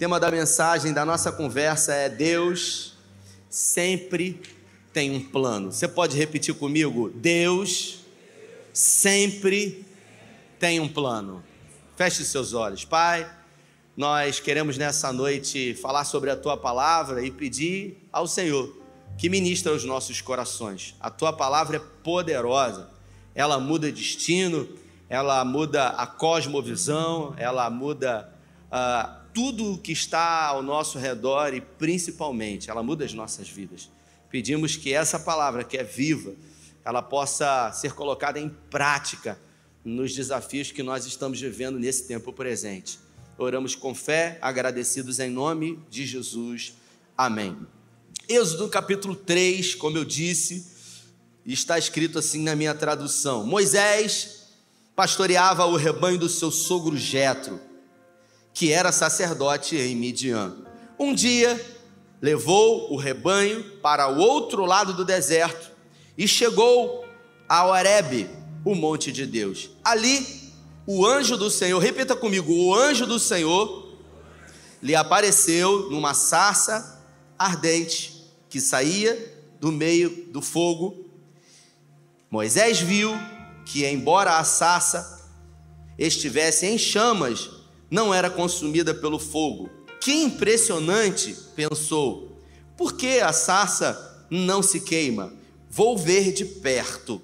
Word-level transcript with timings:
tema 0.00 0.18
da 0.18 0.30
mensagem 0.30 0.94
da 0.94 1.04
nossa 1.04 1.30
conversa 1.30 1.92
é 1.92 2.08
Deus 2.08 2.94
sempre 3.50 4.40
tem 4.94 5.14
um 5.14 5.20
plano. 5.22 5.70
Você 5.70 5.86
pode 5.86 6.16
repetir 6.16 6.54
comigo? 6.54 7.10
Deus 7.14 7.98
sempre 8.72 9.84
tem 10.58 10.80
um 10.80 10.88
plano. 10.88 11.44
Feche 11.96 12.24
seus 12.24 12.54
olhos, 12.54 12.82
Pai. 12.82 13.30
Nós 13.94 14.40
queremos 14.40 14.78
nessa 14.78 15.12
noite 15.12 15.74
falar 15.74 16.06
sobre 16.06 16.30
a 16.30 16.36
tua 16.36 16.56
palavra 16.56 17.22
e 17.22 17.30
pedir 17.30 18.02
ao 18.10 18.26
Senhor 18.26 18.74
que 19.18 19.28
ministre 19.28 19.70
aos 19.70 19.84
nossos 19.84 20.22
corações. 20.22 20.96
A 20.98 21.10
tua 21.10 21.30
palavra 21.30 21.76
é 21.76 21.82
poderosa, 22.02 22.88
ela 23.34 23.60
muda 23.60 23.92
destino, 23.92 24.66
ela 25.10 25.44
muda 25.44 25.88
a 25.88 26.06
cosmovisão, 26.06 27.34
ela 27.36 27.68
muda 27.68 28.32
uh, 28.72 29.19
tudo 29.32 29.74
o 29.74 29.78
que 29.78 29.92
está 29.92 30.46
ao 30.46 30.62
nosso 30.62 30.98
redor 30.98 31.54
e 31.54 31.60
principalmente 31.60 32.70
ela 32.70 32.82
muda 32.82 33.04
as 33.04 33.12
nossas 33.12 33.48
vidas. 33.48 33.90
Pedimos 34.30 34.76
que 34.76 34.92
essa 34.92 35.18
palavra 35.18 35.64
que 35.64 35.76
é 35.76 35.84
viva, 35.84 36.34
ela 36.84 37.02
possa 37.02 37.72
ser 37.72 37.92
colocada 37.92 38.38
em 38.38 38.48
prática 38.70 39.38
nos 39.84 40.14
desafios 40.14 40.70
que 40.70 40.82
nós 40.82 41.06
estamos 41.06 41.40
vivendo 41.40 41.78
nesse 41.78 42.06
tempo 42.06 42.32
presente. 42.32 42.98
Oramos 43.38 43.74
com 43.74 43.94
fé, 43.94 44.38
agradecidos 44.42 45.18
em 45.18 45.30
nome 45.30 45.78
de 45.88 46.04
Jesus. 46.04 46.74
Amém. 47.16 47.56
Êxodo 48.28 48.68
capítulo 48.68 49.16
3, 49.16 49.74
como 49.74 49.96
eu 49.96 50.04
disse, 50.04 50.66
está 51.44 51.78
escrito 51.78 52.18
assim 52.18 52.42
na 52.42 52.54
minha 52.54 52.74
tradução: 52.74 53.46
Moisés 53.46 54.48
pastoreava 54.94 55.64
o 55.64 55.76
rebanho 55.76 56.18
do 56.18 56.28
seu 56.28 56.50
sogro 56.50 56.96
Jetro 56.96 57.69
que 58.52 58.72
era 58.72 58.92
sacerdote 58.92 59.76
em 59.76 59.94
Midian. 59.94 60.56
Um 60.98 61.14
dia, 61.14 61.58
levou 62.20 62.92
o 62.92 62.96
rebanho 62.96 63.62
para 63.80 64.08
o 64.08 64.18
outro 64.18 64.64
lado 64.66 64.92
do 64.92 65.04
deserto 65.04 65.70
e 66.16 66.28
chegou 66.28 67.04
a 67.48 67.64
Horebe, 67.64 68.28
o 68.64 68.74
monte 68.74 69.10
de 69.10 69.24
Deus. 69.24 69.70
Ali, 69.82 70.52
o 70.86 71.06
anjo 71.06 71.36
do 71.36 71.50
Senhor, 71.50 71.78
repita 71.78 72.14
comigo, 72.14 72.52
o 72.52 72.74
anjo 72.74 73.06
do 73.06 73.18
Senhor 73.18 73.96
lhe 74.82 74.94
apareceu 74.94 75.90
numa 75.90 76.14
sarça 76.14 77.02
ardente 77.38 78.30
que 78.48 78.60
saía 78.60 79.34
do 79.58 79.72
meio 79.72 80.26
do 80.30 80.42
fogo. 80.42 81.06
Moisés 82.30 82.80
viu 82.80 83.12
que, 83.64 83.86
embora 83.86 84.38
a 84.38 84.44
sarça 84.44 85.28
estivesse 85.98 86.66
em 86.66 86.76
chamas, 86.78 87.50
não 87.90 88.14
era 88.14 88.30
consumida 88.30 88.94
pelo 88.94 89.18
fogo. 89.18 89.68
Que 90.00 90.12
impressionante, 90.12 91.36
pensou. 91.54 92.38
Por 92.76 92.94
que 92.94 93.20
a 93.20 93.32
sarça 93.32 94.26
não 94.30 94.62
se 94.62 94.80
queima? 94.80 95.32
Vou 95.68 95.98
ver 95.98 96.32
de 96.32 96.44
perto. 96.44 97.20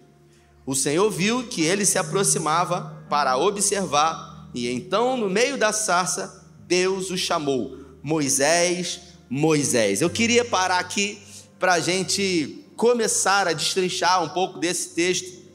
O 0.66 0.74
Senhor 0.74 1.08
viu 1.10 1.46
que 1.46 1.62
ele 1.62 1.86
se 1.86 1.96
aproximava 1.96 3.04
para 3.08 3.38
observar, 3.38 4.50
e 4.52 4.68
então, 4.68 5.16
no 5.16 5.30
meio 5.30 5.56
da 5.56 5.72
sarça, 5.72 6.44
Deus 6.66 7.10
o 7.10 7.16
chamou: 7.16 7.78
Moisés, 8.02 9.00
Moisés. 9.30 10.00
Eu 10.00 10.10
queria 10.10 10.44
parar 10.44 10.78
aqui 10.78 11.18
para 11.58 11.74
a 11.74 11.80
gente 11.80 12.64
começar 12.76 13.48
a 13.48 13.52
destrinchar 13.52 14.22
um 14.22 14.28
pouco 14.28 14.58
desse 14.58 14.90
texto. 14.90 15.46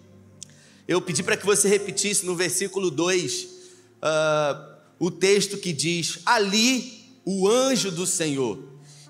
Eu 0.88 1.02
pedi 1.02 1.22
para 1.22 1.38
que 1.38 1.46
você 1.46 1.68
repetisse 1.68 2.26
no 2.26 2.36
versículo 2.36 2.90
2. 2.90 3.44
Uh, 3.44 4.71
o 5.02 5.10
texto 5.10 5.58
que 5.58 5.74
diz: 5.74 6.20
ali 6.24 7.02
o 7.26 7.50
anjo 7.50 7.90
do 7.90 8.06
Senhor. 8.06 8.60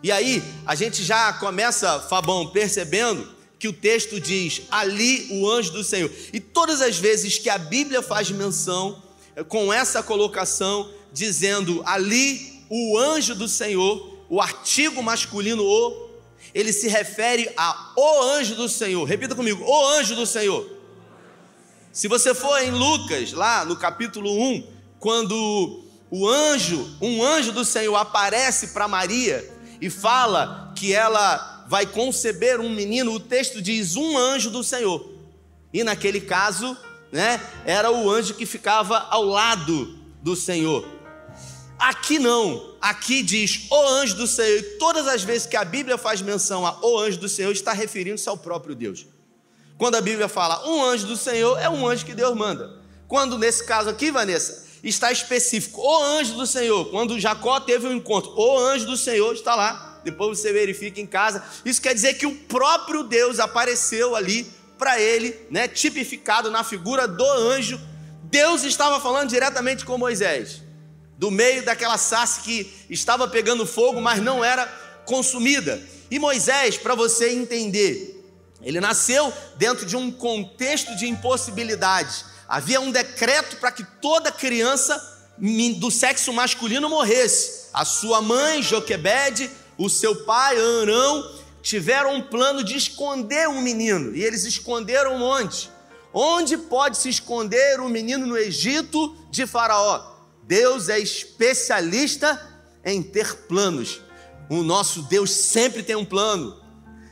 E 0.02 0.10
aí 0.10 0.42
a 0.66 0.74
gente 0.74 1.04
já 1.04 1.34
começa, 1.34 2.00
Fabão, 2.00 2.48
percebendo 2.48 3.28
que 3.60 3.68
o 3.68 3.74
texto 3.74 4.18
diz: 4.18 4.62
ali 4.72 5.28
o 5.30 5.50
anjo 5.50 5.74
do 5.74 5.84
Senhor. 5.84 6.10
E 6.32 6.40
todas 6.40 6.82
as 6.82 6.98
vezes 6.98 7.38
que 7.38 7.50
a 7.50 7.58
Bíblia 7.58 8.02
faz 8.02 8.32
menção 8.32 9.04
eh, 9.36 9.44
com 9.44 9.72
essa 9.72 10.02
colocação, 10.02 10.90
dizendo 11.12 11.84
ali 11.86 12.64
o 12.70 12.98
anjo 12.98 13.36
do 13.36 13.50
Senhor, 13.50 14.18
o 14.30 14.40
artigo 14.40 15.04
masculino 15.04 15.62
o, 15.62 16.10
ele 16.54 16.72
se 16.72 16.88
refere 16.88 17.52
a 17.58 17.94
o 17.98 18.22
anjo 18.22 18.56
do 18.56 18.70
Senhor. 18.70 19.04
Repita 19.04 19.36
comigo: 19.36 19.62
o 19.66 19.88
anjo 19.90 20.16
do 20.16 20.26
Senhor. 20.26 20.66
Se 21.92 22.08
você 22.08 22.34
for 22.34 22.58
em 22.62 22.72
Lucas, 22.72 23.34
lá 23.34 23.66
no 23.66 23.76
capítulo 23.76 24.32
1, 24.32 24.80
quando 25.02 25.81
o 26.12 26.28
anjo, 26.28 26.98
um 27.02 27.24
anjo 27.24 27.54
do 27.54 27.64
Senhor 27.64 27.96
aparece 27.96 28.68
para 28.68 28.86
Maria 28.86 29.50
e 29.80 29.90
fala 29.90 30.74
que 30.76 30.94
ela 30.94 31.66
vai 31.70 31.86
conceber 31.86 32.60
um 32.60 32.70
menino, 32.70 33.14
o 33.14 33.20
texto 33.20 33.62
diz 33.62 33.96
um 33.96 34.18
anjo 34.18 34.50
do 34.50 34.62
Senhor. 34.62 35.10
E 35.74 35.86
naquele 35.86 36.20
caso, 36.20 36.78
né, 37.14 37.40
era 37.66 37.90
o 37.90 38.12
anjo 38.12 38.34
que 38.34 38.46
ficava 38.46 39.08
ao 39.10 39.24
lado 39.24 39.98
do 40.22 40.36
Senhor. 40.36 40.86
Aqui 41.80 42.20
não, 42.20 42.76
aqui 42.82 43.24
diz 43.24 43.68
o 43.72 43.88
anjo 43.88 44.16
do 44.16 44.28
Senhor, 44.28 44.60
e 44.60 44.64
todas 44.78 45.08
as 45.08 45.24
vezes 45.24 45.48
que 45.48 45.56
a 45.56 45.64
Bíblia 45.64 45.98
faz 45.98 46.22
menção 46.22 46.68
a 46.68 46.78
o 46.86 47.00
anjo 47.00 47.20
do 47.20 47.30
Senhor, 47.30 47.54
está 47.54 47.72
referindo-se 47.72 48.28
ao 48.28 48.38
próprio 48.38 48.76
Deus. 48.76 49.08
Quando 49.78 49.96
a 49.96 50.02
Bíblia 50.02 50.28
fala 50.28 50.68
um 50.70 50.84
anjo 50.84 51.08
do 51.08 51.16
Senhor, 51.16 51.58
é 51.58 51.70
um 51.70 51.88
anjo 51.88 52.06
que 52.06 52.14
Deus 52.14 52.36
manda. 52.36 52.82
Quando 53.08 53.38
nesse 53.38 53.66
caso 53.66 53.90
aqui, 53.90 54.12
Vanessa, 54.12 54.61
está 54.84 55.12
específico. 55.12 55.82
O 55.82 56.04
anjo 56.04 56.34
do 56.36 56.48
Senhor, 56.48 56.86
quando 56.90 57.20
Jacó 57.20 57.60
teve 57.60 57.88
um 57.88 57.94
encontro, 57.94 58.34
o 58.36 58.58
anjo 58.58 58.86
do 58.86 58.98
Senhor 58.98 59.34
está 59.34 59.56
lá. 59.56 60.02
Depois 60.04 60.40
você 60.40 60.52
verifica 60.52 61.00
em 61.00 61.06
casa. 61.06 61.44
Isso 61.64 61.82
quer 61.82 61.94
dizer 61.94 62.16
que 62.16 62.26
o 62.26 62.36
próprio 62.36 63.04
Deus 63.04 63.40
apareceu 63.40 64.16
ali 64.16 64.52
para 64.78 65.00
ele, 65.00 65.40
né, 65.52 65.68
tipificado 65.68 66.50
na 66.50 66.64
figura 66.64 67.08
do 67.08 67.24
anjo. 67.24 67.80
Deus 68.24 68.64
estava 68.64 69.00
falando 69.00 69.30
diretamente 69.30 69.86
com 69.86 69.98
Moisés, 69.98 70.64
do 71.18 71.30
meio 71.30 71.64
daquela 71.64 71.98
sarça 71.98 72.42
que 72.42 72.72
estava 72.90 73.28
pegando 73.28 73.68
fogo, 73.68 74.02
mas 74.02 74.22
não 74.22 74.44
era 74.44 74.66
consumida. 75.06 75.80
E 76.10 76.18
Moisés, 76.18 76.78
para 76.78 76.96
você 76.96 77.30
entender, 77.30 78.26
ele 78.64 78.80
nasceu 78.80 79.32
dentro 79.58 79.86
de 79.86 79.96
um 79.96 80.12
contexto 80.12 80.96
de 80.96 81.08
impossibilidades 81.08 82.26
havia 82.52 82.82
um 82.82 82.92
decreto 82.92 83.56
para 83.56 83.72
que 83.72 83.82
toda 84.02 84.30
criança 84.30 85.02
do 85.80 85.90
sexo 85.90 86.34
masculino 86.34 86.90
morresse. 86.90 87.70
A 87.74 87.86
sua 87.86 88.22
mãe, 88.22 88.62
Joquebede, 88.62 89.50
o 89.78 89.90
seu 89.90 90.26
pai, 90.26 90.58
Arão, 90.58 91.32
tiveram 91.62 92.16
um 92.16 92.22
plano 92.22 92.62
de 92.62 92.76
esconder 92.76 93.48
um 93.48 93.62
menino, 93.62 94.14
e 94.14 94.22
eles 94.22 94.44
esconderam 94.44 95.22
onde? 95.22 95.72
Onde 96.14 96.58
pode 96.58 96.98
se 96.98 97.08
esconder 97.08 97.80
um 97.80 97.88
menino 97.88 98.26
no 98.26 98.38
Egito 98.38 99.16
de 99.32 99.48
Faraó? 99.48 100.18
Deus 100.44 100.90
é 100.90 101.00
especialista 101.00 102.38
em 102.84 103.02
ter 103.02 103.34
planos. 103.48 104.02
O 104.50 104.62
nosso 104.62 105.04
Deus 105.04 105.32
sempre 105.32 105.84
tem 105.84 105.96
um 105.96 106.04
plano. 106.04 106.62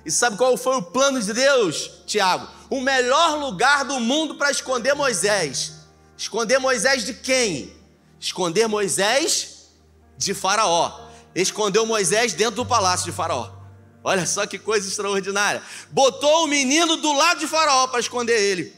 E 0.05 0.11
sabe 0.11 0.35
qual 0.35 0.57
foi 0.57 0.75
o 0.75 0.81
plano 0.81 1.21
de 1.21 1.31
Deus, 1.31 1.89
Tiago? 2.05 2.58
O 2.69 2.79
melhor 2.79 3.37
lugar 3.37 3.83
do 3.83 3.99
mundo 3.99 4.35
para 4.35 4.51
esconder 4.51 4.93
Moisés. 4.93 5.73
Esconder 6.17 6.59
Moisés 6.59 7.05
de 7.05 7.13
quem? 7.13 7.73
Esconder 8.19 8.67
Moisés 8.67 9.69
de 10.17 10.33
Faraó. 10.33 11.07
Escondeu 11.33 11.85
Moisés 11.85 12.33
dentro 12.33 12.57
do 12.57 12.65
palácio 12.65 13.05
de 13.05 13.11
Faraó. 13.11 13.51
Olha 14.03 14.25
só 14.25 14.45
que 14.45 14.59
coisa 14.59 14.87
extraordinária. 14.87 15.61
Botou 15.91 16.43
o 16.43 16.47
menino 16.47 16.97
do 16.97 17.13
lado 17.13 17.39
de 17.39 17.47
Faraó 17.47 17.87
para 17.87 17.99
esconder 17.99 18.39
ele. 18.39 18.73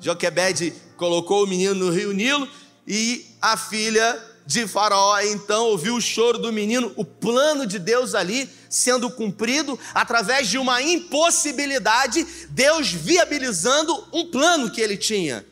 Joquebede 0.00 0.72
colocou 0.96 1.44
o 1.44 1.46
menino 1.46 1.74
no 1.74 1.90
rio 1.90 2.12
Nilo 2.12 2.48
e 2.86 3.26
a 3.40 3.56
filha 3.56 4.20
de 4.46 4.66
Faraó 4.66 5.18
então 5.20 5.66
ouviu 5.66 5.96
o 5.96 6.00
choro 6.00 6.38
do 6.38 6.52
menino, 6.52 6.92
o 6.96 7.04
plano 7.04 7.66
de 7.66 7.78
Deus 7.78 8.14
ali 8.14 8.48
sendo 8.68 9.10
cumprido 9.10 9.78
através 9.94 10.48
de 10.48 10.58
uma 10.58 10.82
impossibilidade, 10.82 12.26
Deus 12.50 12.90
viabilizando 12.90 14.08
um 14.12 14.30
plano 14.30 14.70
que 14.70 14.80
ele 14.80 14.96
tinha 14.96 15.46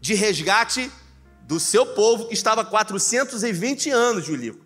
de 0.00 0.14
resgate 0.14 0.90
do 1.42 1.60
seu 1.60 1.86
povo 1.86 2.26
que 2.26 2.34
estava 2.34 2.64
420 2.64 3.90
anos, 3.90 4.24
Julio, 4.24 4.60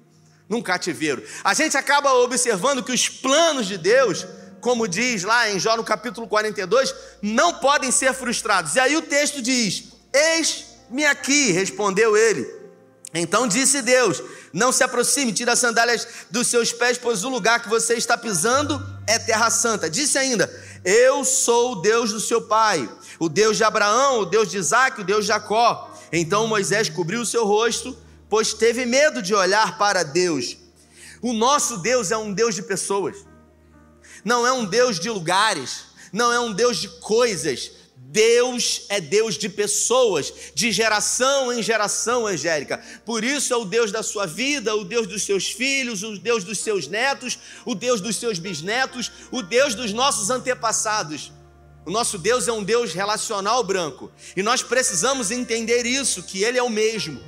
num 0.49 0.63
cativeiro. 0.63 1.23
A 1.43 1.53
gente 1.53 1.77
acaba 1.77 2.13
observando 2.15 2.83
que 2.83 2.93
os 2.93 3.09
planos 3.09 3.67
de 3.67 3.77
Deus, 3.77 4.27
como 4.61 4.87
diz 4.87 5.25
lá 5.25 5.51
em 5.51 5.59
Jó 5.59 5.77
no 5.77 5.85
capítulo 5.85 6.27
42, 6.27 6.95
não 7.21 7.55
podem 7.55 7.91
ser 7.91 8.15
frustrados. 8.15 8.77
E 8.77 8.81
aí 8.81 8.97
o 8.97 9.03
texto 9.03 9.43
diz: 9.43 9.93
Eis-me 10.13 11.05
aqui, 11.05 11.51
respondeu 11.51 12.17
ele. 12.17 12.56
Então 13.15 13.47
disse 13.47 13.83
Deus: 13.83 14.23
Não 14.53 14.73
se 14.73 14.83
aproxime, 14.83 15.33
tira 15.33 15.53
as 15.53 15.59
sandálias 15.59 16.07
dos 16.31 16.49
seus 16.49 16.73
pés, 16.73 16.99
pois 16.99 17.25
o 17.25 17.29
lugar 17.29 17.63
que 17.63 17.69
você 17.69 17.95
está 17.95 18.17
pisando 18.17 18.85
é 19.07 19.19
terra 19.19 19.51
santa. 19.51 19.89
Disse 19.89 20.19
ainda: 20.19 20.51
Eu 20.85 21.25
sou 21.25 21.73
o 21.73 21.77
Deus 21.77 22.13
do 22.13 22.21
seu 22.21 22.43
pai, 22.43 22.89
o 23.19 23.29
Deus 23.29 23.57
de 23.57 23.65
Abraão, 23.65 24.21
o 24.21 24.27
Deus 24.27 24.51
de 24.51 24.59
Isaac, 24.59 25.01
o 25.01 25.05
Deus 25.05 25.25
de 25.25 25.29
Jacó. 25.29 25.93
Então 26.13 26.47
Moisés 26.47 26.89
cobriu 26.89 27.21
o 27.21 27.27
seu 27.27 27.45
rosto, 27.45 27.97
pois 28.29 28.53
teve 28.53 28.85
medo 28.85 29.23
de 29.23 29.35
olhar 29.35 29.79
para 29.79 30.03
Deus. 30.03 30.57
O 31.23 31.33
nosso 31.33 31.79
Deus 31.79 32.11
é 32.11 32.17
um 32.17 32.33
Deus 32.33 32.55
de 32.55 32.63
pessoas, 32.63 33.17
não 34.25 34.47
é 34.47 34.53
um 34.53 34.65
Deus 34.65 35.01
de 35.01 35.09
lugares, 35.09 35.85
não 36.13 36.33
é 36.33 36.39
um 36.39 36.53
Deus 36.53 36.77
de 36.77 36.89
coisas. 37.01 37.73
Deus 38.09 38.83
é 38.89 39.01
Deus 39.01 39.37
de 39.37 39.49
pessoas, 39.49 40.33
de 40.55 40.71
geração 40.71 41.53
em 41.53 41.61
geração, 41.61 42.27
Angélica. 42.27 42.81
Por 43.05 43.25
isso 43.25 43.53
é 43.53 43.57
o 43.57 43.65
Deus 43.65 43.91
da 43.91 44.03
sua 44.03 44.27
vida, 44.27 44.77
o 44.77 44.85
Deus 44.85 45.09
dos 45.09 45.25
seus 45.25 45.51
filhos, 45.51 46.05
o 46.05 46.17
Deus 46.17 46.45
dos 46.45 46.59
seus 46.61 46.87
netos, 46.87 47.39
o 47.65 47.75
Deus 47.75 48.01
dos 48.01 48.17
seus 48.17 48.39
bisnetos, 48.39 49.11
o 49.33 49.43
Deus 49.43 49.75
dos 49.75 49.93
nossos 49.93 50.31
antepassados. 50.31 51.33
O 51.85 51.91
nosso 51.91 52.17
Deus 52.17 52.47
é 52.47 52.53
um 52.53 52.63
Deus 52.63 52.93
relacional 52.93 53.63
branco. 53.65 54.11
E 54.37 54.43
nós 54.43 54.63
precisamos 54.63 55.33
entender 55.33 55.85
isso, 55.85 56.23
que 56.23 56.45
Ele 56.45 56.59
é 56.59 56.63
o 56.63 56.71
mesmo. 56.71 57.21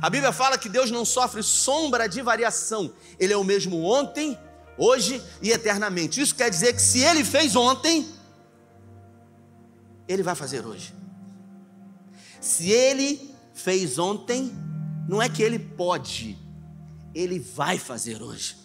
A 0.00 0.08
Bíblia 0.08 0.32
fala 0.32 0.56
que 0.56 0.68
Deus 0.68 0.92
não 0.92 1.04
sofre 1.04 1.42
sombra 1.42 2.08
de 2.08 2.22
variação. 2.22 2.92
Ele 3.18 3.32
é 3.32 3.36
o 3.36 3.44
mesmo 3.44 3.82
ontem, 3.84 4.38
hoje 4.78 5.20
e 5.42 5.50
eternamente. 5.50 6.20
Isso 6.20 6.34
quer 6.34 6.50
dizer 6.50 6.72
que 6.72 6.82
se 6.82 7.00
Ele 7.00 7.24
fez 7.24 7.54
ontem, 7.56 8.08
Ele 10.12 10.24
vai 10.24 10.34
fazer 10.34 10.66
hoje. 10.66 10.92
Se 12.40 12.68
Ele 12.68 13.32
fez 13.54 13.96
ontem, 13.96 14.52
não 15.08 15.22
é 15.22 15.28
que 15.28 15.40
Ele 15.40 15.56
pode, 15.56 16.36
Ele 17.14 17.38
vai 17.38 17.78
fazer 17.78 18.20
hoje. 18.20 18.56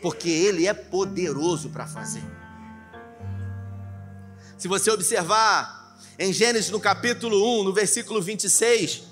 Porque 0.00 0.28
Ele 0.28 0.68
é 0.68 0.72
poderoso 0.72 1.70
para 1.70 1.84
fazer. 1.84 2.22
Se 4.56 4.68
você 4.68 4.88
observar 4.88 5.98
em 6.16 6.32
Gênesis 6.32 6.70
no 6.70 6.78
capítulo 6.78 7.60
1, 7.60 7.64
no 7.64 7.72
versículo 7.72 8.22
26, 8.22 9.02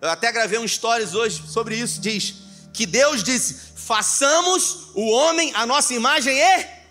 eu 0.00 0.10
até 0.10 0.30
gravei 0.30 0.60
um 0.60 0.68
stories 0.68 1.12
hoje 1.12 1.42
sobre 1.48 1.76
isso. 1.76 2.00
Diz 2.00 2.34
que 2.72 2.86
Deus 2.86 3.20
disse: 3.20 3.72
façamos 3.74 4.90
o 4.94 5.10
homem 5.10 5.52
a 5.56 5.66
nossa 5.66 5.92
imagem 5.92 6.38
e. 6.38 6.81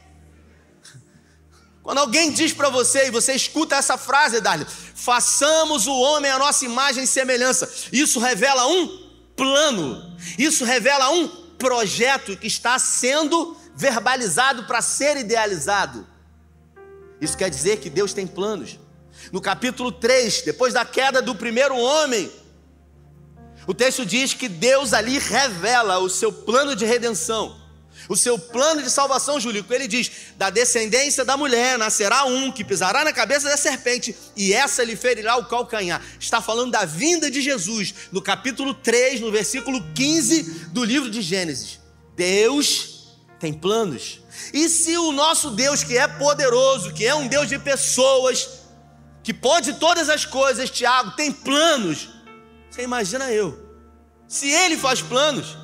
Quando 1.83 1.98
alguém 1.98 2.31
diz 2.31 2.54
para 2.54 2.69
você 2.69 3.07
e 3.07 3.12
você 3.12 3.33
escuta 3.33 3.75
essa 3.75 3.98
frase, 3.98 4.39
Darley, 4.39 4.68
façamos 4.95 5.88
o 5.88 6.00
homem 6.00 6.30
a 6.30 6.38
nossa 6.38 6.63
imagem 6.63 7.04
e 7.04 7.07
semelhança. 7.07 7.69
Isso 7.92 8.19
revela 8.19 8.68
um 8.68 8.88
plano. 9.36 10.16
Isso 10.38 10.63
revela 10.63 11.10
um 11.12 11.28
projeto 11.57 12.38
que 12.38 12.48
está 12.48 12.78
sendo 12.78 13.57
verbalizado 13.75 14.66
para 14.66 14.81
ser 14.81 15.18
idealizado. 15.18 16.07
Isso 17.19 17.38
quer 17.38 17.50
dizer 17.50 17.78
que 17.78 17.89
Deus 17.89 18.13
tem 18.13 18.25
planos. 18.28 18.80
No 19.31 19.42
capítulo 19.42 19.92
3, 19.92 20.42
depois 20.42 20.74
da 20.74 20.83
queda 20.83 21.22
do 21.22 21.36
primeiro 21.36 21.78
homem, 21.78 22.31
o 23.68 23.74
texto 23.74 24.06
diz 24.06 24.33
que 24.33 24.50
Deus 24.50 24.94
ali 24.94 25.19
revela 25.19 26.00
o 26.00 26.10
seu 26.10 26.33
plano 26.33 26.75
de 26.75 26.86
redenção, 26.86 27.60
o 28.11 28.17
seu 28.17 28.37
plano 28.37 28.83
de 28.83 28.89
salvação, 28.89 29.39
Júlio. 29.39 29.65
Ele 29.69 29.87
diz: 29.87 30.11
da 30.35 30.49
descendência 30.49 31.23
da 31.23 31.37
mulher 31.37 31.77
nascerá 31.77 32.25
um 32.25 32.51
que 32.51 32.61
pisará 32.61 33.05
na 33.05 33.13
cabeça 33.13 33.47
da 33.47 33.55
serpente, 33.55 34.13
e 34.35 34.51
essa 34.51 34.83
lhe 34.83 34.97
ferirá 34.97 35.37
o 35.37 35.45
calcanhar. 35.45 36.01
Está 36.19 36.41
falando 36.41 36.71
da 36.71 36.83
vinda 36.83 37.31
de 37.31 37.41
Jesus, 37.41 37.93
no 38.11 38.21
capítulo 38.21 38.73
3, 38.73 39.21
no 39.21 39.31
versículo 39.31 39.81
15 39.93 40.43
do 40.73 40.83
livro 40.83 41.09
de 41.09 41.21
Gênesis. 41.21 41.79
Deus 42.13 43.15
tem 43.39 43.53
planos. 43.53 44.19
E 44.53 44.67
se 44.67 44.97
o 44.97 45.13
nosso 45.13 45.51
Deus, 45.51 45.81
que 45.81 45.97
é 45.97 46.05
poderoso, 46.05 46.93
que 46.93 47.05
é 47.05 47.15
um 47.15 47.29
Deus 47.29 47.47
de 47.47 47.57
pessoas, 47.57 48.49
que 49.23 49.33
pode 49.33 49.75
todas 49.75 50.09
as 50.09 50.25
coisas, 50.25 50.69
Tiago, 50.69 51.11
tem 51.11 51.31
planos, 51.31 52.09
você 52.69 52.81
imagina 52.81 53.31
eu. 53.31 53.57
Se 54.27 54.49
ele 54.49 54.77
faz 54.77 55.01
planos, 55.01 55.57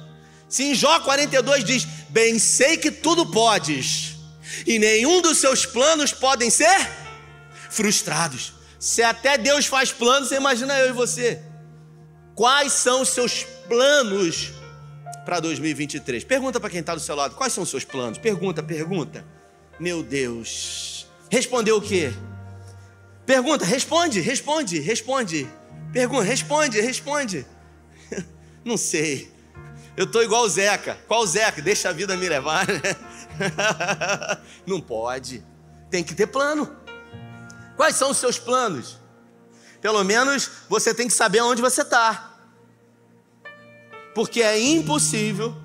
se 0.49 0.63
em 0.63 0.75
Jó 0.75 0.99
42 1.01 1.63
diz: 1.63 1.87
Bem 2.09 2.39
sei 2.39 2.77
que 2.77 2.91
tudo 2.91 3.25
podes, 3.25 4.15
e 4.65 4.79
nenhum 4.79 5.21
dos 5.21 5.37
seus 5.37 5.65
planos 5.65 6.11
podem 6.13 6.49
ser 6.49 6.89
frustrados. 7.69 8.53
Se 8.79 9.01
até 9.01 9.37
Deus 9.37 9.65
faz 9.65 9.91
planos, 9.91 10.29
você 10.29 10.35
imagina 10.35 10.77
eu 10.79 10.89
e 10.89 10.93
você. 10.93 11.41
Quais 12.35 12.71
são 12.73 13.01
os 13.01 13.09
seus 13.09 13.43
planos 13.67 14.53
para 15.25 15.39
2023? 15.39 16.23
Pergunta 16.23 16.59
para 16.59 16.69
quem 16.69 16.79
está 16.79 16.93
do 16.93 17.01
seu 17.01 17.15
lado: 17.15 17.35
quais 17.35 17.51
são 17.51 17.63
os 17.63 17.69
seus 17.69 17.83
planos? 17.83 18.17
Pergunta, 18.17 18.61
pergunta. 18.61 19.25
Meu 19.79 20.01
Deus. 20.01 21.07
Respondeu 21.29 21.77
o 21.77 21.81
quê? 21.81 22.13
Pergunta, 23.25 23.65
responde, 23.65 24.21
responde, 24.21 24.79
responde. 24.79 25.47
Pergunta, 25.91 26.23
responde, 26.23 26.79
responde. 26.79 27.45
Não 28.63 28.77
sei. 28.77 29.31
Eu 29.97 30.05
estou 30.05 30.21
igual 30.21 30.43
o 30.43 30.49
Zeca. 30.49 30.95
Qual 31.07 31.23
o 31.23 31.27
Zeca? 31.27 31.59
Deixa 31.59 31.89
a 31.89 31.91
vida 31.91 32.15
me 32.15 32.29
levar. 32.29 32.67
Não 34.63 34.79
pode. 34.79 35.43
Tem 35.89 36.03
que 36.03 36.13
ter 36.13 36.27
plano. 36.27 36.73
Quais 37.75 37.95
são 37.95 38.11
os 38.11 38.17
seus 38.17 38.37
planos? 38.37 38.99
Pelo 39.81 40.03
menos 40.03 40.51
você 40.69 40.93
tem 40.93 41.07
que 41.07 41.13
saber 41.13 41.41
onde 41.41 41.63
você 41.63 41.81
está. 41.81 42.35
Porque 44.13 44.43
é 44.43 44.59
impossível 44.59 45.55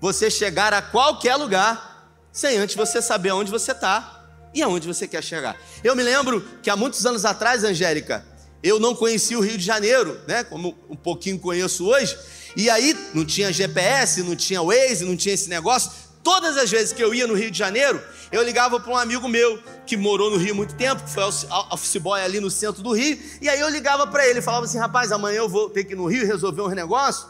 você 0.00 0.30
chegar 0.30 0.72
a 0.72 0.80
qualquer 0.80 1.36
lugar 1.36 2.10
sem 2.32 2.56
antes 2.56 2.76
você 2.76 3.02
saber 3.02 3.32
onde 3.32 3.50
você 3.50 3.72
está 3.72 4.24
e 4.54 4.62
aonde 4.62 4.86
você 4.86 5.06
quer 5.06 5.22
chegar. 5.22 5.56
Eu 5.82 5.94
me 5.94 6.02
lembro 6.02 6.40
que 6.62 6.70
há 6.70 6.76
muitos 6.76 7.04
anos 7.04 7.26
atrás, 7.26 7.64
Angélica, 7.64 8.24
eu 8.62 8.80
não 8.80 8.94
conhecia 8.94 9.38
o 9.38 9.42
Rio 9.42 9.58
de 9.58 9.64
Janeiro, 9.64 10.18
né? 10.26 10.42
Como 10.42 10.74
um 10.88 10.96
pouquinho 10.96 11.38
conheço 11.38 11.86
hoje. 11.86 12.16
E 12.56 12.70
aí 12.70 12.96
não 13.12 13.24
tinha 13.24 13.52
GPS, 13.52 14.22
não 14.22 14.36
tinha 14.36 14.62
Waze, 14.62 15.04
não 15.04 15.16
tinha 15.16 15.34
esse 15.34 15.48
negócio. 15.48 15.90
Todas 16.22 16.56
as 16.56 16.70
vezes 16.70 16.92
que 16.92 17.02
eu 17.02 17.12
ia 17.12 17.26
no 17.26 17.34
Rio 17.34 17.50
de 17.50 17.58
Janeiro, 17.58 18.00
eu 18.32 18.42
ligava 18.42 18.80
para 18.80 18.90
um 18.90 18.96
amigo 18.96 19.28
meu 19.28 19.58
que 19.86 19.96
morou 19.96 20.30
no 20.30 20.38
Rio 20.38 20.54
muito 20.54 20.74
tempo, 20.74 21.02
que 21.02 21.10
foi 21.10 21.22
office 21.22 21.96
boy 21.98 22.20
ali 22.20 22.40
no 22.40 22.50
centro 22.50 22.82
do 22.82 22.92
Rio, 22.92 23.18
e 23.42 23.48
aí 23.48 23.60
eu 23.60 23.68
ligava 23.68 24.06
para 24.06 24.26
ele, 24.26 24.40
falava 24.40 24.64
assim: 24.64 24.78
rapaz, 24.78 25.12
amanhã 25.12 25.38
eu 25.38 25.48
vou 25.48 25.68
ter 25.68 25.84
que 25.84 25.92
ir 25.92 25.96
no 25.96 26.06
Rio 26.06 26.26
resolver 26.26 26.62
uns 26.62 26.74
negócios, 26.74 27.26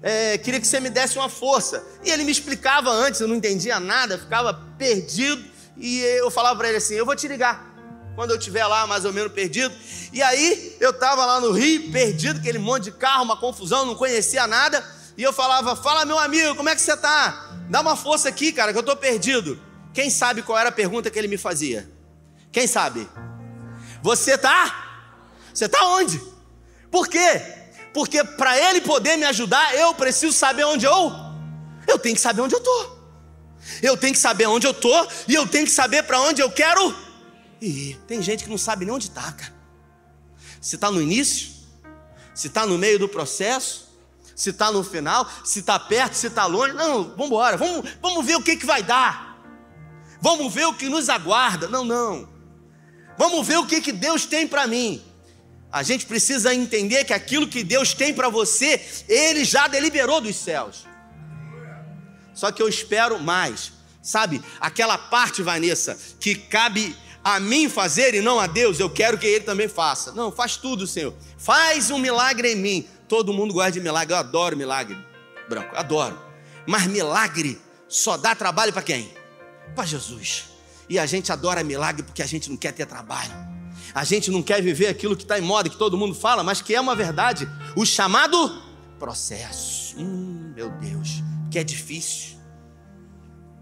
é, 0.00 0.38
queria 0.38 0.60
que 0.60 0.66
você 0.66 0.78
me 0.78 0.88
desse 0.88 1.18
uma 1.18 1.28
força. 1.28 1.84
E 2.04 2.10
ele 2.10 2.22
me 2.22 2.30
explicava 2.30 2.90
antes, 2.90 3.20
eu 3.20 3.26
não 3.26 3.34
entendia 3.34 3.80
nada, 3.80 4.16
ficava 4.16 4.54
perdido, 4.78 5.44
e 5.76 5.98
eu 5.98 6.30
falava 6.30 6.56
para 6.56 6.68
ele 6.68 6.76
assim: 6.78 6.94
eu 6.94 7.04
vou 7.04 7.16
te 7.16 7.26
ligar 7.26 7.75
quando 8.16 8.30
eu 8.30 8.38
estiver 8.38 8.66
lá 8.66 8.86
mais 8.86 9.04
ou 9.04 9.12
menos 9.12 9.30
perdido. 9.30 9.72
E 10.12 10.20
aí 10.22 10.76
eu 10.80 10.90
estava 10.90 11.24
lá 11.24 11.38
no 11.38 11.52
Rio, 11.52 11.92
perdido, 11.92 12.40
aquele 12.40 12.58
monte 12.58 12.84
de 12.84 12.92
carro, 12.92 13.22
uma 13.22 13.36
confusão, 13.36 13.84
não 13.84 13.94
conhecia 13.94 14.46
nada. 14.46 14.84
E 15.16 15.22
eu 15.22 15.32
falava: 15.32 15.76
Fala, 15.76 16.04
meu 16.04 16.18
amigo, 16.18 16.56
como 16.56 16.68
é 16.68 16.74
que 16.74 16.80
você 16.80 16.94
está? 16.94 17.54
Dá 17.68 17.80
uma 17.80 17.94
força 17.94 18.28
aqui, 18.28 18.50
cara, 18.52 18.72
que 18.72 18.78
eu 18.78 18.80
estou 18.80 18.96
perdido. 18.96 19.60
Quem 19.92 20.10
sabe 20.10 20.42
qual 20.42 20.58
era 20.58 20.70
a 20.70 20.72
pergunta 20.72 21.10
que 21.10 21.18
ele 21.18 21.28
me 21.28 21.36
fazia? 21.36 21.88
Quem 22.50 22.66
sabe? 22.66 23.08
Você 24.02 24.32
está? 24.32 25.04
Você 25.52 25.66
está 25.66 25.84
onde? 25.84 26.20
Por 26.90 27.08
quê? 27.08 27.42
Porque 27.92 28.24
para 28.24 28.58
ele 28.58 28.80
poder 28.80 29.16
me 29.16 29.24
ajudar, 29.26 29.74
eu 29.74 29.94
preciso 29.94 30.32
saber 30.32 30.64
onde 30.64 30.86
eu. 30.86 31.12
Eu 31.86 31.98
tenho 31.98 32.14
que 32.14 32.20
saber 32.20 32.42
onde 32.42 32.54
eu 32.54 32.58
estou. 32.58 32.96
Eu 33.82 33.96
tenho 33.96 34.12
que 34.12 34.18
saber 34.18 34.46
onde 34.46 34.66
eu 34.66 34.70
estou 34.70 35.08
e 35.26 35.34
eu 35.34 35.46
tenho 35.46 35.64
que 35.64 35.72
saber 35.72 36.02
para 36.04 36.20
onde 36.20 36.40
eu 36.40 36.50
quero 36.50 37.05
e 37.60 37.96
tem 38.06 38.22
gente 38.22 38.44
que 38.44 38.50
não 38.50 38.58
sabe 38.58 38.84
nem 38.84 38.94
onde 38.94 39.08
está, 39.08 39.32
cara. 39.32 39.54
Se 40.60 40.74
está 40.74 40.90
no 40.90 41.00
início, 41.00 41.50
se 42.34 42.48
está 42.48 42.66
no 42.66 42.76
meio 42.76 42.98
do 42.98 43.08
processo, 43.08 43.86
se 44.34 44.50
está 44.50 44.70
no 44.70 44.84
final, 44.84 45.28
se 45.44 45.60
está 45.60 45.78
perto, 45.78 46.14
se 46.14 46.26
está 46.26 46.44
longe. 46.44 46.74
Não, 46.74 47.04
vamos 47.10 47.26
embora, 47.26 47.56
vamos, 47.56 47.90
vamos 48.02 48.26
ver 48.26 48.36
o 48.36 48.42
que, 48.42 48.56
que 48.56 48.66
vai 48.66 48.82
dar. 48.82 49.38
Vamos 50.20 50.52
ver 50.52 50.66
o 50.66 50.74
que 50.74 50.88
nos 50.88 51.08
aguarda. 51.08 51.68
Não, 51.68 51.84
não. 51.84 52.28
Vamos 53.16 53.46
ver 53.46 53.58
o 53.58 53.66
que, 53.66 53.80
que 53.80 53.92
Deus 53.92 54.26
tem 54.26 54.46
para 54.46 54.66
mim. 54.66 55.02
A 55.72 55.82
gente 55.82 56.06
precisa 56.06 56.54
entender 56.54 57.04
que 57.04 57.12
aquilo 57.12 57.48
que 57.48 57.64
Deus 57.64 57.94
tem 57.94 58.12
para 58.12 58.28
você, 58.28 58.84
Ele 59.08 59.44
já 59.44 59.66
deliberou 59.68 60.20
dos 60.20 60.36
céus. 60.36 60.86
Só 62.34 62.52
que 62.52 62.62
eu 62.62 62.68
espero 62.68 63.18
mais. 63.18 63.72
Sabe, 64.02 64.40
aquela 64.60 64.96
parte, 64.96 65.42
Vanessa, 65.42 65.98
que 66.20 66.34
cabe 66.34 66.94
a 67.26 67.40
mim 67.40 67.68
fazer 67.68 68.14
e 68.14 68.20
não 68.20 68.38
a 68.38 68.46
Deus, 68.46 68.78
eu 68.78 68.88
quero 68.88 69.18
que 69.18 69.26
Ele 69.26 69.44
também 69.44 69.66
faça. 69.66 70.12
Não, 70.12 70.30
faz 70.30 70.56
tudo, 70.56 70.86
Senhor. 70.86 71.12
Faz 71.36 71.90
um 71.90 71.98
milagre 71.98 72.52
em 72.52 72.54
mim. 72.54 72.88
Todo 73.08 73.32
mundo 73.32 73.52
gosta 73.52 73.72
de 73.72 73.80
milagre, 73.80 74.14
eu 74.14 74.16
adoro 74.16 74.56
milagre, 74.56 74.96
branco, 75.48 75.74
adoro. 75.74 76.16
Mas 76.64 76.86
milagre 76.86 77.60
só 77.88 78.16
dá 78.16 78.32
trabalho 78.32 78.72
para 78.72 78.80
quem? 78.80 79.12
Para 79.74 79.84
Jesus. 79.84 80.44
E 80.88 81.00
a 81.00 81.06
gente 81.06 81.32
adora 81.32 81.64
milagre 81.64 82.04
porque 82.04 82.22
a 82.22 82.26
gente 82.26 82.48
não 82.48 82.56
quer 82.56 82.70
ter 82.70 82.86
trabalho. 82.86 83.34
A 83.92 84.04
gente 84.04 84.30
não 84.30 84.40
quer 84.40 84.62
viver 84.62 84.86
aquilo 84.86 85.16
que 85.16 85.24
está 85.24 85.36
em 85.36 85.42
moda, 85.42 85.68
que 85.68 85.76
todo 85.76 85.98
mundo 85.98 86.14
fala, 86.14 86.44
mas 86.44 86.62
que 86.62 86.76
é 86.76 86.80
uma 86.80 86.94
verdade. 86.94 87.48
O 87.74 87.84
chamado 87.84 88.62
processo. 89.00 89.96
Hum, 89.98 90.52
meu 90.54 90.70
Deus, 90.70 91.24
que 91.50 91.58
é 91.58 91.64
difícil 91.64 92.35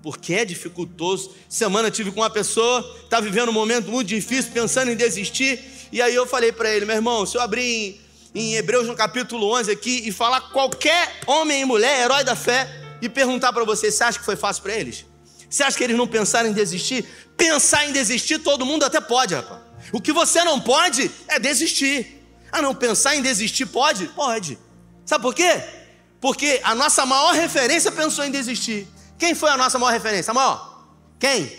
porque 0.05 0.35
é 0.35 0.45
dificultoso. 0.45 1.31
Semana 1.49 1.91
tive 1.91 2.13
com 2.13 2.21
uma 2.21 2.29
pessoa, 2.29 2.85
está 3.03 3.21
vivendo 3.21 3.49
um 3.49 3.53
momento 3.53 3.91
muito 3.91 4.07
difícil, 4.07 4.53
pensando 4.53 4.91
em 4.91 4.95
desistir, 4.95 5.59
e 5.91 6.03
aí 6.03 6.15
eu 6.15 6.27
falei 6.27 6.53
para 6.53 6.71
ele, 6.71 6.85
meu 6.85 6.95
irmão, 6.95 7.25
se 7.25 7.39
eu 7.39 7.41
abrir 7.41 7.99
em, 8.35 8.51
em, 8.51 8.55
Hebreus 8.55 8.87
no 8.87 8.95
capítulo 8.95 9.51
11 9.55 9.71
aqui 9.71 10.03
e 10.07 10.13
falar 10.13 10.43
qualquer 10.53 11.21
homem 11.27 11.63
e 11.63 11.65
mulher, 11.65 12.03
herói 12.03 12.23
da 12.23 12.37
fé, 12.37 12.69
e 13.01 13.09
perguntar 13.09 13.51
para 13.55 13.65
você: 13.65 13.91
você 13.91 14.05
acha 14.05 14.19
que 14.19 14.25
foi 14.27 14.37
fácil 14.37 14.63
para 14.63 14.75
eles? 14.75 15.07
Você 15.49 15.63
acha 15.63 15.79
que 15.79 15.85
eles 15.85 15.97
não 15.97 16.07
pensaram 16.07 16.51
em 16.51 16.53
desistir? 16.53 17.07
Pensar 17.35 17.87
em 17.87 17.93
desistir, 17.93 18.39
todo 18.41 18.67
mundo 18.67 18.85
até 18.85 19.01
pode, 19.01 19.35
rapaz. 19.35 19.63
O 19.91 20.03
que 20.03 20.13
você 20.13 20.45
não 20.45 20.61
pode 20.61 21.11
é 21.29 21.39
desistir. 21.39 22.23
Ah, 22.53 22.61
não, 22.61 22.75
pensar 22.75 23.17
em 23.17 23.23
desistir 23.23 23.65
pode? 23.65 24.07
Pode. 24.09 24.59
Sabe 25.07 25.23
por 25.23 25.35
quê? 25.35 25.63
Porque 26.21 26.61
a 26.63 26.75
nossa 26.75 27.07
maior 27.07 27.33
referência 27.33 27.91
pensou 27.91 28.25
em 28.25 28.31
desistir. 28.31 28.87
Quem 29.19 29.35
foi 29.35 29.51
a 29.51 29.57
nossa 29.57 29.79
maior 29.79 29.93
referência? 29.93 30.31
A 30.31 30.35
maior? 30.35 30.87
Quem? 31.19 31.51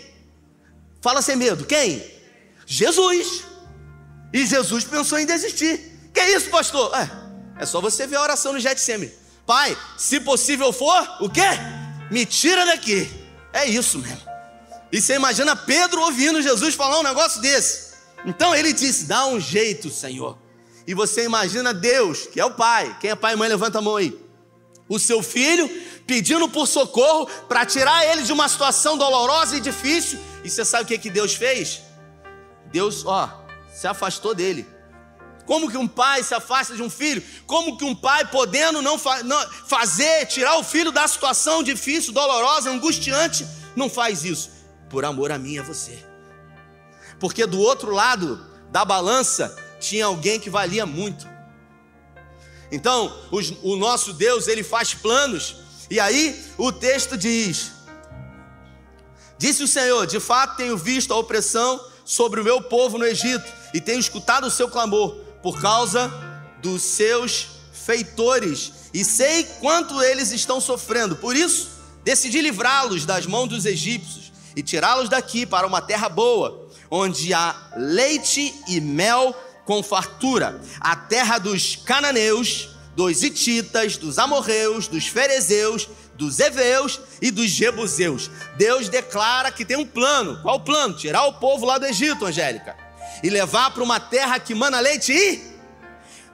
Fala 1.00 1.22
sem 1.22 1.36
medo. 1.36 1.64
Quem? 1.64 2.04
Jesus. 2.66 3.44
E 4.32 4.46
Jesus 4.46 4.84
pensou 4.84 5.18
em 5.18 5.26
desistir. 5.26 6.10
Que 6.12 6.20
isso, 6.20 6.50
pastor? 6.50 6.92
É, 6.94 7.62
é 7.62 7.66
só 7.66 7.80
você 7.80 8.06
ver 8.06 8.16
a 8.16 8.22
oração 8.22 8.52
no 8.52 8.60
Getsemane. 8.60 9.12
Pai, 9.46 9.76
se 9.96 10.20
possível 10.20 10.72
for, 10.72 11.16
o 11.20 11.30
quê? 11.30 11.48
Me 12.10 12.26
tira 12.26 12.66
daqui. 12.66 13.08
É 13.52 13.64
isso 13.66 13.98
mesmo. 13.98 14.26
E 14.90 15.00
você 15.00 15.14
imagina 15.14 15.54
Pedro 15.54 16.00
ouvindo 16.02 16.42
Jesus 16.42 16.74
falar 16.74 16.98
um 16.98 17.02
negócio 17.02 17.40
desse. 17.40 17.94
Então 18.24 18.54
ele 18.54 18.72
disse: 18.72 19.04
dá 19.04 19.26
um 19.26 19.40
jeito, 19.40 19.90
Senhor. 19.90 20.36
E 20.86 20.94
você 20.94 21.24
imagina 21.24 21.74
Deus, 21.74 22.26
que 22.26 22.40
é 22.40 22.44
o 22.44 22.52
Pai. 22.52 22.96
Quem 23.00 23.10
é 23.10 23.14
pai 23.14 23.34
e 23.34 23.36
mãe, 23.36 23.48
levanta 23.48 23.78
a 23.78 23.82
mão 23.82 23.96
aí. 23.96 24.16
O 24.88 24.98
seu 24.98 25.22
filho 25.22 25.68
pedindo 26.06 26.48
por 26.48 26.66
socorro 26.66 27.26
para 27.48 27.66
tirar 27.66 28.06
ele 28.06 28.22
de 28.22 28.32
uma 28.32 28.48
situação 28.48 28.96
dolorosa 28.96 29.56
e 29.56 29.60
difícil. 29.60 30.18
E 30.44 30.50
você 30.50 30.64
sabe 30.64 30.84
o 30.84 30.86
que, 30.86 30.98
que 30.98 31.10
Deus 31.10 31.34
fez? 31.34 31.82
Deus, 32.70 33.04
ó, 33.04 33.44
se 33.72 33.86
afastou 33.86 34.34
dele. 34.34 34.66
Como 35.44 35.70
que 35.70 35.76
um 35.76 35.86
pai 35.86 36.22
se 36.24 36.34
afasta 36.34 36.74
de 36.74 36.82
um 36.82 36.90
filho? 36.90 37.22
Como 37.46 37.78
que 37.78 37.84
um 37.84 37.94
pai, 37.94 38.26
podendo 38.26 38.82
não, 38.82 38.98
fa 38.98 39.22
não, 39.22 39.38
fazer, 39.66 40.26
tirar 40.26 40.56
o 40.58 40.64
filho 40.64 40.90
da 40.90 41.06
situação 41.06 41.62
difícil, 41.62 42.12
dolorosa, 42.12 42.68
angustiante, 42.68 43.46
não 43.76 43.88
faz 43.88 44.24
isso? 44.24 44.50
Por 44.90 45.04
amor 45.04 45.30
a 45.30 45.38
mim 45.38 45.54
e 45.54 45.58
a 45.60 45.62
você. 45.62 46.04
Porque 47.20 47.46
do 47.46 47.60
outro 47.60 47.92
lado 47.92 48.44
da 48.70 48.84
balança 48.84 49.56
tinha 49.78 50.06
alguém 50.06 50.40
que 50.40 50.50
valia 50.50 50.84
muito. 50.84 51.35
Então, 52.70 53.14
os, 53.30 53.52
o 53.62 53.76
nosso 53.76 54.12
Deus, 54.12 54.48
ele 54.48 54.62
faz 54.62 54.94
planos, 54.94 55.56
e 55.90 56.00
aí 56.00 56.44
o 56.58 56.72
texto 56.72 57.16
diz: 57.16 57.72
Disse 59.38 59.62
o 59.62 59.68
Senhor: 59.68 60.06
De 60.06 60.18
fato 60.18 60.56
tenho 60.56 60.76
visto 60.76 61.12
a 61.12 61.18
opressão 61.18 61.80
sobre 62.04 62.40
o 62.40 62.44
meu 62.44 62.62
povo 62.62 62.98
no 62.98 63.04
Egito, 63.04 63.50
e 63.72 63.80
tenho 63.80 64.00
escutado 64.00 64.46
o 64.46 64.50
seu 64.50 64.68
clamor 64.68 65.14
por 65.42 65.60
causa 65.60 66.12
dos 66.60 66.82
seus 66.82 67.48
feitores, 67.72 68.72
e 68.92 69.04
sei 69.04 69.44
quanto 69.60 70.02
eles 70.02 70.32
estão 70.32 70.60
sofrendo. 70.60 71.16
Por 71.16 71.36
isso, 71.36 71.70
decidi 72.02 72.40
livrá-los 72.40 73.04
das 73.04 73.26
mãos 73.26 73.48
dos 73.48 73.64
egípcios 73.64 74.32
e 74.56 74.62
tirá-los 74.62 75.08
daqui 75.08 75.44
para 75.44 75.66
uma 75.66 75.82
terra 75.82 76.08
boa, 76.08 76.66
onde 76.90 77.34
há 77.34 77.54
leite 77.76 78.54
e 78.66 78.80
mel 78.80 79.36
com 79.66 79.82
fartura, 79.82 80.58
a 80.80 80.96
terra 80.96 81.38
dos 81.38 81.76
cananeus, 81.76 82.70
dos 82.94 83.22
hititas, 83.22 83.98
dos 83.98 84.18
amorreus, 84.18 84.88
dos 84.88 85.06
ferezeus, 85.06 85.88
dos 86.14 86.40
heveus 86.40 87.00
e 87.20 87.30
dos 87.30 87.50
jebuseus. 87.50 88.30
Deus 88.56 88.88
declara 88.88 89.50
que 89.50 89.64
tem 89.64 89.76
um 89.76 89.84
plano. 89.84 90.40
Qual 90.40 90.56
o 90.56 90.60
plano? 90.60 90.96
Tirar 90.96 91.26
o 91.26 91.34
povo 91.34 91.66
lá 91.66 91.76
do 91.76 91.84
Egito, 91.84 92.24
Angélica, 92.24 92.74
e 93.22 93.28
levar 93.28 93.72
para 93.72 93.82
uma 93.82 94.00
terra 94.00 94.38
que 94.38 94.54
mana 94.54 94.80
leite 94.80 95.12
e 95.12 95.42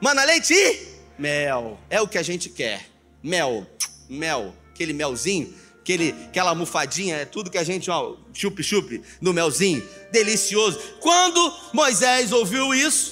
mana 0.01 0.23
leite 0.25 0.55
e 0.55 0.93
mel. 1.19 1.81
É 1.91 2.01
o 2.01 2.07
que 2.07 2.19
a 2.19 2.23
gente 2.23 2.49
quer. 2.49 2.87
Mel, 3.23 3.67
mel, 4.09 4.55
aquele 4.73 4.93
melzinho, 4.93 5.53
aquele, 5.81 6.15
aquela 6.29 6.51
almofadinha, 6.51 7.17
é 7.17 7.25
tudo 7.25 7.51
que 7.51 7.59
a 7.59 7.65
gente, 7.65 7.91
ó, 7.91 8.17
chup-chup 8.33 9.03
no 9.21 9.33
melzinho, 9.33 9.83
delicioso. 10.11 10.79
Quando 11.01 11.55
Moisés 11.73 12.33
ouviu 12.33 12.75
isso, 12.75 13.12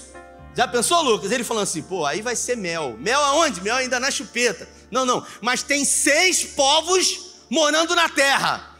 já 0.54 0.66
pensou, 0.66 1.02
Lucas? 1.02 1.30
Ele 1.30 1.44
falando 1.44 1.64
assim, 1.64 1.82
pô, 1.82 2.04
aí 2.04 2.22
vai 2.22 2.34
ser 2.34 2.56
mel. 2.56 2.96
Mel 2.98 3.20
aonde? 3.20 3.60
Mel 3.60 3.76
ainda 3.76 4.00
na 4.00 4.10
chupeta. 4.10 4.68
Não, 4.90 5.06
não, 5.06 5.24
mas 5.40 5.62
tem 5.62 5.84
seis 5.84 6.44
povos 6.44 7.36
morando 7.48 7.94
na 7.94 8.08
terra. 8.08 8.74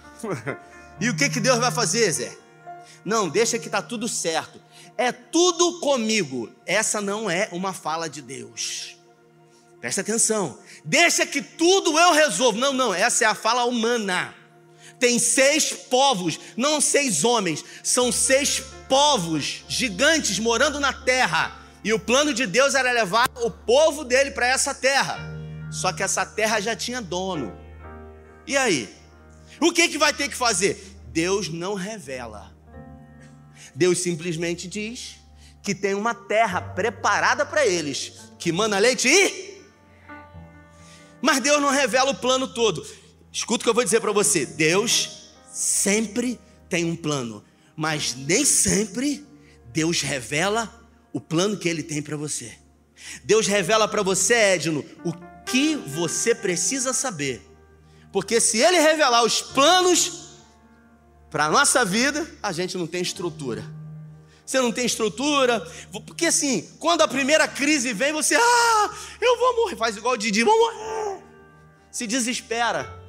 e 1.01 1.09
o 1.09 1.17
que, 1.17 1.29
que 1.29 1.41
Deus 1.41 1.59
vai 1.59 1.71
fazer, 1.71 2.11
Zé? 2.11 2.37
Não, 3.05 3.29
deixa 3.29 3.59
que 3.59 3.71
tá 3.71 3.81
tudo 3.81 4.09
certo. 4.09 4.61
É 4.97 5.13
tudo 5.13 5.81
comigo. 5.81 6.53
Essa 6.67 7.01
não 7.01 7.31
é 7.31 7.49
uma 7.53 7.73
fala 7.73 8.09
de 8.09 8.21
Deus. 8.21 8.97
Presta 9.81 10.03
atenção. 10.03 10.59
Deixa 10.85 11.25
que 11.25 11.41
tudo 11.41 11.99
eu 11.99 12.13
resolvo. 12.13 12.59
Não, 12.59 12.73
não, 12.73 12.93
essa 12.93 13.25
é 13.25 13.27
a 13.27 13.35
fala 13.35 13.65
humana. 13.65 14.35
Tem 15.01 15.19
seis 15.19 15.73
povos, 15.73 16.39
não 16.57 16.81
seis 16.81 17.25
homens, 17.25 17.65
são 17.83 18.13
seis 18.13 18.63
povos 18.89 19.65
gigantes 19.67 20.39
morando 20.39 20.79
na 20.79 20.93
terra 20.93 21.59
e 21.83 21.93
o 21.93 21.99
plano 21.99 22.35
de 22.35 22.47
Deus 22.47 22.75
era 22.75 22.93
levar 22.93 23.27
o 23.37 23.51
povo 23.51 24.05
dele 24.05 24.31
para 24.31 24.47
essa 24.47 24.75
terra. 24.75 25.19
Só 25.73 25.93
que 25.93 26.03
essa 26.03 26.27
terra 26.27 26.61
já 26.61 26.77
tinha 26.77 27.01
dono. 27.01 27.57
E 28.47 28.57
aí? 28.57 28.95
O 29.59 29.73
que, 29.73 29.89
que 29.89 29.97
vai 29.97 30.13
ter 30.13 30.29
que 30.29 30.37
fazer? 30.37 30.97
Deus 31.07 31.49
não 31.49 31.75
revela. 31.75 32.55
Deus 33.75 33.99
simplesmente 33.99 34.69
diz 34.69 35.17
que 35.63 35.75
tem 35.75 35.95
uma 35.95 36.15
terra 36.15 36.61
preparada 36.61 37.47
para 37.47 37.67
eles, 37.67 38.13
que 38.39 38.53
mana 38.53 38.79
leite 38.79 39.09
e. 39.09 39.63
Mas 41.23 41.41
Deus 41.41 41.61
não 41.61 41.71
revela 41.71 42.11
o 42.11 42.15
plano 42.15 42.49
todo. 42.49 42.85
Escuta 43.33 43.63
o 43.63 43.65
que 43.65 43.71
eu 43.71 43.75
vou 43.75 43.85
dizer 43.85 44.01
para 44.01 44.13
você: 44.13 44.45
Deus 44.45 45.31
sempre 45.53 46.39
tem 46.69 46.85
um 46.85 46.97
plano, 46.97 47.45
mas 47.77 48.15
nem 48.15 48.45
sempre 48.45 49.27
Deus 49.67 50.01
revela 50.01 50.89
o 51.13 51.21
plano 51.21 51.57
que 51.57 51.69
Ele 51.69 51.83
tem 51.83 52.03
para 52.03 52.17
você. 52.17 52.53
Deus 53.25 53.47
revela 53.47 53.89
para 53.89 54.03
você, 54.03 54.35
Edno, 54.35 54.85
o 55.05 55.13
que 55.45 55.77
você 55.77 56.35
precisa 56.35 56.93
saber. 56.93 57.41
Porque 58.13 58.41
se 58.41 58.59
Ele 58.59 58.79
revelar 58.79 59.25
os 59.25 59.41
planos 59.41 60.31
para 61.31 61.47
a 61.47 61.51
nossa 61.51 61.85
vida, 61.85 62.29
a 62.43 62.53
gente 62.53 62.77
não 62.77 62.87
tem 62.87 63.01
estrutura. 63.01 63.65
Você 64.45 64.61
não 64.61 64.73
tem 64.73 64.85
estrutura, 64.85 65.61
porque 65.93 66.27
assim, 66.27 66.69
quando 66.81 67.03
a 67.03 67.09
primeira 67.09 67.47
crise 67.47 67.93
vem, 67.93 68.13
você, 68.13 68.35
ah, 68.35 68.91
eu 69.21 69.39
vou 69.39 69.57
morrer, 69.57 69.77
faz 69.77 69.97
igual 69.97 70.15
o 70.15 70.19
Didi, 70.19 70.43
vou 70.43 70.59
morrer. 70.59 71.23
Se 71.89 72.05
desespera. 72.05 73.00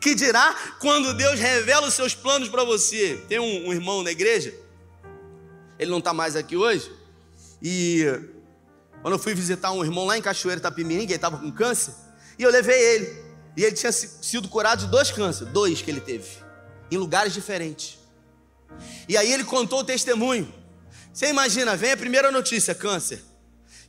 Que 0.00 0.14
dirá 0.14 0.54
quando 0.78 1.12
Deus 1.14 1.38
revela 1.38 1.88
os 1.88 1.94
seus 1.94 2.14
planos 2.14 2.48
para 2.48 2.64
você? 2.64 3.22
Tem 3.28 3.38
um, 3.38 3.68
um 3.68 3.72
irmão 3.72 4.02
na 4.02 4.10
igreja, 4.10 4.54
ele 5.78 5.90
não 5.90 5.98
está 5.98 6.12
mais 6.12 6.36
aqui 6.36 6.56
hoje, 6.56 6.90
e 7.62 8.04
quando 9.02 9.14
eu 9.14 9.18
fui 9.18 9.34
visitar 9.34 9.72
um 9.72 9.84
irmão 9.84 10.04
lá 10.04 10.16
em 10.16 10.22
Cachoeira 10.22 10.58
Itapimirim, 10.58 11.04
ele 11.04 11.14
estava 11.14 11.38
com 11.38 11.50
câncer, 11.50 11.94
e 12.38 12.42
eu 12.42 12.50
levei 12.50 12.80
ele. 12.80 13.28
E 13.56 13.64
ele 13.64 13.74
tinha 13.74 13.90
sido 13.90 14.48
curado 14.48 14.84
de 14.84 14.86
dois 14.86 15.10
cânceres, 15.10 15.52
dois 15.52 15.82
que 15.82 15.90
ele 15.90 16.00
teve, 16.00 16.28
em 16.90 16.96
lugares 16.96 17.32
diferentes. 17.32 17.98
E 19.08 19.16
aí 19.16 19.32
ele 19.32 19.42
contou 19.42 19.80
o 19.80 19.84
testemunho. 19.84 20.52
Você 21.12 21.28
imagina, 21.28 21.76
vem 21.76 21.90
a 21.90 21.96
primeira 21.96 22.30
notícia, 22.30 22.72
câncer. 22.74 23.20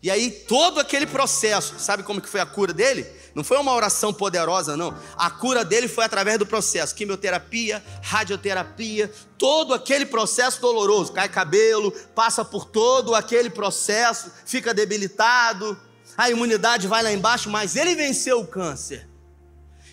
E 0.01 0.09
aí 0.09 0.31
todo 0.31 0.79
aquele 0.79 1.05
processo, 1.05 1.75
sabe 1.77 2.03
como 2.03 2.21
que 2.21 2.29
foi 2.29 2.39
a 2.39 2.45
cura 2.45 2.71
dele? 2.73 3.05
Não 3.35 3.43
foi 3.43 3.57
uma 3.57 3.73
oração 3.73 4.13
poderosa, 4.13 4.75
não. 4.75 4.97
A 5.17 5.29
cura 5.29 5.63
dele 5.63 5.87
foi 5.87 6.05
através 6.05 6.39
do 6.39 6.45
processo: 6.45 6.95
quimioterapia, 6.95 7.83
radioterapia, 8.01 9.11
todo 9.37 9.73
aquele 9.73 10.05
processo 10.05 10.61
doloroso. 10.61 11.11
Cai 11.11 11.27
cabelo, 11.27 11.91
passa 12.15 12.43
por 12.43 12.65
todo 12.65 13.13
aquele 13.13 13.49
processo, 13.49 14.31
fica 14.45 14.73
debilitado, 14.73 15.77
a 16.17 16.29
imunidade 16.29 16.87
vai 16.87 17.03
lá 17.03 17.11
embaixo, 17.11 17.49
mas 17.49 17.75
ele 17.75 17.95
venceu 17.95 18.39
o 18.39 18.47
câncer. 18.47 19.07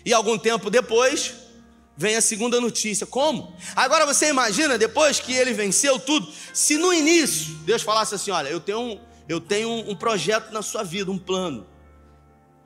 E 0.05 0.13
algum 0.13 0.37
tempo 0.37 0.69
depois, 0.69 1.33
vem 1.97 2.15
a 2.15 2.21
segunda 2.21 2.61
notícia. 2.61 3.05
Como? 3.05 3.55
Agora 3.75 4.05
você 4.05 4.29
imagina, 4.29 4.77
depois 4.77 5.19
que 5.19 5.33
ele 5.33 5.53
venceu 5.53 5.99
tudo, 5.99 6.31
se 6.53 6.77
no 6.77 6.93
início 6.93 7.55
Deus 7.65 7.81
falasse 7.81 8.15
assim: 8.15 8.31
olha, 8.31 8.49
eu 8.49 8.59
tenho 8.59 8.79
um, 8.79 8.99
eu 9.27 9.41
tenho 9.41 9.69
um 9.69 9.95
projeto 9.95 10.51
na 10.51 10.61
sua 10.61 10.83
vida, 10.83 11.11
um 11.11 11.17
plano. 11.17 11.65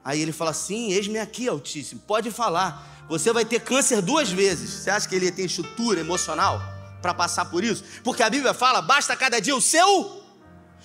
Aí 0.03 0.22
ele 0.22 0.32
fala 0.32 0.51
assim: 0.51 0.91
Eis-me 0.91 1.20
aqui, 1.20 1.48
Altíssimo, 1.48 2.01
pode 2.01 2.32
falar. 2.32 3.06
Você 3.10 3.34
vai 3.34 3.44
ter 3.44 3.60
câncer 3.60 4.01
duas 4.01 4.30
vezes. 4.30 4.70
Você 4.70 4.89
acha 4.89 5.08
que 5.08 5.15
ele 5.15 5.32
tem 5.32 5.46
estrutura 5.46 6.00
emocional 6.00 6.62
para 7.01 7.13
passar 7.13 7.46
por 7.46 7.63
isso? 7.63 7.84
Porque 8.03 8.24
a 8.24 8.30
Bíblia 8.30 8.53
fala: 8.53 8.82
basta 8.82 9.15
cada 9.15 9.39
dia 9.39 9.56
o 9.56 9.62
seu, 9.62 10.24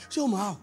seu 0.09 0.26
mal. 0.26 0.61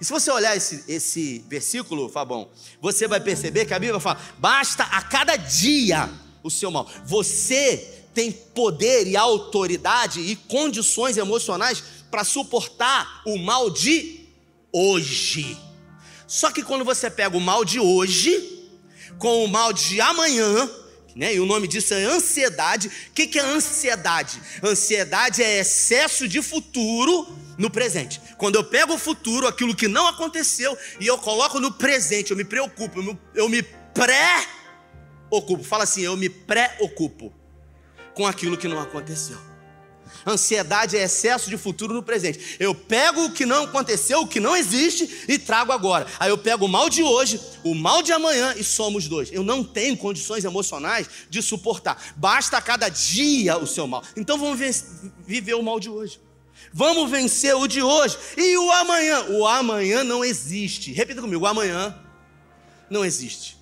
E 0.00 0.04
se 0.04 0.12
você 0.12 0.30
olhar 0.30 0.56
esse, 0.56 0.84
esse 0.88 1.38
versículo, 1.48 2.08
Fabão, 2.08 2.50
você 2.80 3.08
vai 3.08 3.20
perceber 3.20 3.64
que 3.64 3.74
a 3.74 3.78
Bíblia 3.78 4.00
fala: 4.00 4.18
basta 4.38 4.84
a 4.84 5.02
cada 5.02 5.36
dia 5.36 6.08
o 6.42 6.50
seu 6.50 6.70
mal. 6.70 6.88
Você 7.04 8.04
tem 8.12 8.32
poder 8.32 9.06
e 9.06 9.16
autoridade 9.16 10.20
e 10.20 10.36
condições 10.36 11.18
emocionais 11.18 11.84
para 12.16 12.24
suportar 12.24 13.20
o 13.26 13.36
mal 13.36 13.68
de 13.68 14.26
hoje. 14.72 15.54
Só 16.26 16.50
que 16.50 16.62
quando 16.62 16.82
você 16.82 17.10
pega 17.10 17.36
o 17.36 17.40
mal 17.42 17.62
de 17.62 17.78
hoje, 17.78 18.72
com 19.18 19.44
o 19.44 19.48
mal 19.48 19.70
de 19.70 20.00
amanhã, 20.00 20.66
né? 21.14 21.34
E 21.34 21.40
o 21.40 21.44
nome 21.44 21.68
disso 21.68 21.92
é 21.92 22.04
ansiedade. 22.04 22.88
O 22.88 23.12
que, 23.12 23.26
que 23.26 23.38
é 23.38 23.42
ansiedade? 23.42 24.40
Ansiedade 24.62 25.42
é 25.42 25.58
excesso 25.58 26.26
de 26.26 26.40
futuro 26.40 27.28
no 27.58 27.68
presente. 27.68 28.18
Quando 28.38 28.54
eu 28.54 28.64
pego 28.64 28.94
o 28.94 28.98
futuro, 28.98 29.46
aquilo 29.46 29.76
que 29.76 29.86
não 29.86 30.06
aconteceu, 30.06 30.74
e 30.98 31.06
eu 31.06 31.18
coloco 31.18 31.60
no 31.60 31.70
presente, 31.70 32.30
eu 32.30 32.36
me 32.38 32.44
preocupo, 32.44 33.18
eu 33.34 33.46
me, 33.46 33.62
pré-ocupo. 33.92 35.62
Fala 35.62 35.84
assim, 35.84 36.00
eu 36.00 36.16
me 36.16 36.30
pré-ocupo 36.30 37.30
com 38.14 38.26
aquilo 38.26 38.56
que 38.56 38.68
não 38.68 38.80
aconteceu. 38.80 39.36
Ansiedade 40.26 40.96
é 40.96 41.02
excesso 41.02 41.50
de 41.50 41.56
futuro 41.56 41.92
no 41.92 42.02
presente. 42.02 42.56
Eu 42.60 42.74
pego 42.74 43.24
o 43.24 43.32
que 43.32 43.44
não 43.44 43.64
aconteceu, 43.64 44.20
o 44.20 44.28
que 44.28 44.40
não 44.40 44.56
existe 44.56 45.24
e 45.28 45.38
trago 45.38 45.72
agora. 45.72 46.06
Aí 46.18 46.30
eu 46.30 46.38
pego 46.38 46.66
o 46.66 46.68
mal 46.68 46.88
de 46.88 47.02
hoje, 47.02 47.40
o 47.64 47.74
mal 47.74 48.02
de 48.02 48.12
amanhã 48.12 48.54
e 48.56 48.62
somos 48.62 49.08
dois. 49.08 49.30
Eu 49.32 49.42
não 49.42 49.64
tenho 49.64 49.96
condições 49.96 50.44
emocionais 50.44 51.08
de 51.28 51.42
suportar. 51.42 52.00
Basta 52.16 52.56
a 52.56 52.62
cada 52.62 52.88
dia 52.88 53.58
o 53.58 53.66
seu 53.66 53.86
mal. 53.86 54.02
Então 54.16 54.38
vamos 54.38 54.58
viver 55.26 55.54
o 55.54 55.62
mal 55.62 55.80
de 55.80 55.90
hoje. 55.90 56.20
Vamos 56.72 57.10
vencer 57.10 57.54
o 57.54 57.66
de 57.66 57.82
hoje. 57.82 58.16
E 58.36 58.56
o 58.56 58.70
amanhã? 58.72 59.24
O 59.30 59.46
amanhã 59.46 60.04
não 60.04 60.24
existe. 60.24 60.92
Repita 60.92 61.20
comigo: 61.20 61.44
o 61.44 61.46
amanhã 61.46 61.94
não 62.90 63.04
existe. 63.04 63.56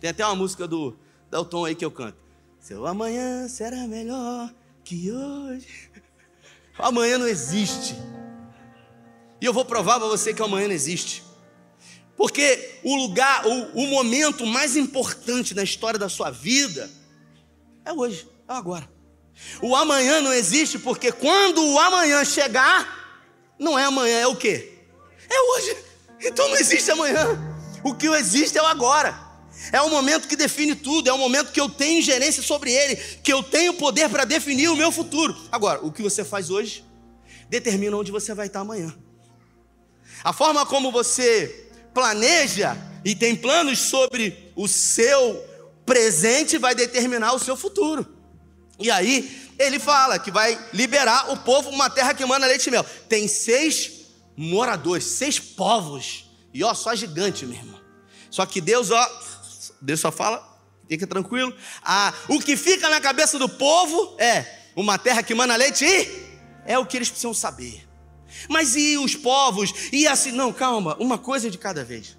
Tem 0.00 0.10
até 0.10 0.24
uma 0.24 0.34
música 0.34 0.66
do 0.68 0.96
Dalton 1.30 1.64
aí 1.64 1.74
que 1.74 1.84
eu 1.84 1.90
canto. 1.90 2.18
Seu 2.60 2.86
amanhã 2.86 3.48
será 3.48 3.86
melhor 3.86 4.52
que 4.84 5.10
hoje. 5.10 5.90
Amanhã 6.78 7.18
não 7.18 7.26
existe. 7.26 7.96
E 9.40 9.46
eu 9.46 9.52
vou 9.52 9.64
provar 9.64 9.98
para 9.98 10.08
você 10.08 10.34
que 10.34 10.42
amanhã 10.42 10.68
não 10.68 10.74
existe. 10.74 11.24
Porque 12.16 12.78
o 12.84 12.94
lugar, 12.94 13.46
o, 13.46 13.82
o 13.82 13.86
momento 13.88 14.46
mais 14.46 14.76
importante 14.76 15.54
na 15.54 15.62
história 15.62 15.98
da 15.98 16.08
sua 16.08 16.30
vida 16.30 16.90
é 17.84 17.92
hoje, 17.92 18.28
é 18.48 18.52
agora. 18.52 18.88
O 19.60 19.74
amanhã 19.74 20.20
não 20.20 20.32
existe 20.32 20.78
porque 20.78 21.10
quando 21.10 21.64
o 21.64 21.78
amanhã 21.78 22.24
chegar, 22.24 23.24
não 23.58 23.78
é 23.78 23.84
amanhã, 23.84 24.20
é 24.20 24.26
o 24.26 24.36
quê? 24.36 24.78
É 25.28 25.40
hoje. 25.52 25.76
Então 26.20 26.48
não 26.48 26.56
existe 26.56 26.90
amanhã. 26.90 27.26
O 27.82 27.94
que 27.94 28.06
existe 28.06 28.56
é 28.56 28.62
o 28.62 28.66
agora. 28.66 29.23
É 29.72 29.80
o 29.80 29.90
momento 29.90 30.28
que 30.28 30.36
define 30.36 30.74
tudo, 30.74 31.08
é 31.08 31.12
o 31.12 31.18
momento 31.18 31.52
que 31.52 31.60
eu 31.60 31.68
tenho 31.68 32.02
gerência 32.02 32.42
sobre 32.42 32.72
ele, 32.72 32.96
que 32.96 33.32
eu 33.32 33.42
tenho 33.42 33.74
poder 33.74 34.08
para 34.08 34.24
definir 34.24 34.68
o 34.68 34.76
meu 34.76 34.92
futuro. 34.92 35.36
Agora, 35.50 35.84
o 35.84 35.92
que 35.92 36.02
você 36.02 36.24
faz 36.24 36.50
hoje 36.50 36.84
determina 37.48 37.96
onde 37.96 38.10
você 38.10 38.34
vai 38.34 38.46
estar 38.46 38.60
amanhã. 38.60 38.94
A 40.22 40.32
forma 40.32 40.64
como 40.66 40.90
você 40.90 41.68
planeja 41.92 42.76
e 43.04 43.14
tem 43.14 43.36
planos 43.36 43.78
sobre 43.78 44.52
o 44.56 44.66
seu 44.66 45.44
presente 45.84 46.58
vai 46.58 46.74
determinar 46.74 47.34
o 47.34 47.38
seu 47.38 47.56
futuro. 47.56 48.06
E 48.78 48.90
aí, 48.90 49.50
ele 49.58 49.78
fala 49.78 50.18
que 50.18 50.30
vai 50.30 50.58
liberar 50.72 51.30
o 51.30 51.36
povo 51.36 51.70
uma 51.70 51.88
terra 51.88 52.14
que 52.14 52.24
manda 52.24 52.46
leite 52.46 52.66
e 52.66 52.70
mel. 52.70 52.84
Tem 53.08 53.28
seis 53.28 54.06
moradores, 54.36 55.04
seis 55.04 55.38
povos. 55.38 56.30
E 56.52 56.64
ó, 56.64 56.74
só 56.74 56.94
gigante, 56.94 57.46
meu 57.46 57.56
irmão. 57.56 57.80
Só 58.30 58.44
que 58.46 58.60
Deus, 58.60 58.90
ó, 58.90 59.22
Deus 59.84 60.00
só 60.00 60.10
fala, 60.10 60.42
fica 60.88 61.06
tranquilo. 61.06 61.54
Ah, 61.82 62.12
o 62.28 62.40
que 62.40 62.56
fica 62.56 62.88
na 62.88 63.00
cabeça 63.00 63.38
do 63.38 63.48
povo 63.48 64.16
é 64.18 64.46
uma 64.74 64.98
terra 64.98 65.22
que 65.22 65.34
manda 65.34 65.54
leite 65.56 65.84
e 65.84 66.08
é 66.64 66.78
o 66.78 66.86
que 66.86 66.96
eles 66.96 67.10
precisam 67.10 67.34
saber. 67.34 67.86
Mas 68.48 68.74
e 68.74 68.96
os 68.96 69.14
povos? 69.14 69.72
E 69.92 70.08
assim, 70.08 70.32
não, 70.32 70.52
calma, 70.52 70.96
uma 70.98 71.18
coisa 71.18 71.50
de 71.50 71.58
cada 71.58 71.84
vez. 71.84 72.16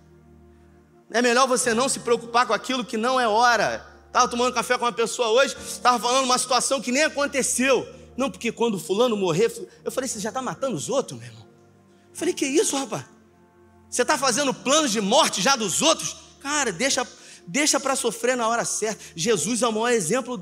É 1.12 1.22
melhor 1.22 1.48
você 1.48 1.74
não 1.74 1.89
se 1.89 2.00
preocupar 2.00 2.45
com 2.45 2.53
aquilo 2.53 2.86
que 2.86 2.98
não 2.98 3.19
é 3.19 3.27
hora. 3.27 3.86
Estava 4.07 4.27
tomando 4.27 4.53
café 4.53 4.77
com 4.77 4.86
uma 4.86 4.93
pessoa 4.93 5.29
hoje, 5.29 5.55
estava 5.67 6.00
falando 6.00 6.25
uma 6.25 6.38
situação 6.38 6.79
que 6.79 6.91
nem 6.91 7.03
aconteceu. 7.03 7.86
Não, 8.15 8.29
porque 8.29 8.51
quando 8.51 8.79
fulano 8.79 9.18
morrer, 9.18 9.51
eu 9.83 9.92
falei, 9.92 10.07
você 10.07 10.20
já 10.20 10.29
está 10.29 10.42
matando 10.42 10.75
os 10.75 10.87
outros, 10.87 11.20
meu 11.20 11.27
irmão? 11.27 11.46
Eu 12.11 12.16
falei, 12.16 12.33
que 12.33 12.46
isso, 12.46 12.77
rapaz? 12.77 13.05
Você 13.90 14.03
está 14.03 14.18
fazendo 14.18 14.53
planos 14.53 14.92
de 14.92 15.01
morte 15.01 15.42
já 15.42 15.55
dos 15.55 15.81
outros? 15.81 16.16
Cara, 16.40 16.72
deixa 16.72 17.05
deixa 17.48 17.79
para 17.79 17.96
sofrer 17.96 18.36
na 18.36 18.48
hora 18.48 18.66
certa. 18.66 19.03
Jesus 19.16 19.62
é 19.62 19.68
o 19.68 19.72
maior 19.72 19.92
exemplo 19.92 20.38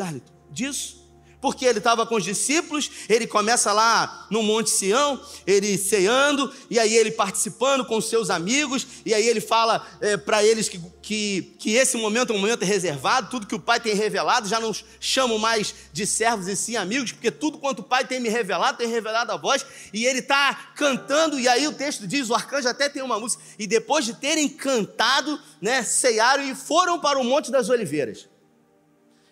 disso 0.52 1.03
porque 1.43 1.65
ele 1.65 1.79
estava 1.79 2.06
com 2.06 2.15
os 2.15 2.23
discípulos, 2.23 2.89
ele 3.10 3.27
começa 3.27 3.73
lá 3.73 4.27
no 4.29 4.41
Monte 4.41 4.69
Sião, 4.69 5.19
ele 5.45 5.77
ceando, 5.77 6.49
e 6.69 6.79
aí 6.79 6.95
ele 6.95 7.12
participando 7.12 7.84
com 7.84 7.99
seus 7.99 8.29
amigos, 8.29 8.88
e 9.06 9.13
aí 9.13 9.27
ele 9.27 9.41
fala 9.41 9.86
é, 9.99 10.15
para 10.15 10.41
eles 10.41 10.69
que, 10.69 10.79
que, 11.01 11.53
que 11.60 11.73
esse 11.73 11.97
momento 11.97 12.32
é 12.32 12.36
um 12.38 12.39
momento 12.39 12.63
reservado, 12.63 13.29
tudo 13.29 13.45
que 13.45 13.53
o 13.53 13.60
Pai 13.60 13.77
tem 13.82 13.93
revelado, 13.93 14.47
já 14.47 14.58
não 14.58 14.71
chamo 15.01 15.38
mais 15.38 15.75
de 15.91 16.08
servos 16.08 16.47
e 16.47 16.56
sim 16.56 16.77
amigos, 16.77 17.12
porque 17.12 17.29
tudo 17.29 17.58
quanto 17.58 17.79
o 17.79 17.84
Pai 17.84 18.08
tem 18.08 18.21
me 18.21 18.29
revelado, 18.29 18.77
tem 18.77 18.88
revelado 18.88 19.34
a 19.34 19.36
voz, 19.36 19.65
e 19.93 20.06
ele 20.06 20.19
está 20.19 20.71
cantando, 20.77 21.38
e 21.38 21.49
aí 21.49 21.67
o 21.67 21.73
texto 21.73 22.08
diz, 22.08 22.29
o 22.29 22.36
arcanjo 22.36 22.69
até 22.69 22.88
tem 22.88 23.03
uma 23.03 23.19
música, 23.19 23.43
e 23.60 23.67
depois 23.67 24.06
de 24.06 24.13
terem 24.13 24.47
cantado, 24.47 25.38
né, 25.62 25.84
cearam 25.84 26.41
e 26.41 26.56
foram 26.56 27.01
para 27.01 27.19
o 27.19 27.23
Monte 27.25 27.51
das 27.51 27.67
Oliveiras. 27.67 28.32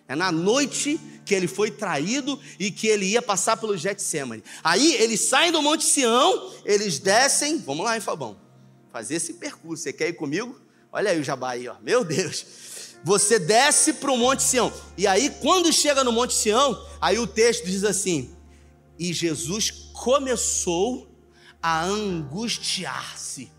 É 0.08 0.14
na 0.14 0.32
noite 0.32 1.00
que 1.24 1.34
ele 1.34 1.46
foi 1.46 1.70
traído 1.70 2.38
e 2.58 2.70
que 2.70 2.86
ele 2.86 3.06
ia 3.06 3.22
passar 3.22 3.56
pelo 3.56 3.76
Getsemane. 3.76 4.42
Aí 4.62 4.94
eles 4.96 5.28
saem 5.28 5.52
do 5.52 5.62
Monte 5.62 5.84
Sião, 5.84 6.52
eles 6.64 6.98
descem, 6.98 7.58
vamos 7.58 7.84
lá, 7.84 7.94
hein, 7.94 8.00
Fabão? 8.00 8.36
Fazer 8.92 9.14
esse 9.14 9.34
percurso. 9.34 9.82
Você 9.82 9.92
quer 9.92 10.08
ir 10.08 10.14
comigo? 10.14 10.60
Olha 10.92 11.10
aí 11.10 11.20
o 11.20 11.24
jabá 11.24 11.52
aí, 11.52 11.68
ó. 11.68 11.76
Meu 11.80 12.04
Deus. 12.04 12.44
Você 13.04 13.38
desce 13.38 13.94
para 13.94 14.12
o 14.12 14.16
Monte 14.16 14.42
Sião. 14.42 14.72
E 14.96 15.06
aí, 15.06 15.30
quando 15.40 15.72
chega 15.72 16.04
no 16.04 16.12
Monte 16.12 16.34
Sião, 16.34 16.86
aí 17.00 17.18
o 17.18 17.26
texto 17.26 17.64
diz 17.64 17.82
assim: 17.82 18.30
E 18.98 19.12
Jesus 19.12 19.70
começou 19.92 21.08
a 21.60 21.84
angustiar-se. 21.84 23.50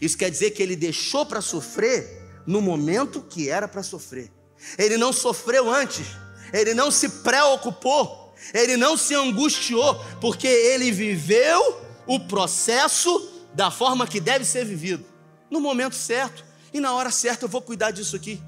Isso 0.00 0.18
quer 0.18 0.30
dizer 0.30 0.50
que 0.50 0.62
ele 0.62 0.76
deixou 0.76 1.24
para 1.24 1.40
sofrer 1.40 2.22
no 2.46 2.60
momento 2.60 3.22
que 3.22 3.48
era 3.48 3.68
para 3.68 3.82
sofrer. 3.82 4.30
Ele 4.78 4.96
não 4.96 5.12
sofreu 5.12 5.72
antes, 5.72 6.06
ele 6.52 6.74
não 6.74 6.90
se 6.90 7.08
preocupou, 7.08 8.34
ele 8.52 8.76
não 8.76 8.96
se 8.96 9.14
angustiou, 9.14 10.02
porque 10.20 10.46
ele 10.46 10.90
viveu 10.90 11.80
o 12.06 12.20
processo 12.20 13.30
da 13.54 13.70
forma 13.70 14.06
que 14.06 14.20
deve 14.20 14.44
ser 14.44 14.64
vivido, 14.64 15.04
no 15.50 15.60
momento 15.60 15.94
certo 15.94 16.44
e 16.72 16.80
na 16.80 16.94
hora 16.94 17.10
certa 17.10 17.44
eu 17.44 17.48
vou 17.48 17.60
cuidar 17.60 17.90
disso 17.90 18.16
aqui. 18.16 18.42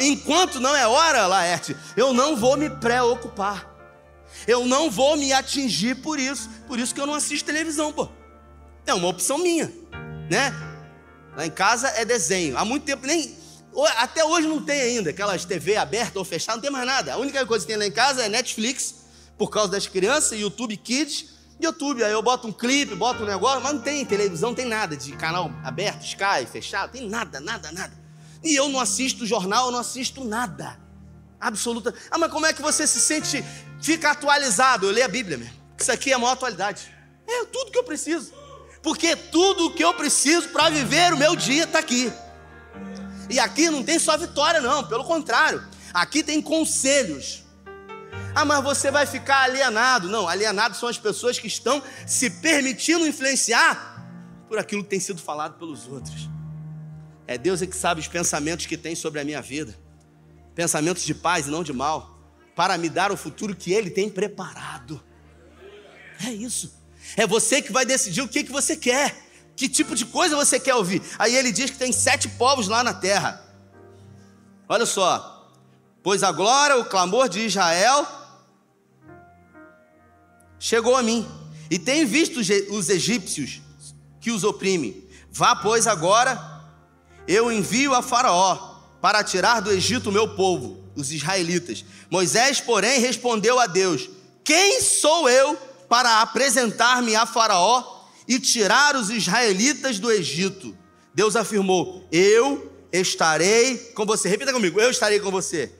Enquanto 0.00 0.60
não 0.60 0.74
é 0.76 0.86
hora, 0.86 1.26
Laerte, 1.26 1.76
eu 1.96 2.12
não 2.12 2.36
vou 2.36 2.56
me 2.56 2.68
preocupar. 2.68 3.68
Eu 4.46 4.66
não 4.66 4.90
vou 4.90 5.16
me 5.16 5.32
atingir 5.32 5.96
por 5.96 6.18
isso. 6.18 6.50
Por 6.66 6.78
isso 6.78 6.94
que 6.94 7.00
eu 7.00 7.06
não 7.06 7.14
assisto 7.14 7.46
televisão, 7.46 7.92
pô. 7.92 8.08
É 8.86 8.92
uma 8.92 9.08
opção 9.08 9.38
minha, 9.38 9.72
né? 10.30 10.52
Lá 11.36 11.46
em 11.46 11.50
casa 11.50 11.88
é 11.88 12.04
desenho. 12.04 12.58
Há 12.58 12.64
muito 12.64 12.84
tempo 12.84 13.06
nem 13.06 13.34
até 13.96 14.24
hoje 14.24 14.48
não 14.48 14.62
tem 14.62 14.80
ainda 14.80 15.10
aquelas 15.10 15.44
TV 15.44 15.76
aberta 15.76 16.18
ou 16.18 16.24
fechada, 16.24 16.56
não 16.56 16.62
tem 16.62 16.70
mais 16.70 16.86
nada. 16.86 17.14
A 17.14 17.16
única 17.16 17.44
coisa 17.46 17.64
que 17.64 17.72
tem 17.72 17.78
lá 17.78 17.86
em 17.86 17.92
casa 17.92 18.22
é 18.22 18.28
Netflix, 18.28 18.96
por 19.38 19.48
causa 19.48 19.70
das 19.70 19.86
crianças, 19.86 20.38
YouTube 20.38 20.76
Kids, 20.76 21.26
YouTube. 21.60 22.02
Aí 22.02 22.12
eu 22.12 22.22
boto 22.22 22.48
um 22.48 22.52
clipe, 22.52 22.94
boto 22.94 23.22
um 23.22 23.26
negócio, 23.26 23.60
mas 23.62 23.72
não 23.72 23.80
tem 23.80 24.04
televisão, 24.04 24.50
não 24.50 24.56
tem 24.56 24.66
nada 24.66 24.96
de 24.96 25.12
canal 25.12 25.50
aberto, 25.64 26.04
Sky, 26.04 26.46
fechado, 26.50 26.92
tem 26.92 27.08
nada, 27.08 27.40
nada, 27.40 27.70
nada. 27.70 27.92
E 28.42 28.54
eu 28.54 28.68
não 28.68 28.80
assisto 28.80 29.26
jornal, 29.26 29.66
eu 29.66 29.72
não 29.72 29.78
assisto 29.78 30.24
nada. 30.24 30.78
Absoluta. 31.40 31.94
Ah, 32.10 32.18
mas 32.18 32.30
como 32.30 32.46
é 32.46 32.52
que 32.52 32.60
você 32.60 32.86
se 32.86 33.00
sente, 33.00 33.44
fica 33.80 34.10
atualizado? 34.10 34.86
Eu 34.86 34.92
leio 34.92 35.06
a 35.06 35.08
Bíblia 35.08 35.38
mesmo. 35.38 35.54
Isso 35.78 35.92
aqui 35.92 36.10
é 36.10 36.14
a 36.14 36.18
maior 36.18 36.32
atualidade. 36.32 36.94
É 37.26 37.44
tudo 37.46 37.70
que 37.70 37.78
eu 37.78 37.84
preciso. 37.84 38.32
Porque 38.82 39.14
tudo 39.14 39.70
que 39.70 39.84
eu 39.84 39.94
preciso 39.94 40.48
para 40.48 40.68
viver 40.68 41.12
o 41.12 41.16
meu 41.16 41.36
dia 41.36 41.64
está 41.64 41.78
aqui. 41.78 42.12
E 43.30 43.38
aqui 43.38 43.70
não 43.70 43.82
tem 43.82 43.98
só 43.98 44.18
vitória, 44.18 44.60
não, 44.60 44.84
pelo 44.84 45.04
contrário, 45.04 45.64
aqui 45.94 46.22
tem 46.22 46.42
conselhos. 46.42 47.44
Ah, 48.34 48.44
mas 48.44 48.62
você 48.62 48.90
vai 48.90 49.06
ficar 49.06 49.44
alienado. 49.44 50.08
Não, 50.08 50.28
alienado 50.28 50.76
são 50.76 50.88
as 50.88 50.98
pessoas 50.98 51.38
que 51.38 51.46
estão 51.46 51.82
se 52.06 52.28
permitindo 52.28 53.06
influenciar 53.06 54.04
por 54.48 54.58
aquilo 54.58 54.82
que 54.82 54.90
tem 54.90 55.00
sido 55.00 55.20
falado 55.20 55.58
pelos 55.58 55.86
outros. 55.86 56.28
É 57.26 57.38
Deus 57.38 57.62
é 57.62 57.66
que 57.66 57.76
sabe 57.76 58.00
os 58.00 58.08
pensamentos 58.08 58.66
que 58.66 58.76
tem 58.76 58.96
sobre 58.96 59.20
a 59.20 59.24
minha 59.24 59.40
vida. 59.40 59.76
Pensamentos 60.54 61.04
de 61.04 61.14
paz 61.14 61.46
e 61.46 61.50
não 61.50 61.62
de 61.62 61.72
mal, 61.72 62.18
para 62.56 62.76
me 62.76 62.88
dar 62.88 63.12
o 63.12 63.16
futuro 63.16 63.54
que 63.54 63.72
Ele 63.72 63.90
tem 63.90 64.08
preparado. 64.10 65.00
É 66.26 66.30
isso. 66.30 66.74
É 67.16 67.26
você 67.26 67.62
que 67.62 67.72
vai 67.72 67.86
decidir 67.86 68.22
o 68.22 68.28
que, 68.28 68.44
que 68.44 68.52
você 68.52 68.76
quer. 68.76 69.29
Que 69.56 69.68
tipo 69.68 69.94
de 69.94 70.06
coisa 70.06 70.36
você 70.36 70.58
quer 70.58 70.74
ouvir? 70.74 71.02
Aí 71.18 71.36
ele 71.36 71.52
diz 71.52 71.70
que 71.70 71.78
tem 71.78 71.92
sete 71.92 72.28
povos 72.28 72.68
lá 72.68 72.82
na 72.82 72.94
terra. 72.94 73.44
Olha 74.68 74.86
só. 74.86 75.50
Pois 76.02 76.22
a 76.22 76.32
glória, 76.32 76.78
o 76.78 76.84
clamor 76.84 77.28
de 77.28 77.40
Israel 77.40 78.06
chegou 80.58 80.96
a 80.96 81.02
mim. 81.02 81.28
E 81.70 81.78
tenho 81.78 82.06
visto 82.06 82.40
os 82.40 82.88
egípcios 82.88 83.60
que 84.20 84.30
os 84.30 84.44
oprimem. 84.44 85.08
Vá, 85.30 85.54
pois, 85.54 85.86
agora, 85.86 86.40
eu 87.28 87.50
envio 87.52 87.94
a 87.94 88.02
Faraó 88.02 88.78
para 89.00 89.22
tirar 89.22 89.60
do 89.60 89.70
Egito 89.70 90.10
o 90.10 90.12
meu 90.12 90.34
povo, 90.34 90.84
os 90.96 91.12
israelitas. 91.12 91.84
Moisés, 92.10 92.60
porém, 92.60 93.00
respondeu 93.00 93.58
a 93.58 93.66
Deus: 93.66 94.08
Quem 94.44 94.80
sou 94.80 95.28
eu 95.28 95.56
para 95.88 96.20
apresentar-me 96.22 97.14
a 97.14 97.24
Faraó 97.24 97.99
e 98.30 98.38
tirar 98.38 98.94
os 98.94 99.10
israelitas 99.10 99.98
do 99.98 100.08
Egito? 100.08 100.78
Deus 101.12 101.34
afirmou: 101.34 102.06
Eu 102.12 102.72
estarei 102.92 103.76
com 103.92 104.06
você. 104.06 104.28
Repita 104.28 104.52
comigo: 104.52 104.80
Eu 104.80 104.88
estarei 104.88 105.18
com 105.18 105.32
você. 105.32 105.72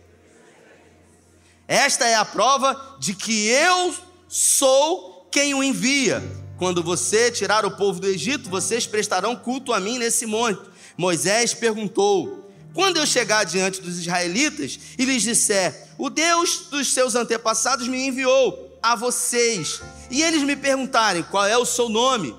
Esta 1.69 2.09
é 2.09 2.17
a 2.17 2.25
prova 2.25 2.97
de 2.99 3.15
que 3.15 3.47
eu 3.47 3.95
sou 4.29 5.29
quem 5.31 5.55
o 5.55 5.63
envia. 5.63 6.21
Quando 6.59 6.83
você 6.83 7.31
tirar 7.31 7.65
o 7.65 7.77
povo 7.77 8.01
do 8.01 8.09
Egito, 8.09 8.51
vocês 8.51 8.85
prestarão 8.85 9.37
culto 9.37 9.73
a 9.73 9.79
mim 9.79 9.97
nesse 9.97 10.27
monte. 10.27 10.69
Moisés 10.97 11.55
perguntou: 11.55 12.51
Quando 12.75 12.97
eu 12.97 13.07
chegar 13.07 13.45
diante 13.45 13.81
dos 13.81 13.97
israelitas 13.97 14.77
e 14.99 15.05
lhes 15.05 15.23
disser: 15.23 15.95
O 15.97 16.11
Deus 16.11 16.67
dos 16.69 16.93
seus 16.93 17.15
antepassados 17.15 17.87
me 17.87 18.09
enviou 18.09 18.70
a 18.83 18.97
vocês, 18.97 19.81
e 20.11 20.23
eles 20.23 20.43
me 20.43 20.57
perguntarem 20.57 21.23
qual 21.23 21.47
é 21.47 21.57
o 21.57 21.65
seu 21.65 21.89
nome, 21.89 22.35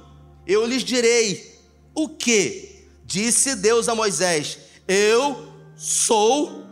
eu 0.45 0.65
lhes 0.65 0.83
direi: 0.83 1.59
O 1.93 2.09
que? 2.09 2.87
Disse 3.05 3.55
Deus 3.55 3.87
a 3.87 3.95
Moisés: 3.95 4.57
Eu 4.87 5.51
sou 5.75 6.65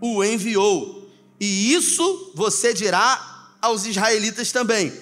o 0.00 0.24
enviou. 0.24 1.10
E 1.40 1.72
isso 1.74 2.32
você 2.34 2.72
dirá 2.72 3.56
aos 3.60 3.86
israelitas 3.86 4.52
também: 4.52 4.92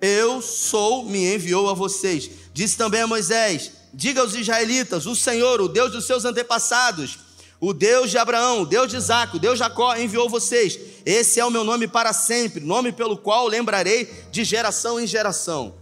Eu 0.00 0.42
sou, 0.42 1.04
me 1.04 1.34
enviou 1.34 1.68
a 1.70 1.74
vocês. 1.74 2.30
Disse 2.52 2.76
também 2.76 3.02
a 3.02 3.06
Moisés: 3.06 3.72
Diga 3.92 4.20
aos 4.20 4.34
israelitas: 4.34 5.06
O 5.06 5.14
Senhor, 5.14 5.60
o 5.60 5.68
Deus 5.68 5.92
dos 5.92 6.06
seus 6.06 6.24
antepassados, 6.24 7.18
o 7.60 7.72
Deus 7.72 8.10
de 8.10 8.18
Abraão, 8.18 8.62
o 8.62 8.66
Deus 8.66 8.88
de 8.88 8.96
Isaac, 8.96 9.36
o 9.36 9.40
Deus 9.40 9.54
de 9.54 9.64
Jacó 9.64 9.96
enviou 9.96 10.28
vocês. 10.28 10.78
Esse 11.04 11.40
é 11.40 11.44
o 11.44 11.50
meu 11.50 11.64
nome 11.64 11.88
para 11.88 12.12
sempre, 12.12 12.60
nome 12.60 12.92
pelo 12.92 13.16
qual 13.16 13.48
lembrarei 13.48 14.08
de 14.30 14.44
geração 14.44 15.00
em 15.00 15.06
geração. 15.06 15.74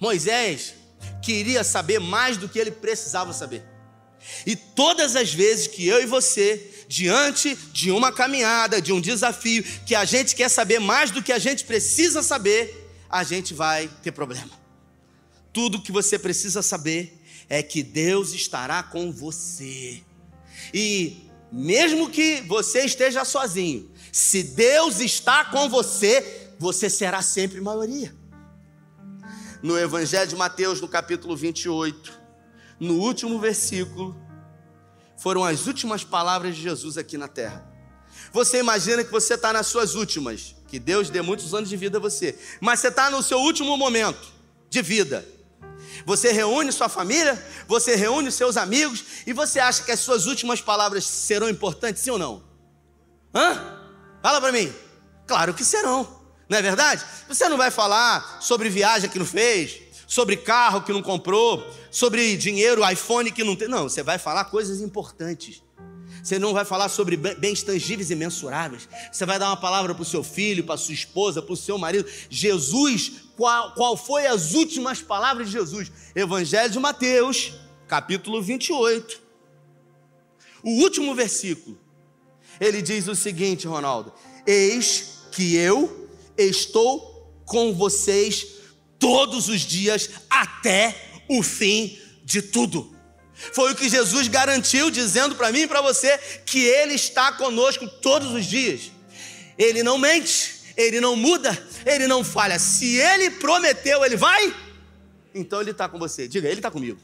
Moisés 0.00 0.74
queria 1.22 1.62
saber 1.62 1.98
mais 1.98 2.36
do 2.36 2.48
que 2.48 2.58
ele 2.58 2.70
precisava 2.70 3.32
saber. 3.32 3.62
E 4.46 4.56
todas 4.56 5.16
as 5.16 5.32
vezes 5.32 5.66
que 5.66 5.86
eu 5.86 6.02
e 6.02 6.06
você 6.06 6.84
diante 6.88 7.54
de 7.72 7.90
uma 7.90 8.10
caminhada, 8.10 8.80
de 8.80 8.92
um 8.92 9.00
desafio, 9.00 9.62
que 9.84 9.94
a 9.94 10.04
gente 10.04 10.34
quer 10.34 10.48
saber 10.48 10.78
mais 10.78 11.10
do 11.10 11.22
que 11.22 11.32
a 11.32 11.38
gente 11.38 11.64
precisa 11.64 12.22
saber, 12.22 12.90
a 13.10 13.22
gente 13.22 13.52
vai 13.52 13.88
ter 14.02 14.12
problema. 14.12 14.50
Tudo 15.52 15.82
que 15.82 15.92
você 15.92 16.18
precisa 16.18 16.62
saber 16.62 17.20
é 17.48 17.62
que 17.62 17.82
Deus 17.82 18.32
estará 18.32 18.82
com 18.82 19.12
você. 19.12 20.02
E 20.72 21.30
mesmo 21.50 22.10
que 22.10 22.42
você 22.42 22.84
esteja 22.84 23.24
sozinho, 23.24 23.90
se 24.12 24.42
Deus 24.42 25.00
está 25.00 25.44
com 25.44 25.68
você, 25.68 26.52
você 26.58 26.90
será 26.90 27.22
sempre 27.22 27.60
maioria. 27.60 28.14
No 29.62 29.78
Evangelho 29.78 30.28
de 30.28 30.36
Mateus, 30.36 30.80
no 30.80 30.88
capítulo 30.88 31.36
28, 31.36 32.20
no 32.78 32.94
último 32.94 33.38
versículo, 33.38 34.16
foram 35.16 35.44
as 35.44 35.66
últimas 35.66 36.04
palavras 36.04 36.54
de 36.54 36.62
Jesus 36.62 36.96
aqui 36.96 37.18
na 37.18 37.26
terra. 37.26 37.66
Você 38.32 38.58
imagina 38.58 39.02
que 39.02 39.10
você 39.10 39.34
está 39.34 39.52
nas 39.52 39.66
suas 39.66 39.94
últimas, 39.94 40.54
que 40.68 40.78
Deus 40.78 41.10
dê 41.10 41.22
muitos 41.22 41.54
anos 41.54 41.68
de 41.68 41.76
vida 41.76 41.98
a 41.98 42.00
você, 42.00 42.38
mas 42.60 42.80
você 42.80 42.88
está 42.88 43.10
no 43.10 43.22
seu 43.22 43.38
último 43.38 43.76
momento 43.76 44.32
de 44.70 44.82
vida. 44.82 45.26
Você 46.04 46.32
reúne 46.32 46.72
sua 46.72 46.88
família, 46.88 47.42
você 47.66 47.94
reúne 47.94 48.30
seus 48.32 48.56
amigos 48.56 49.04
e 49.26 49.32
você 49.32 49.60
acha 49.60 49.82
que 49.82 49.92
as 49.92 50.00
suas 50.00 50.26
últimas 50.26 50.60
palavras 50.60 51.04
serão 51.04 51.48
importantes, 51.48 52.02
sim 52.02 52.10
ou 52.10 52.18
não? 52.18 52.42
Hã? 53.34 53.80
Fala 54.22 54.40
para 54.40 54.52
mim. 54.52 54.72
Claro 55.26 55.52
que 55.52 55.64
serão, 55.64 56.08
não 56.48 56.58
é 56.58 56.62
verdade? 56.62 57.04
Você 57.28 57.48
não 57.48 57.56
vai 57.56 57.70
falar 57.70 58.38
sobre 58.40 58.70
viagem 58.70 59.10
que 59.10 59.18
não 59.18 59.26
fez, 59.26 59.82
sobre 60.06 60.36
carro 60.38 60.82
que 60.82 60.92
não 60.92 61.02
comprou, 61.02 61.64
sobre 61.90 62.36
dinheiro, 62.36 62.88
iPhone 62.90 63.30
que 63.30 63.44
não 63.44 63.54
tem. 63.54 63.68
Não, 63.68 63.84
você 63.84 64.02
vai 64.02 64.18
falar 64.18 64.46
coisas 64.46 64.80
importantes. 64.80 65.62
Você 66.22 66.38
não 66.38 66.52
vai 66.52 66.64
falar 66.64 66.88
sobre 66.88 67.16
bens 67.16 67.62
tangíveis 67.62 68.10
e 68.10 68.14
mensuráveis. 68.14 68.88
Você 69.10 69.24
vai 69.24 69.38
dar 69.38 69.48
uma 69.48 69.56
palavra 69.56 69.94
para 69.94 70.02
o 70.02 70.06
seu 70.06 70.22
filho, 70.22 70.64
para 70.64 70.76
sua 70.76 70.94
esposa, 70.94 71.42
para 71.42 71.52
o 71.52 71.56
seu 71.56 71.78
marido. 71.78 72.08
Jesus, 72.28 73.12
qual, 73.36 73.72
qual 73.74 73.96
foi 73.96 74.26
as 74.26 74.54
últimas 74.54 75.00
palavras 75.00 75.46
de 75.46 75.52
Jesus? 75.52 75.90
Evangelho 76.14 76.70
de 76.70 76.78
Mateus, 76.78 77.54
capítulo 77.86 78.42
28. 78.42 79.20
O 80.62 80.70
último 80.82 81.14
versículo. 81.14 81.78
Ele 82.60 82.82
diz 82.82 83.06
o 83.06 83.14
seguinte, 83.14 83.66
Ronaldo: 83.66 84.12
Eis 84.46 85.20
que 85.30 85.54
eu 85.54 86.08
estou 86.36 87.32
com 87.44 87.72
vocês 87.72 88.46
todos 88.98 89.48
os 89.48 89.60
dias 89.60 90.10
até 90.28 91.22
o 91.28 91.42
fim 91.42 91.98
de 92.24 92.42
tudo. 92.42 92.97
Foi 93.52 93.72
o 93.72 93.74
que 93.74 93.88
Jesus 93.88 94.28
garantiu, 94.28 94.90
dizendo 94.90 95.34
para 95.34 95.52
mim 95.52 95.60
e 95.60 95.68
para 95.68 95.80
você 95.80 96.18
que 96.44 96.64
Ele 96.64 96.94
está 96.94 97.32
conosco 97.32 97.88
todos 97.88 98.32
os 98.32 98.44
dias. 98.44 98.90
Ele 99.56 99.82
não 99.82 99.96
mente, 99.96 100.74
Ele 100.76 101.00
não 101.00 101.16
muda, 101.16 101.56
Ele 101.86 102.06
não 102.06 102.24
falha. 102.24 102.58
Se 102.58 102.96
Ele 102.96 103.30
prometeu, 103.30 104.04
Ele 104.04 104.16
vai, 104.16 104.54
então 105.34 105.60
Ele 105.60 105.70
está 105.70 105.88
com 105.88 105.98
você. 105.98 106.26
Diga, 106.26 106.48
Ele 106.48 106.58
está 106.58 106.70
comigo. 106.70 106.98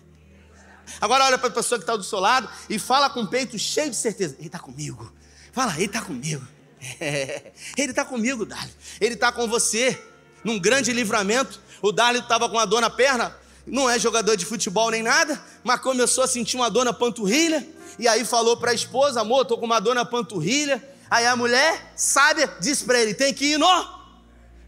Agora 1.01 1.25
olha 1.25 1.39
para 1.39 1.49
a 1.49 1.53
pessoa 1.53 1.79
que 1.79 1.85
está 1.85 1.97
do 1.97 2.05
seu 2.05 2.21
lado 2.21 2.49
e 2.69 2.79
fala 2.79 3.09
com 3.09 3.21
o 3.21 3.27
peito 3.27 3.59
cheio 3.59 3.91
de 3.91 3.97
certeza: 3.97 4.37
Ele 4.39 4.49
está 4.49 4.59
comigo. 4.59 5.13
Fala, 5.53 5.75
Ele 5.75 5.87
está 5.87 6.03
comigo. 6.03 6.47
Ele 7.79 7.91
está 7.91 8.05
comigo, 8.05 8.45
Dali. 8.45 8.71
Ele 9.01 9.15
está 9.15 9.33
com 9.33 9.49
você 9.49 10.01
num 10.43 10.59
grande 10.59 10.93
livramento. 10.93 11.61
O 11.81 11.93
Darley 11.93 12.23
estava 12.23 12.49
com 12.49 12.57
uma 12.57 12.67
dor 12.67 12.81
na 12.81 12.91
perna, 12.91 13.37
não 13.67 13.89
é 13.89 13.99
jogador 13.99 14.37
de 14.37 14.45
futebol 14.45 14.91
nem 14.91 15.03
nada, 15.03 15.43
mas 15.63 15.81
começou 15.81 16.25
a 16.25 16.27
sentir 16.27 16.57
uma 16.57 16.71
dor 16.71 16.85
na 16.85 16.93
panturrilha, 16.93 17.67
e 17.99 18.07
aí 18.07 18.25
falou 18.25 18.57
para 18.57 18.73
a 18.73 18.75
esposa: 18.75 19.21
amor, 19.21 19.43
estou 19.43 19.59
com 19.59 19.67
uma 19.67 19.81
dor 19.81 19.95
na 19.95 20.05
panturrilha. 20.05 20.83
Aí 21.11 21.27
a 21.27 21.37
mulher, 21.37 21.93
sábia, 21.97 22.53
disse 22.61 22.85
para 22.85 23.01
ele: 23.01 23.15
tem 23.15 23.33
que 23.33 23.53
ir 23.53 23.59
no, 23.59 23.89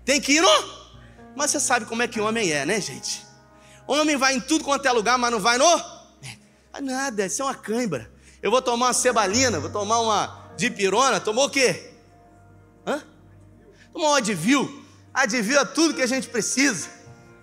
tem 0.04 0.20
que 0.20 0.32
ir 0.32 0.40
no. 0.40 0.86
Mas 1.34 1.50
você 1.50 1.60
sabe 1.60 1.84
como 1.84 2.02
é 2.02 2.08
que 2.08 2.20
homem 2.20 2.50
é, 2.50 2.64
né, 2.64 2.80
gente? 2.80 3.26
Homem 3.86 4.16
vai 4.16 4.34
em 4.34 4.40
tudo 4.40 4.64
quanto 4.64 4.86
é 4.86 4.92
lugar, 4.92 5.18
mas 5.18 5.30
não 5.30 5.38
vai 5.38 5.58
no. 5.58 5.96
É, 6.74 6.80
nada, 6.80 7.26
isso 7.26 7.42
é 7.42 7.44
uma 7.44 7.54
cãibra. 7.54 8.10
Eu 8.42 8.50
vou 8.50 8.62
tomar 8.62 8.86
uma 8.86 8.92
cebalina, 8.92 9.60
vou 9.60 9.70
tomar 9.70 10.00
uma 10.00 10.50
dipirona. 10.56 11.20
Tomou 11.20 11.46
o 11.46 11.50
quê? 11.50 11.92
Hã? 12.86 13.02
Tomou 13.92 14.10
um 14.10 14.14
Advil. 14.14 14.84
Advil 15.12 15.58
é 15.58 15.64
tudo 15.64 15.94
que 15.94 16.02
a 16.02 16.06
gente 16.06 16.28
precisa. 16.28 16.88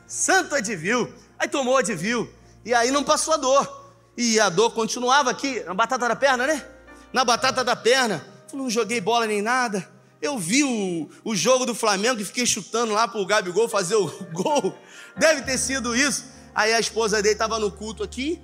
Santo 0.08 0.56
Advil. 0.56 1.14
Aí 1.44 1.50
tomou 1.50 1.76
Advil. 1.76 2.30
E 2.64 2.74
aí 2.74 2.90
não 2.90 3.04
passou 3.04 3.34
a 3.34 3.38
dor. 3.38 3.92
E 4.16 4.40
a 4.40 4.48
dor 4.48 4.72
continuava 4.72 5.30
aqui, 5.30 5.60
na 5.64 5.74
batata 5.74 6.08
da 6.08 6.16
perna, 6.16 6.48
né? 6.48 6.66
Na 7.12 7.26
batata 7.26 7.66
da 7.66 7.76
perna. 7.76 8.26
Não 8.54 8.70
joguei 8.70 9.02
bola 9.02 9.28
nem 9.28 9.42
nada. 9.42 9.86
Eu 10.22 10.38
vi 10.38 10.64
o, 10.64 11.10
o 11.22 11.36
jogo 11.36 11.66
do 11.66 11.76
Flamengo 11.76 12.22
e 12.22 12.24
fiquei 12.24 12.46
chutando 12.46 12.94
lá 12.94 13.10
pro 13.10 13.26
Gabigol 13.26 13.68
fazer 13.68 13.96
o 13.96 14.08
gol. 14.32 14.74
Deve 15.18 15.42
ter 15.42 15.58
sido 15.58 15.94
isso. 15.94 16.24
Aí 16.56 16.74
a 16.74 16.80
esposa 16.80 17.22
dele 17.22 17.34
estava 17.34 17.60
no 17.60 17.70
culto 17.70 18.04
aqui, 18.04 18.42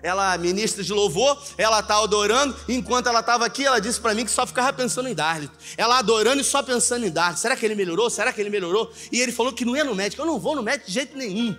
ela 0.00 0.38
ministra 0.38 0.84
de 0.84 0.92
louvor, 0.92 1.42
ela 1.56 1.80
está 1.80 2.00
adorando. 2.00 2.54
Enquanto 2.68 3.08
ela 3.08 3.18
estava 3.18 3.46
aqui, 3.46 3.66
ela 3.66 3.80
disse 3.80 4.00
para 4.00 4.14
mim 4.14 4.24
que 4.24 4.30
só 4.30 4.46
ficava 4.46 4.72
pensando 4.72 5.08
em 5.08 5.14
Darlito. 5.14 5.58
Ela 5.76 5.98
adorando 5.98 6.40
e 6.40 6.44
só 6.44 6.62
pensando 6.62 7.04
em 7.04 7.10
Darlito. 7.10 7.40
Será 7.40 7.56
que 7.56 7.66
ele 7.66 7.74
melhorou? 7.74 8.08
Será 8.08 8.32
que 8.32 8.40
ele 8.40 8.50
melhorou? 8.50 8.92
E 9.10 9.20
ele 9.20 9.32
falou 9.32 9.52
que 9.52 9.64
não 9.64 9.76
ia 9.76 9.82
no 9.82 9.96
médico. 9.96 10.22
Eu 10.22 10.26
não 10.26 10.38
vou 10.38 10.54
no 10.54 10.62
médico 10.62 10.86
de 10.86 10.92
jeito 10.92 11.16
nenhum. 11.16 11.56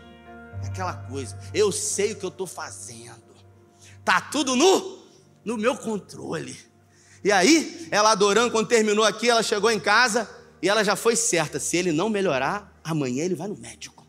Aquela 0.65 0.93
coisa. 0.93 1.37
Eu 1.53 1.71
sei 1.71 2.13
o 2.13 2.15
que 2.15 2.25
eu 2.25 2.29
estou 2.29 2.47
fazendo. 2.47 3.29
Tá 4.03 4.21
tudo 4.21 4.55
no, 4.55 4.99
no 5.43 5.57
meu 5.57 5.75
controle. 5.75 6.57
E 7.23 7.31
aí, 7.31 7.87
ela 7.91 8.11
adorando, 8.11 8.51
quando 8.51 8.67
terminou 8.67 9.03
aqui, 9.03 9.29
ela 9.29 9.43
chegou 9.43 9.69
em 9.69 9.79
casa 9.79 10.29
e 10.61 10.69
ela 10.69 10.83
já 10.83 10.95
foi 10.95 11.15
certa. 11.15 11.59
Se 11.59 11.77
ele 11.77 11.91
não 11.91 12.09
melhorar, 12.09 12.79
amanhã 12.83 13.25
ele 13.25 13.35
vai 13.35 13.47
no 13.47 13.57
médico 13.57 13.99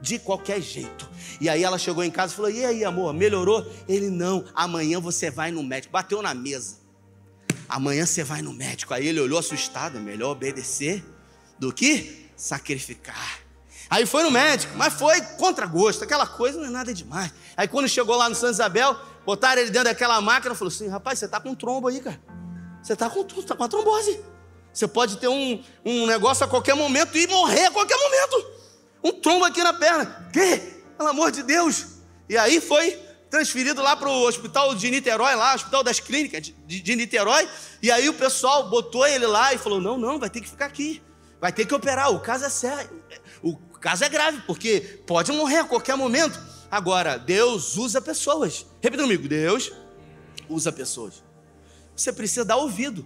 de 0.00 0.18
qualquer 0.18 0.60
jeito. 0.60 1.08
E 1.40 1.48
aí 1.48 1.62
ela 1.62 1.78
chegou 1.78 2.02
em 2.02 2.10
casa 2.10 2.32
e 2.32 2.36
falou: 2.36 2.50
E 2.50 2.64
aí, 2.64 2.84
amor, 2.84 3.12
melhorou? 3.12 3.70
Ele 3.88 4.08
não, 4.10 4.44
amanhã 4.54 4.98
você 5.00 5.30
vai 5.30 5.50
no 5.50 5.62
médico. 5.62 5.92
Bateu 5.92 6.22
na 6.22 6.34
mesa. 6.34 6.78
Amanhã 7.68 8.04
você 8.04 8.24
vai 8.24 8.42
no 8.42 8.52
médico. 8.52 8.94
Aí 8.94 9.06
ele 9.06 9.20
olhou 9.20 9.38
assustado: 9.38 9.98
é 9.98 10.00
melhor 10.00 10.30
obedecer 10.30 11.04
do 11.58 11.72
que 11.72 12.28
sacrificar. 12.36 13.40
Aí 13.90 14.06
foi 14.06 14.22
no 14.22 14.30
médico, 14.30 14.72
mas 14.76 14.94
foi 14.94 15.20
contra 15.36 15.66
gosto, 15.66 16.04
aquela 16.04 16.24
coisa 16.24 16.56
não 16.58 16.66
é 16.66 16.70
nada 16.70 16.94
demais. 16.94 17.32
Aí 17.56 17.66
quando 17.66 17.88
chegou 17.88 18.16
lá 18.16 18.28
no 18.28 18.36
Santa 18.36 18.52
Isabel, 18.52 18.96
botaram 19.26 19.60
ele 19.60 19.70
dentro 19.70 19.88
daquela 19.88 20.20
máquina 20.20 20.54
e 20.54 20.56
falou 20.56 20.72
assim: 20.72 20.88
rapaz, 20.88 21.18
você 21.18 21.24
está 21.24 21.40
com 21.40 21.54
trombo 21.56 21.88
aí, 21.88 22.00
cara. 22.00 22.20
Você 22.80 22.92
está 22.92 23.10
com, 23.10 23.24
tá 23.24 23.56
com 23.56 23.64
a 23.64 23.68
trombose. 23.68 24.20
Você 24.72 24.86
pode 24.86 25.16
ter 25.16 25.28
um, 25.28 25.62
um 25.84 26.06
negócio 26.06 26.44
a 26.44 26.48
qualquer 26.48 26.74
momento 26.74 27.18
e 27.18 27.26
morrer 27.26 27.66
a 27.66 27.70
qualquer 27.70 27.96
momento. 27.96 28.46
Um 29.02 29.12
trombo 29.12 29.44
aqui 29.44 29.62
na 29.62 29.72
perna. 29.72 30.30
Que? 30.32 30.58
Pelo 30.96 31.08
amor 31.08 31.32
de 31.32 31.42
Deus. 31.42 31.86
E 32.28 32.38
aí 32.38 32.60
foi 32.60 32.96
transferido 33.28 33.82
lá 33.82 33.96
para 33.96 34.08
o 34.08 34.22
hospital 34.26 34.74
de 34.74 34.90
Niterói, 34.90 35.34
lá, 35.34 35.54
hospital 35.54 35.82
das 35.82 36.00
clínicas 36.00 36.42
de, 36.42 36.80
de, 36.80 36.96
Niterói. 36.96 37.48
E 37.82 37.90
aí 37.90 38.08
o 38.08 38.14
pessoal 38.14 38.68
botou 38.68 39.06
ele 39.06 39.26
lá 39.26 39.52
e 39.52 39.58
falou: 39.58 39.80
não, 39.80 39.98
não, 39.98 40.18
vai 40.18 40.30
ter 40.30 40.40
que 40.40 40.48
ficar 40.48 40.66
aqui. 40.66 41.02
Vai 41.40 41.52
ter 41.52 41.66
que 41.66 41.74
operar. 41.74 42.10
O 42.12 42.20
caso 42.20 42.44
é 42.44 42.50
sério. 42.50 43.02
O 43.42 43.56
caso 43.56 44.04
é 44.04 44.08
grave, 44.08 44.42
porque 44.46 45.00
pode 45.06 45.32
morrer 45.32 45.58
a 45.58 45.64
qualquer 45.64 45.96
momento. 45.96 46.38
Agora, 46.70 47.18
Deus 47.18 47.76
usa 47.76 48.00
pessoas. 48.00 48.66
Repita 48.80 49.02
comigo: 49.02 49.26
Deus 49.26 49.72
usa 50.48 50.70
pessoas. 50.70 51.22
Você 51.96 52.12
precisa 52.12 52.44
dar 52.44 52.56
ouvido. 52.56 53.04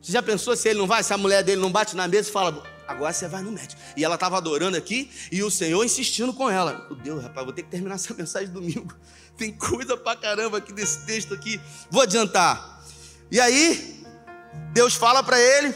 Você 0.00 0.12
já 0.12 0.22
pensou 0.22 0.56
se 0.56 0.68
ele 0.68 0.78
não 0.78 0.86
vai, 0.86 1.02
se 1.02 1.12
a 1.12 1.18
mulher 1.18 1.42
dele 1.42 1.60
não 1.60 1.70
bate 1.70 1.96
na 1.96 2.06
mesa 2.06 2.28
e 2.28 2.32
fala, 2.32 2.62
agora 2.86 3.12
você 3.12 3.26
vai 3.26 3.42
no 3.42 3.50
médico. 3.50 3.80
E 3.96 4.04
ela 4.04 4.14
estava 4.14 4.36
adorando 4.36 4.76
aqui 4.76 5.10
e 5.32 5.42
o 5.42 5.50
Senhor 5.50 5.84
insistindo 5.84 6.32
com 6.32 6.48
ela. 6.48 6.86
Meu 6.88 6.96
Deus, 6.96 7.22
rapaz, 7.22 7.44
vou 7.44 7.52
ter 7.52 7.64
que 7.64 7.70
terminar 7.70 7.96
essa 7.96 8.14
mensagem 8.14 8.48
domingo. 8.48 8.94
Tem 9.36 9.52
coisa 9.52 9.96
pra 9.96 10.14
caramba 10.16 10.58
aqui 10.58 10.72
desse 10.72 11.04
texto 11.04 11.34
aqui. 11.34 11.60
Vou 11.90 12.02
adiantar. 12.02 12.84
E 13.30 13.40
aí, 13.40 14.04
Deus 14.72 14.94
fala 14.94 15.22
para 15.22 15.40
ele 15.40 15.74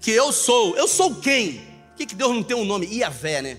que 0.00 0.10
eu 0.10 0.32
sou. 0.32 0.76
Eu 0.76 0.88
sou 0.88 1.14
quem? 1.16 1.58
Por 1.88 1.96
que, 1.96 2.06
que 2.06 2.14
Deus 2.14 2.34
não 2.34 2.42
tem 2.42 2.56
um 2.56 2.64
nome? 2.64 2.86
Iavé, 2.86 3.42
né? 3.42 3.58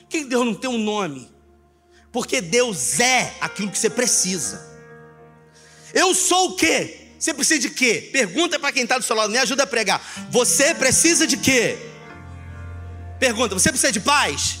Por 0.00 0.08
que, 0.08 0.18
que 0.20 0.28
Deus 0.28 0.44
não 0.44 0.54
tem 0.54 0.68
um 0.68 0.78
nome? 0.78 1.30
Porque 2.12 2.40
Deus 2.40 2.98
é 3.00 3.34
aquilo 3.40 3.70
que 3.70 3.78
você 3.78 3.90
precisa. 3.90 4.74
Eu 5.94 6.14
sou 6.14 6.50
o 6.50 6.56
quê? 6.56 7.12
Você 7.18 7.32
precisa 7.32 7.60
de 7.60 7.70
quê? 7.70 8.10
Pergunta 8.12 8.58
para 8.58 8.72
quem 8.72 8.82
está 8.82 8.98
do 8.98 9.04
seu 9.04 9.16
lado, 9.16 9.30
me 9.30 9.38
ajuda 9.38 9.62
a 9.62 9.66
pregar. 9.66 10.28
Você 10.30 10.74
precisa 10.74 11.26
de 11.26 11.36
quê? 11.36 11.78
Pergunta, 13.18 13.54
você 13.54 13.70
precisa 13.70 13.92
de 13.92 14.00
paz? 14.00 14.60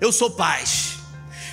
Eu 0.00 0.12
sou 0.12 0.30
paz. 0.30 0.94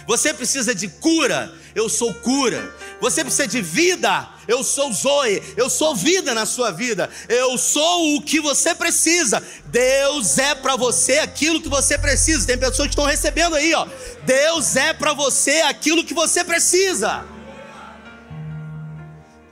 Você 0.08 0.34
precisa 0.34 0.76
de 0.76 0.88
cura? 0.88 1.54
Eu 1.74 1.88
sou 1.90 2.14
cura. 2.14 2.76
Você 3.02 3.24
precisa 3.24 3.48
de 3.48 3.62
vida? 3.62 4.30
Eu 4.48 4.64
sou 4.64 4.94
Zoe. 4.94 5.42
Eu 5.58 5.70
sou 5.72 5.96
vida 5.96 6.36
na 6.36 6.46
sua 6.46 6.70
vida. 6.72 7.10
Eu 7.28 7.58
sou 7.58 8.16
o 8.16 8.22
que 8.22 8.40
você 8.40 8.76
precisa. 8.76 9.44
Deus 9.66 10.38
é 10.38 10.54
para 10.54 10.76
você 10.76 11.18
aquilo 11.18 11.60
que 11.60 11.68
você 11.68 11.98
precisa. 11.98 12.46
Tem 12.46 12.60
pessoas 12.60 12.88
que 12.88 12.94
estão 12.94 13.06
recebendo 13.06 13.56
aí, 13.56 13.74
ó. 13.74 13.88
Deus 14.24 14.76
é 14.76 14.94
para 14.94 15.14
você 15.14 15.62
aquilo 15.62 16.06
que 16.06 16.14
você 16.14 16.44
precisa. 16.44 17.26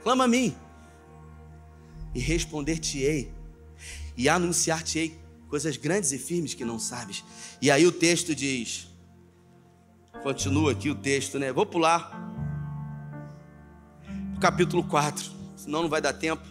Clama 0.04 0.24
a 0.24 0.28
mim 0.28 0.56
e 2.14 2.20
responder-te-ei, 2.20 3.32
e 4.16 4.28
anunciar-te-ei 4.28 5.18
coisas 5.48 5.76
grandes 5.76 6.12
e 6.12 6.18
firmes 6.18 6.54
que 6.54 6.64
não 6.64 6.78
sabes. 6.78 7.24
E 7.60 7.70
aí 7.70 7.86
o 7.86 7.92
texto 7.92 8.34
diz, 8.34 8.88
continua 10.22 10.72
aqui 10.72 10.88
o 10.88 10.94
texto, 10.94 11.38
né? 11.38 11.52
Vou 11.52 11.66
pular 11.66 12.29
capítulo 14.40 14.82
4, 14.82 15.30
senão 15.56 15.82
não 15.82 15.88
vai 15.88 16.00
dar 16.00 16.14
tempo. 16.14 16.42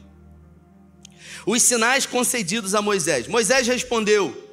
Os 1.45 1.61
sinais 1.63 2.05
concedidos 2.05 2.75
a 2.75 2.81
Moisés. 2.81 3.27
Moisés 3.27 3.67
respondeu. 3.67 4.47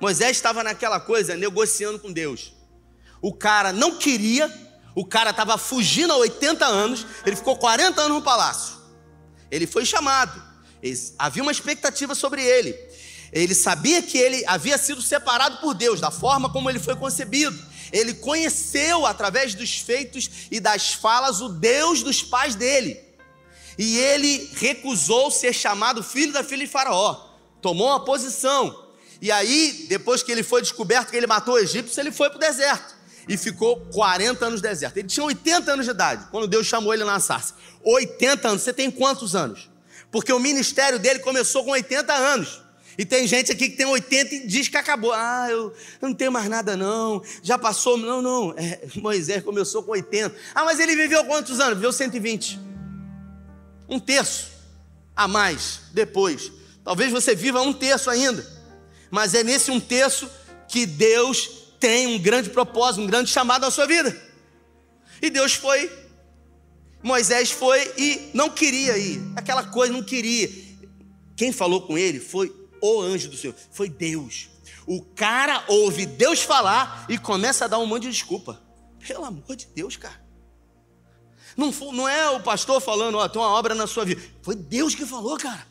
Moisés 0.00 0.36
estava 0.36 0.64
naquela 0.64 0.98
coisa, 0.98 1.36
negociando 1.36 1.98
com 1.98 2.12
Deus. 2.12 2.54
O 3.20 3.32
cara 3.32 3.72
não 3.72 3.98
queria, 3.98 4.50
o 4.94 5.04
cara 5.04 5.30
estava 5.30 5.56
fugindo 5.56 6.12
há 6.12 6.16
80 6.16 6.66
anos, 6.66 7.06
ele 7.24 7.36
ficou 7.36 7.56
40 7.56 8.00
anos 8.00 8.16
no 8.16 8.22
palácio. 8.22 8.74
Ele 9.50 9.66
foi 9.66 9.84
chamado. 9.84 10.42
Havia 11.18 11.42
uma 11.42 11.52
expectativa 11.52 12.14
sobre 12.14 12.42
ele. 12.42 12.76
Ele 13.32 13.54
sabia 13.54 14.02
que 14.02 14.18
ele 14.18 14.44
havia 14.46 14.76
sido 14.76 15.00
separado 15.00 15.58
por 15.58 15.74
Deus, 15.74 16.00
da 16.00 16.10
forma 16.10 16.50
como 16.50 16.68
ele 16.68 16.78
foi 16.78 16.96
concebido. 16.96 17.56
Ele 17.92 18.14
conheceu, 18.14 19.04
através 19.04 19.54
dos 19.54 19.78
feitos 19.78 20.30
e 20.50 20.58
das 20.58 20.94
falas, 20.94 21.40
o 21.40 21.48
Deus 21.48 22.02
dos 22.02 22.22
pais 22.22 22.54
dele. 22.54 22.98
E 23.78 23.98
ele 23.98 24.50
recusou 24.54 25.30
ser 25.30 25.52
chamado 25.52 26.02
filho 26.02 26.32
da 26.32 26.42
filha 26.42 26.64
de 26.64 26.70
Faraó. 26.70 27.28
Tomou 27.60 27.88
uma 27.88 28.04
posição. 28.04 28.88
E 29.20 29.30
aí, 29.30 29.86
depois 29.88 30.22
que 30.22 30.32
ele 30.32 30.42
foi 30.42 30.62
descoberto 30.62 31.10
que 31.10 31.16
ele 31.16 31.26
matou 31.26 31.54
o 31.54 31.58
egípcio, 31.58 32.00
ele 32.00 32.10
foi 32.10 32.28
para 32.28 32.38
o 32.38 32.40
deserto. 32.40 32.96
E 33.28 33.36
ficou 33.36 33.76
40 33.92 34.46
anos 34.46 34.60
no 34.60 34.68
deserto. 34.68 34.96
Ele 34.96 35.06
tinha 35.06 35.24
80 35.24 35.72
anos 35.72 35.84
de 35.84 35.92
idade, 35.92 36.26
quando 36.30 36.48
Deus 36.48 36.66
chamou 36.66 36.92
ele 36.92 37.04
na 37.04 37.20
sarça. 37.20 37.54
80 37.84 38.48
anos. 38.48 38.62
Você 38.62 38.72
tem 38.72 38.90
quantos 38.90 39.36
anos? 39.36 39.70
Porque 40.10 40.32
o 40.32 40.40
ministério 40.40 40.98
dele 40.98 41.20
começou 41.20 41.64
com 41.64 41.70
80 41.70 42.12
anos. 42.12 42.61
E 42.98 43.04
tem 43.04 43.26
gente 43.26 43.50
aqui 43.50 43.70
que 43.70 43.76
tem 43.76 43.86
80 43.86 44.34
e 44.34 44.46
diz 44.46 44.68
que 44.68 44.76
acabou. 44.76 45.12
Ah, 45.12 45.46
eu, 45.50 45.72
não 46.00 46.12
tenho 46.12 46.30
mais 46.30 46.48
nada 46.48 46.76
não. 46.76 47.22
Já 47.42 47.58
passou. 47.58 47.96
Não, 47.96 48.20
não. 48.20 48.54
É, 48.56 48.80
Moisés 48.96 49.42
começou 49.42 49.82
com 49.82 49.92
80. 49.92 50.34
Ah, 50.54 50.64
mas 50.64 50.78
ele 50.78 50.94
viveu 50.94 51.24
quantos 51.24 51.60
anos? 51.60 51.74
Viveu 51.74 51.92
120. 51.92 52.60
Um 53.88 53.98
terço 53.98 54.50
a 55.16 55.26
mais 55.26 55.80
depois. 55.92 56.52
Talvez 56.84 57.10
você 57.10 57.34
viva 57.34 57.60
um 57.62 57.72
terço 57.72 58.10
ainda. 58.10 58.46
Mas 59.10 59.34
é 59.34 59.42
nesse 59.42 59.70
um 59.70 59.80
terço 59.80 60.28
que 60.68 60.86
Deus 60.86 61.72
tem 61.78 62.06
um 62.06 62.18
grande 62.18 62.50
propósito, 62.50 63.02
um 63.02 63.06
grande 63.06 63.30
chamado 63.30 63.62
na 63.62 63.70
sua 63.70 63.86
vida. 63.86 64.16
E 65.20 65.30
Deus 65.30 65.54
foi 65.54 65.90
Moisés 67.02 67.50
foi 67.50 67.92
e 67.98 68.30
não 68.32 68.48
queria 68.48 68.96
ir. 68.96 69.20
Aquela 69.34 69.64
coisa, 69.64 69.92
não 69.92 70.02
queria. 70.02 70.48
Quem 71.36 71.50
falou 71.50 71.82
com 71.82 71.98
ele 71.98 72.20
foi 72.20 72.54
o 72.82 73.00
anjo 73.00 73.28
do 73.28 73.36
Senhor, 73.36 73.54
foi 73.70 73.88
Deus. 73.88 74.50
O 74.86 75.02
cara 75.02 75.64
ouve 75.68 76.04
Deus 76.04 76.42
falar 76.42 77.06
e 77.08 77.16
começa 77.16 77.64
a 77.64 77.68
dar 77.68 77.78
um 77.78 77.86
monte 77.86 78.02
de 78.02 78.10
desculpa. 78.10 78.60
Pelo 79.06 79.24
amor 79.24 79.56
de 79.56 79.66
Deus, 79.66 79.96
cara. 79.96 80.20
Não, 81.56 81.70
não 81.92 82.08
é 82.08 82.30
o 82.30 82.40
pastor 82.40 82.80
falando, 82.80 83.18
ó, 83.18 83.28
tem 83.28 83.40
uma 83.40 83.50
obra 83.50 83.74
na 83.74 83.86
sua 83.86 84.04
vida. 84.04 84.20
Foi 84.42 84.54
Deus 84.54 84.94
que 84.94 85.06
falou, 85.06 85.36
cara. 85.38 85.66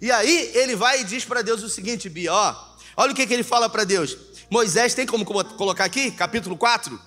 E 0.00 0.10
aí 0.10 0.50
ele 0.54 0.76
vai 0.76 1.00
e 1.00 1.04
diz 1.04 1.24
para 1.24 1.42
Deus 1.42 1.62
o 1.62 1.68
seguinte, 1.68 2.08
Bia, 2.08 2.32
ó, 2.32 2.74
olha 2.96 3.12
o 3.12 3.14
que, 3.14 3.26
que 3.26 3.32
ele 3.32 3.42
fala 3.42 3.68
para 3.68 3.84
Deus. 3.84 4.16
Moisés 4.50 4.94
tem 4.94 5.06
como 5.06 5.24
colocar 5.24 5.84
aqui, 5.84 6.10
capítulo 6.10 6.56
4, 6.56 7.00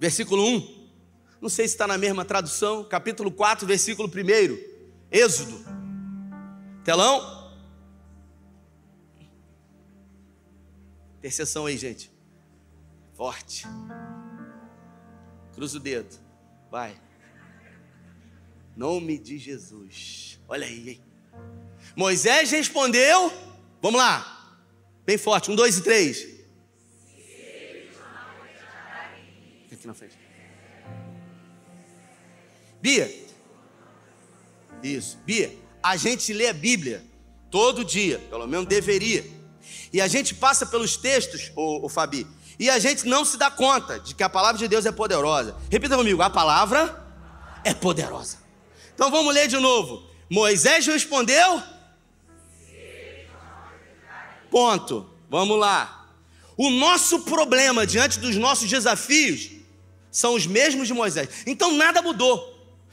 versículo 0.00 0.44
1. 0.44 0.82
Não 1.40 1.48
sei 1.48 1.66
se 1.68 1.74
está 1.74 1.86
na 1.86 1.98
mesma 1.98 2.24
tradução, 2.24 2.84
capítulo 2.84 3.30
4, 3.30 3.66
versículo 3.66 4.08
1. 4.08 4.58
Êxodo. 5.10 5.64
Telão? 6.84 7.41
Intercessão 11.22 11.66
aí, 11.66 11.78
gente. 11.78 12.10
Forte. 13.14 13.64
Cruza 15.54 15.76
o 15.76 15.80
dedo. 15.80 16.18
Vai. 16.68 17.00
Nome 18.76 19.18
de 19.18 19.38
Jesus. 19.38 20.40
Olha 20.48 20.66
aí, 20.66 20.90
hein? 20.90 21.00
Moisés 21.94 22.50
respondeu. 22.50 23.32
Vamos 23.80 24.00
lá. 24.00 24.58
Bem 25.06 25.16
forte. 25.16 25.48
Um, 25.48 25.54
dois 25.54 25.78
e 25.78 25.82
três. 25.84 26.26
Aqui 29.70 29.86
na 29.86 29.94
frente. 29.94 30.18
Bia, 32.80 33.08
isso, 34.82 35.18
Bia, 35.18 35.56
a 35.80 35.96
gente 35.96 36.32
lê 36.32 36.48
a 36.48 36.52
Bíblia 36.52 37.04
todo 37.48 37.84
dia, 37.84 38.18
pelo 38.28 38.44
menos 38.48 38.66
deveria. 38.66 39.24
E 39.92 40.00
a 40.00 40.08
gente 40.08 40.34
passa 40.34 40.66
pelos 40.66 40.96
textos, 40.96 41.52
o, 41.56 41.88
Fabi, 41.88 42.26
e 42.58 42.70
a 42.70 42.78
gente 42.78 43.06
não 43.06 43.24
se 43.24 43.36
dá 43.36 43.50
conta 43.50 43.98
de 43.98 44.14
que 44.14 44.22
a 44.22 44.28
palavra 44.28 44.58
de 44.58 44.68
Deus 44.68 44.86
é 44.86 44.92
poderosa. 44.92 45.56
Repita 45.70 45.96
comigo: 45.96 46.22
a 46.22 46.30
palavra 46.30 47.04
é 47.64 47.74
poderosa. 47.74 48.38
Então 48.94 49.10
vamos 49.10 49.34
ler 49.34 49.48
de 49.48 49.58
novo. 49.58 50.06
Moisés 50.30 50.86
respondeu. 50.86 51.62
Ponto. 54.50 55.10
Vamos 55.28 55.58
lá. 55.58 56.06
O 56.56 56.68
nosso 56.68 57.20
problema 57.20 57.86
diante 57.86 58.18
dos 58.18 58.36
nossos 58.36 58.68
desafios 58.68 59.50
são 60.10 60.34
os 60.34 60.46
mesmos 60.46 60.86
de 60.86 60.94
Moisés. 60.94 61.28
Então 61.46 61.72
nada 61.72 62.02
mudou. 62.02 62.52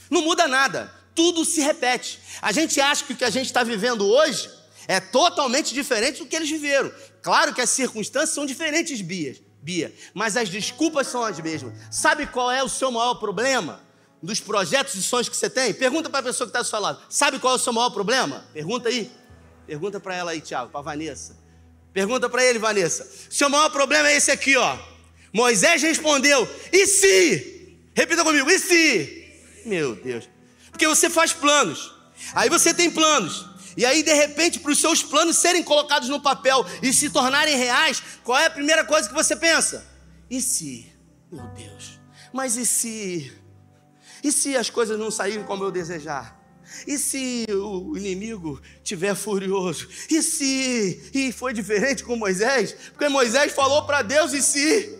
Não 0.10 0.21
muda 0.21 0.47
nada, 0.47 0.91
tudo 1.13 1.45
se 1.45 1.62
repete. 1.62 2.19
A 2.41 2.51
gente 2.51 2.82
acha 2.82 3.03
que 3.03 3.13
o 3.13 3.15
que 3.15 3.25
a 3.25 3.29
gente 3.29 3.45
está 3.45 3.63
vivendo 3.63 4.08
hoje 4.08 4.49
é 4.89 4.99
totalmente 4.99 5.71
diferente 5.71 6.17
do 6.17 6.25
que 6.25 6.36
eles 6.36 6.49
viveram. 6.49 6.91
Claro 7.21 7.54
que 7.54 7.62
as 7.62 7.69
circunstâncias 7.69 8.32
são 8.32 8.43
diferentes, 8.43 8.99
Bia, 9.02 9.38
Bia, 9.62 9.93
mas 10.15 10.36
as 10.36 10.49
desculpas 10.49 11.06
são 11.06 11.23
as 11.23 11.39
mesmas. 11.39 11.75
Sabe 11.91 12.25
qual 12.25 12.49
é 12.49 12.63
o 12.63 12.67
seu 12.67 12.91
maior 12.91 13.13
problema? 13.13 13.84
Dos 14.19 14.39
projetos 14.39 14.95
e 14.95 15.04
sonhos 15.04 15.30
que 15.30 15.38
você 15.38 15.47
tem? 15.47 15.75
Pergunta 15.75 16.10
para 16.10 16.21
a 16.21 16.23
pessoa 16.23 16.47
que 16.47 16.49
está 16.49 16.63
do 16.63 16.67
seu 16.67 16.80
lado. 16.80 16.99
Sabe 17.08 17.38
qual 17.38 17.54
é 17.54 17.56
o 17.58 17.60
seu 17.60 17.71
maior 17.71 17.91
problema? 17.91 18.43
Pergunta 18.52 18.89
aí. 18.89 19.12
Pergunta 19.67 19.99
para 19.99 20.15
ela 20.15 20.32
aí, 20.32 20.41
Tiago, 20.41 20.71
para 20.71 20.82
Vanessa. 20.82 21.38
Pergunta 21.93 22.28
para 22.28 22.43
ele, 22.43 22.58
Vanessa. 22.58 23.08
Seu 23.30 23.47
maior 23.47 23.69
problema 23.69 24.10
é 24.10 24.17
esse 24.17 24.32
aqui, 24.32 24.58
ó. 24.58 24.75
Moisés 25.32 25.84
respondeu: 25.84 26.49
E 26.73 26.88
se? 26.88 27.78
Repita 27.93 28.23
comigo: 28.23 28.49
E 28.49 28.58
se? 28.58 29.36
Meu 29.67 29.95
Deus. 29.95 30.28
Porque 30.71 30.88
você 30.88 31.12
faz 31.12 31.32
planos. 31.32 31.93
Aí 32.34 32.49
você 32.49 32.73
tem 32.73 32.89
planos. 32.89 33.48
E 33.79 33.85
aí, 33.85 34.03
de 34.03 34.11
repente, 34.11 34.59
para 34.59 34.73
os 34.73 34.77
seus 34.77 35.01
planos 35.01 35.37
serem 35.37 35.63
colocados 35.63 36.09
no 36.09 36.19
papel 36.19 36.65
e 36.83 36.91
se 36.91 37.09
tornarem 37.09 37.55
reais, 37.55 38.03
qual 38.25 38.37
é 38.37 38.47
a 38.47 38.49
primeira 38.49 38.83
coisa 38.83 39.07
que 39.07 39.15
você 39.15 39.37
pensa? 39.37 39.87
E 40.29 40.41
se, 40.41 40.91
meu 41.31 41.47
Deus, 41.55 41.97
mas 42.33 42.57
e 42.57 42.65
se? 42.65 43.31
E 44.21 44.33
se 44.33 44.57
as 44.57 44.69
coisas 44.69 44.99
não 44.99 45.09
saírem 45.09 45.45
como 45.45 45.63
eu 45.63 45.71
desejar? 45.71 46.37
E 46.85 46.97
se 46.97 47.45
o 47.49 47.95
inimigo 47.95 48.61
tiver 48.83 49.15
furioso? 49.15 49.87
E 50.09 50.21
se? 50.21 51.09
E 51.13 51.31
foi 51.31 51.53
diferente 51.53 52.03
com 52.03 52.17
Moisés? 52.17 52.73
Porque 52.91 53.07
Moisés 53.07 53.53
falou 53.53 53.85
para 53.85 54.01
Deus: 54.01 54.33
e 54.33 54.41
se? 54.41 54.99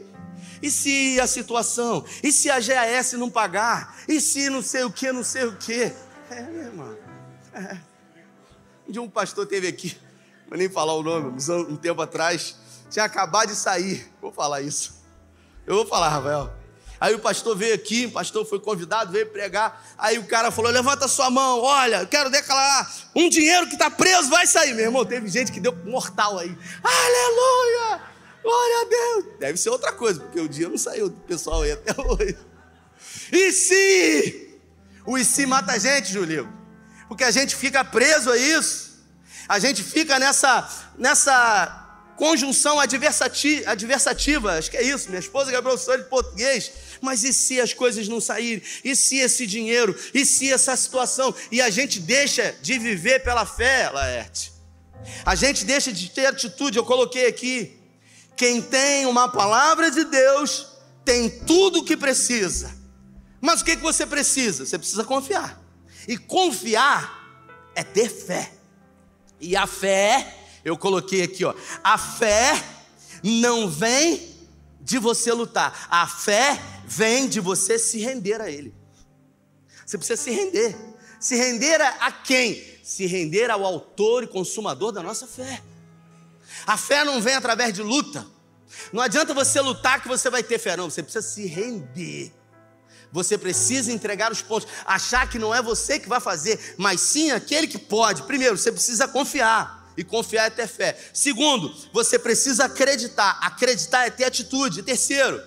E 0.62 0.72
se 0.72 1.20
a 1.20 1.28
situação? 1.28 2.06
E 2.24 2.32
se 2.32 2.50
a 2.50 2.62
GAS 2.62 3.12
não 3.12 3.30
pagar? 3.30 4.00
E 4.08 4.22
se 4.22 4.50
não 4.50 4.62
sei 4.62 4.86
o 4.86 4.92
que, 4.92 5.12
não 5.12 5.24
sei 5.24 5.44
o 5.44 5.58
que? 5.58 5.92
É, 6.32 6.42
meu 6.44 6.62
irmão. 6.62 6.98
É. 7.54 7.89
Dia 8.90 9.02
um 9.02 9.10
pastor 9.10 9.46
teve 9.46 9.68
aqui, 9.68 9.96
vou 10.48 10.58
nem 10.58 10.68
falar 10.68 10.94
o 10.96 11.04
nome, 11.04 11.38
um 11.70 11.76
tempo 11.76 12.02
atrás, 12.02 12.56
tinha 12.90 13.06
acabado 13.06 13.50
de 13.50 13.56
sair. 13.56 14.12
Vou 14.20 14.32
falar 14.32 14.62
isso. 14.62 15.00
Eu 15.68 15.76
vou 15.76 15.86
falar, 15.86 16.10
Rafael. 16.10 16.52
Aí 17.00 17.16
o 17.16 17.20
pastor 17.20 17.56
veio 17.56 17.74
aqui, 17.74 18.08
o 18.08 18.12
pastor 18.12 18.46
foi 18.46 18.60
convidado, 18.60 19.12
veio 19.12 19.28
pregar. 19.28 19.86
Aí 19.98 20.18
o 20.18 20.26
cara 20.26 20.52
falou: 20.52 20.72
Levanta 20.72 21.08
sua 21.08 21.30
mão, 21.30 21.62
olha, 21.62 22.06
quero 22.06 22.30
declarar: 22.30 22.92
um 23.16 23.30
dinheiro 23.30 23.68
que 23.68 23.74
está 23.74 23.90
preso 23.90 24.30
vai 24.30 24.46
sair. 24.46 24.74
Meu 24.74 24.86
irmão, 24.86 25.06
teve 25.06 25.30
gente 25.30 25.52
que 25.52 25.60
deu 25.60 25.74
mortal 25.86 26.40
aí. 26.40 26.58
Aleluia! 26.84 28.02
Glória 28.42 28.82
a 28.82 28.90
Deus! 28.90 29.26
Deve 29.40 29.58
ser 29.58 29.70
outra 29.70 29.94
coisa, 29.94 30.20
porque 30.20 30.40
o 30.40 30.50
dinheiro 30.50 30.72
não 30.72 30.78
saiu 30.78 31.10
do 31.10 31.20
pessoal 31.22 31.62
aí 31.62 31.72
até 31.72 31.94
hoje. 32.02 32.38
E 33.32 33.52
se? 33.52 34.60
O 35.06 35.18
e 35.18 35.24
se 35.24 35.46
mata 35.46 35.74
a 35.74 35.78
gente, 35.78 36.12
Julio. 36.12 36.59
Porque 37.10 37.24
a 37.24 37.32
gente 37.32 37.56
fica 37.56 37.84
preso 37.84 38.32
a 38.32 38.38
isso. 38.38 38.90
A 39.48 39.58
gente 39.58 39.84
fica 39.84 40.20
nessa, 40.20 40.70
nessa 40.96 41.90
conjunção 42.16 42.80
adversativa, 42.80 43.72
adversativa, 43.72 44.58
acho 44.58 44.70
que 44.70 44.78
é 44.78 44.84
isso. 44.84 45.10
Minha 45.10 45.20
esposa 45.20 45.52
é 45.52 45.62
professora 45.62 45.98
de 45.98 46.08
português. 46.08 46.72
Mas 47.02 47.24
e 47.24 47.34
se 47.34 47.60
as 47.60 47.74
coisas 47.74 48.08
não 48.08 48.22
saírem? 48.22 48.62
E 48.84 48.96
se 48.96 49.18
esse 49.18 49.48
dinheiro? 49.48 49.98
E 50.14 50.24
se 50.24 50.54
essa 50.54 50.76
situação? 50.76 51.34
E 51.52 51.62
a 51.62 51.70
gente 51.72 52.00
deixa 52.00 52.56
de 52.62 52.78
viver 52.78 53.24
pela 53.24 53.46
fé, 53.46 53.90
Laerte. 53.90 54.54
A 55.26 55.34
gente 55.34 55.66
deixa 55.66 55.92
de 55.92 56.10
ter 56.12 56.28
atitude. 56.28 56.78
Eu 56.78 56.86
coloquei 56.86 57.26
aqui. 57.26 57.76
Quem 58.38 58.62
tem 58.62 59.06
uma 59.08 59.30
palavra 59.30 59.90
de 59.90 60.04
Deus 60.06 60.68
tem 61.04 61.28
tudo 61.30 61.80
o 61.80 61.84
que 61.84 61.98
precisa. 61.98 62.78
Mas 63.42 63.62
o 63.62 63.66
que, 63.66 63.76
que 63.76 63.82
você 63.82 64.06
precisa? 64.06 64.66
Você 64.66 64.78
precisa 64.78 65.04
confiar. 65.04 65.59
E 66.10 66.18
confiar 66.18 67.40
é 67.76 67.84
ter 67.84 68.10
fé. 68.10 68.52
E 69.40 69.56
a 69.56 69.68
fé 69.68 70.38
eu 70.66 70.76
coloquei 70.76 71.22
aqui, 71.22 71.46
ó. 71.46 71.54
A 71.84 72.00
fé 72.00 72.60
não 73.24 73.70
vem 73.70 74.36
de 74.82 74.98
você 74.98 75.32
lutar. 75.32 75.88
A 75.88 76.08
fé 76.08 76.60
vem 76.88 77.30
de 77.30 77.40
você 77.40 77.78
se 77.78 78.00
render 78.00 78.42
a 78.42 78.50
Ele. 78.50 78.74
Você 79.86 80.00
precisa 80.00 80.20
se 80.20 80.32
render. 80.32 80.76
Se 81.20 81.36
render 81.36 81.80
a 81.80 82.12
quem? 82.12 82.60
Se 82.84 83.06
render 83.06 83.52
ao 83.52 83.64
autor 83.64 84.24
e 84.24 84.28
consumador 84.28 84.92
da 84.92 85.04
nossa 85.04 85.28
fé. 85.28 85.62
A 86.66 86.76
fé 86.76 87.04
não 87.04 87.22
vem 87.22 87.36
através 87.36 87.72
de 87.72 87.84
luta. 87.84 88.26
Não 88.92 89.04
adianta 89.04 89.32
você 89.32 89.62
lutar 89.62 90.02
que 90.02 90.08
você 90.08 90.28
vai 90.28 90.42
ter 90.42 90.58
fé, 90.58 90.76
não. 90.76 90.90
Você 90.90 91.04
precisa 91.04 91.28
se 91.28 91.46
render. 91.46 92.34
Você 93.12 93.38
precisa 93.38 93.92
entregar 93.92 94.32
os 94.32 94.42
pontos. 94.42 94.70
Achar 94.86 95.30
que 95.30 95.40
não 95.40 95.54
é 95.54 95.62
você 95.62 96.00
que 96.00 96.08
vai 96.08 96.20
fazer, 96.20 96.76
mas 96.78 97.02
sim 97.02 97.32
aquele 97.32 97.68
que 97.68 97.78
pode. 97.78 98.24
Primeiro, 98.24 98.58
você 98.58 98.72
precisa 98.72 99.08
confiar. 99.08 99.80
E 99.98 100.04
confiar 100.04 100.46
é 100.46 100.50
ter 100.50 100.68
fé. 100.68 100.98
Segundo, 101.14 101.76
você 101.92 102.18
precisa 102.18 102.66
acreditar. 102.66 103.38
Acreditar 103.42 104.06
é 104.06 104.10
ter 104.10 104.24
atitude. 104.24 104.84
Terceiro, 104.84 105.42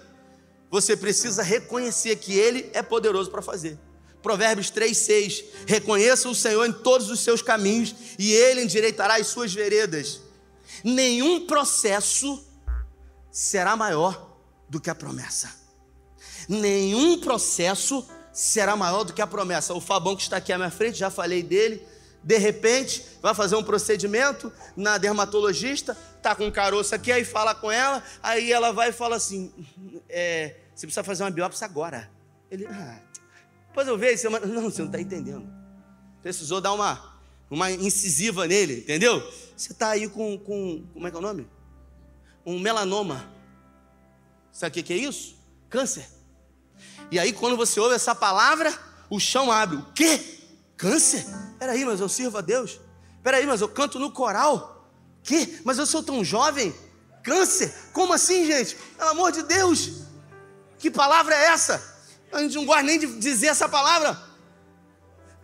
você 0.71 0.97
precisa 0.97 1.43
reconhecer 1.43 2.17
que 2.17 2.35
Ele 2.35 2.69
é 2.75 2.83
poderoso 2.83 3.31
para 3.31 3.41
fazer. 3.41 3.79
Provérbios 4.23 4.71
3, 4.71 4.97
6. 4.97 5.45
Reconheça 5.67 6.29
o 6.29 6.35
Senhor 6.35 6.65
em 6.67 6.73
todos 6.73 7.11
os 7.11 7.21
seus 7.21 7.43
caminhos 7.43 7.95
e 8.19 8.33
Ele 8.33 8.63
endireitará 8.63 9.17
as 9.17 9.29
suas 9.29 9.55
veredas. 9.55 10.21
Nenhum 10.85 11.47
processo 11.47 12.45
será 13.31 13.77
maior 13.77 14.37
do 14.69 14.81
que 14.81 14.91
a 14.91 14.95
promessa. 14.95 15.62
Nenhum 16.49 17.21
processo 17.21 18.07
será 18.33 18.77
maior 18.77 19.05
do 19.05 19.13
que 19.13 19.23
a 19.23 19.27
promessa. 19.27 19.75
O 19.75 19.81
Fabão 19.81 20.17
que 20.17 20.23
está 20.23 20.39
aqui 20.39 20.53
à 20.53 20.59
minha 20.59 20.71
frente, 20.71 20.99
já 20.99 21.11
falei 21.11 21.43
dele 21.43 21.87
de 22.23 22.39
repente, 22.39 23.05
vai 23.21 23.35
fazer 23.35 23.57
um 23.57 23.65
procedimento 23.65 24.53
na 24.77 24.97
dermatologista, 24.97 25.97
tá 26.23 26.35
com 26.35 26.47
um 26.47 26.51
caroço 26.51 26.95
aqui, 26.95 27.11
aí 27.11 27.25
fala 27.25 27.55
com 27.55 27.71
ela, 27.71 28.03
aí 28.23 28.53
ela 28.53 28.73
vai 28.73 28.91
e 28.91 28.93
fala 28.93 29.17
assim: 29.17 29.53
é, 30.09 30.57
você 30.75 30.87
precisa 30.87 31.03
fazer 31.03 31.25
uma 31.25 31.31
biópsia 31.31 31.65
agora. 31.65 32.09
Ele, 32.51 32.67
ah, 32.67 33.01
depois 33.69 33.89
eu 33.89 33.99
vejo, 33.99 34.19
semana. 34.19 34.47
Não, 34.47 34.71
você 34.71 34.83
não 34.83 34.87
está 34.87 35.01
entendendo. 35.01 35.49
Precisou 36.23 36.61
dar 36.61 36.73
uma, 36.73 37.19
uma 37.51 37.71
incisiva 37.73 38.47
nele, 38.47 38.79
entendeu? 38.81 39.21
Você 39.57 39.73
está 39.73 39.91
aí 39.91 40.09
com, 40.09 40.39
com, 40.39 40.87
como 40.93 41.07
é 41.09 41.11
que 41.11 41.17
é 41.17 41.19
o 41.19 41.23
nome? 41.23 41.49
Um 42.47 42.59
melanoma. 42.61 43.33
Sabe 44.53 44.79
o 44.79 44.85
que 44.85 44.93
é 44.93 44.97
isso? 44.97 45.37
Câncer. 45.69 46.07
E 47.11 47.19
aí, 47.19 47.33
quando 47.33 47.57
você 47.57 47.79
ouve 47.79 47.95
essa 47.95 48.15
palavra, 48.15 48.73
o 49.11 49.21
chão 49.21 49.51
abre. 49.53 49.77
O 49.77 49.87
quê? 49.95 50.41
Câncer? 50.77 51.27
Peraí, 51.59 51.85
mas 51.85 52.01
eu 52.01 52.09
sirvo 52.09 52.39
a 52.39 52.41
Deus. 52.41 52.81
Peraí, 53.23 53.47
mas 53.47 53.61
eu 53.61 53.69
canto 53.69 53.99
no 53.99 54.11
coral. 54.11 54.89
Que? 55.23 55.61
Mas 55.65 55.79
eu 55.79 55.87
sou 55.87 56.03
tão 56.03 56.25
jovem? 56.25 56.75
Câncer? 57.23 57.73
Como 57.93 58.13
assim, 58.13 58.47
gente? 58.47 58.77
Pelo 58.97 59.11
amor 59.11 59.31
de 59.31 59.43
Deus! 59.43 60.03
Que 60.79 60.91
palavra 60.91 61.35
é 61.35 61.45
essa? 61.47 61.81
A 62.33 62.41
gente 62.41 62.57
não 62.57 62.65
gosta 62.65 62.83
nem 62.83 62.99
de 62.99 63.07
dizer 63.19 63.49
essa 63.49 63.69
palavra. 63.69 64.21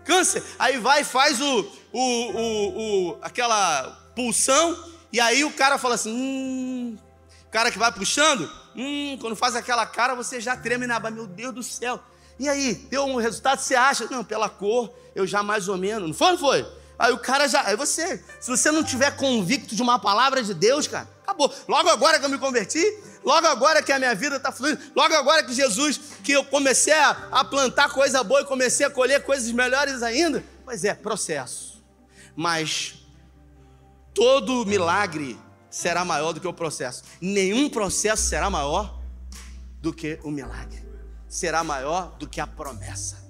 Câncer. 0.05 0.43
Aí 0.59 0.79
vai 0.79 1.05
faz 1.05 1.41
o, 1.41 1.71
o, 1.93 2.01
o, 2.01 3.11
o, 3.11 3.19
aquela 3.23 4.11
pulsão. 4.17 4.77
E 5.13 5.21
aí 5.21 5.45
o 5.45 5.53
cara 5.53 5.79
fala 5.79 5.95
assim: 5.95 6.11
hum, 6.11 6.99
o 7.47 7.51
cara 7.51 7.71
que 7.71 7.79
vai 7.79 7.93
puxando, 7.93 8.51
hum, 8.79 9.19
quando 9.21 9.35
faz 9.35 9.57
aquela 9.57 9.85
cara, 9.85 10.15
você 10.15 10.41
já 10.41 10.57
treme 10.57 10.87
na. 10.87 10.99
Meu 11.11 11.27
Deus 11.27 11.55
do 11.55 11.63
céu. 11.63 12.01
E 12.39 12.49
aí, 12.49 12.75
deu 12.75 13.05
um 13.05 13.17
resultado, 13.17 13.59
você 13.59 13.75
acha? 13.75 14.07
Não, 14.11 14.25
pela 14.25 14.49
cor, 14.49 14.95
eu 15.15 15.27
já 15.27 15.43
mais 15.43 15.69
ou 15.69 15.77
menos. 15.77 16.09
Não 16.09 16.15
foi, 16.15 16.31
não 16.33 16.39
foi? 16.39 16.67
Aí 16.99 17.13
o 17.13 17.19
cara 17.19 17.49
já. 17.49 17.63
Aí 17.63 17.77
você, 17.77 18.23
se 18.41 18.49
você 18.49 18.71
não 18.71 18.83
tiver 18.85 19.17
convicto 19.17 19.75
de 19.75 19.83
uma 19.83 19.99
palavra 19.99 20.43
de 20.43 20.55
Deus, 20.55 20.87
cara, 20.87 21.09
acabou. 21.23 21.53
Logo 21.67 21.89
agora 21.89 22.19
que 22.19 22.25
eu 22.25 22.29
me 22.29 22.39
converti, 22.39 22.83
logo 23.25 23.47
agora 23.47 23.83
que 23.83 23.93
a 23.93 23.99
minha 23.99 24.15
vida 24.15 24.37
está 24.37 24.53
fluindo, 24.53 24.81
logo 24.95 25.15
agora 25.15 25.43
que 25.43 25.53
Jesus, 25.53 26.01
que 26.23 26.33
eu 26.33 26.45
comecei 26.45 26.93
a, 26.93 27.29
a 27.33 27.45
plantar 27.45 27.91
coisa 27.91 28.23
boa 28.23 28.41
e 28.41 28.45
comecei 28.45 28.87
a 28.87 28.91
colher 28.91 29.23
coisas 29.25 29.51
melhores 29.51 30.03
ainda. 30.03 30.45
Pois 30.65 30.85
é, 30.85 30.95
processo. 30.95 31.83
Mas 32.35 32.95
todo 34.13 34.67
milagre 34.67 35.39
será 35.71 36.05
maior 36.05 36.33
do 36.33 36.41
que 36.41 36.49
o 36.49 36.53
processo. 36.53 37.03
Nenhum 37.21 37.69
processo 37.69 38.23
será 38.23 38.49
maior 38.51 39.01
do 39.81 39.93
que 39.93 40.19
o 40.23 40.31
milagre 40.31 40.89
será 41.29 41.63
maior 41.63 42.17
do 42.19 42.27
que 42.27 42.41
a 42.41 42.47
promessa. 42.47 43.29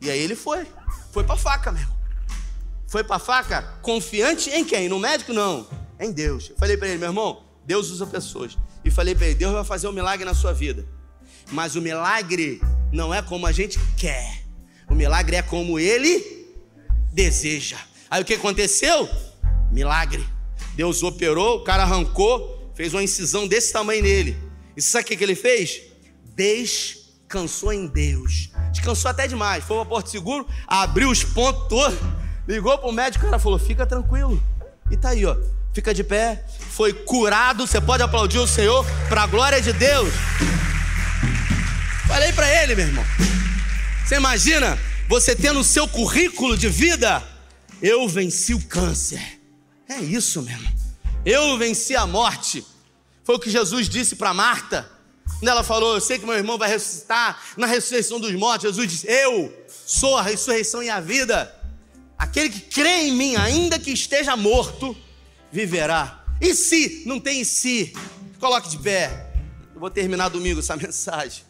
E 0.00 0.10
aí 0.10 0.18
ele 0.18 0.36
foi, 0.36 0.66
foi 1.12 1.24
para 1.24 1.34
a 1.34 1.38
faca 1.38 1.72
mesmo. 1.72 1.98
Foi 2.86 3.04
para 3.04 3.16
a 3.16 3.18
faca 3.18 3.62
confiante 3.82 4.50
em 4.50 4.64
quem? 4.64 4.88
No 4.88 4.98
médico? 4.98 5.32
Não, 5.32 5.66
em 5.98 6.10
Deus. 6.10 6.50
Eu 6.50 6.56
falei 6.56 6.76
para 6.76 6.88
ele, 6.88 6.98
meu 6.98 7.08
irmão, 7.08 7.42
Deus 7.64 7.90
usa 7.90 8.06
pessoas. 8.06 8.56
E 8.84 8.90
falei 8.90 9.14
para 9.14 9.26
ele, 9.26 9.34
Deus 9.34 9.52
vai 9.52 9.64
fazer 9.64 9.88
um 9.88 9.92
milagre 9.92 10.24
na 10.24 10.34
sua 10.34 10.52
vida. 10.52 10.86
Mas 11.50 11.74
o 11.74 11.82
milagre 11.82 12.60
não 12.92 13.12
é 13.12 13.20
como 13.20 13.46
a 13.46 13.52
gente 13.52 13.78
quer. 13.96 14.44
O 14.88 14.94
milagre 14.94 15.36
é 15.36 15.42
como 15.42 15.78
ele 15.78 16.48
deseja. 17.12 17.78
Aí 18.08 18.22
o 18.22 18.24
que 18.24 18.34
aconteceu? 18.34 19.08
Milagre. 19.70 20.26
Deus 20.74 21.02
operou, 21.02 21.58
o 21.58 21.64
cara 21.64 21.82
arrancou, 21.82 22.72
fez 22.74 22.94
uma 22.94 23.02
incisão 23.02 23.46
desse 23.46 23.72
tamanho 23.72 24.02
nele. 24.02 24.36
E 24.76 24.82
sabe 24.82 25.04
o 25.04 25.06
que 25.06 25.24
ele 25.24 25.34
fez? 25.34 25.82
Descansou 26.34 27.72
em 27.72 27.86
Deus. 27.86 28.50
Descansou 28.72 29.10
até 29.10 29.26
demais. 29.26 29.64
Foi 29.64 29.76
para 29.76 29.84
Porto 29.84 30.10
Seguro, 30.10 30.46
abriu 30.66 31.10
os 31.10 31.22
pontos 31.22 31.68
todos, 31.68 31.98
ligou 32.48 32.76
para 32.78 32.88
o 32.88 32.92
médico, 32.92 33.26
o 33.26 33.28
cara 33.28 33.38
falou: 33.38 33.58
fica 33.58 33.84
tranquilo. 33.84 34.42
E 34.90 34.96
tá 34.96 35.10
aí, 35.10 35.24
ó. 35.26 35.36
Fica 35.72 35.94
de 35.94 36.02
pé, 36.02 36.44
foi 36.70 36.92
curado. 36.92 37.66
Você 37.66 37.80
pode 37.80 38.02
aplaudir 38.02 38.38
o 38.38 38.46
Senhor 38.46 38.84
para 39.08 39.22
a 39.22 39.26
glória 39.26 39.60
de 39.60 39.72
Deus. 39.72 40.12
Falei 42.08 42.32
para 42.32 42.62
ele, 42.62 42.74
meu 42.74 42.86
irmão. 42.86 43.04
Você 44.04 44.16
imagina 44.16 44.76
você 45.08 45.36
tendo 45.36 45.60
o 45.60 45.64
seu 45.64 45.86
currículo 45.86 46.56
de 46.56 46.68
vida? 46.68 47.22
Eu 47.80 48.08
venci 48.08 48.52
o 48.52 48.60
câncer. 48.60 49.39
É 49.90 49.98
isso 50.00 50.40
mesmo. 50.40 50.72
Eu 51.26 51.58
venci 51.58 51.96
a 51.96 52.06
morte. 52.06 52.64
Foi 53.24 53.34
o 53.34 53.40
que 53.40 53.50
Jesus 53.50 53.88
disse 53.88 54.14
para 54.14 54.32
Marta. 54.32 54.88
Quando 55.40 55.48
ela 55.48 55.64
falou, 55.64 55.94
eu 55.94 56.00
sei 56.00 56.16
que 56.16 56.24
meu 56.24 56.36
irmão 56.36 56.56
vai 56.56 56.68
ressuscitar 56.68 57.42
na 57.56 57.66
ressurreição 57.66 58.20
dos 58.20 58.32
mortos, 58.34 58.68
Jesus 58.68 58.88
disse: 58.88 59.10
Eu 59.10 59.52
sou 59.68 60.16
a 60.16 60.22
ressurreição 60.22 60.80
e 60.80 60.88
a 60.88 61.00
vida. 61.00 61.52
Aquele 62.16 62.50
que 62.50 62.60
crê 62.60 63.08
em 63.08 63.12
mim, 63.12 63.34
ainda 63.34 63.80
que 63.80 63.90
esteja 63.90 64.36
morto, 64.36 64.96
viverá. 65.50 66.24
E 66.40 66.54
se? 66.54 67.02
Não 67.04 67.18
tem 67.18 67.42
se. 67.42 67.92
Coloque 68.38 68.68
de 68.68 68.78
pé. 68.78 69.32
Eu 69.74 69.80
vou 69.80 69.90
terminar 69.90 70.28
domingo 70.28 70.60
essa 70.60 70.76
mensagem. 70.78 71.42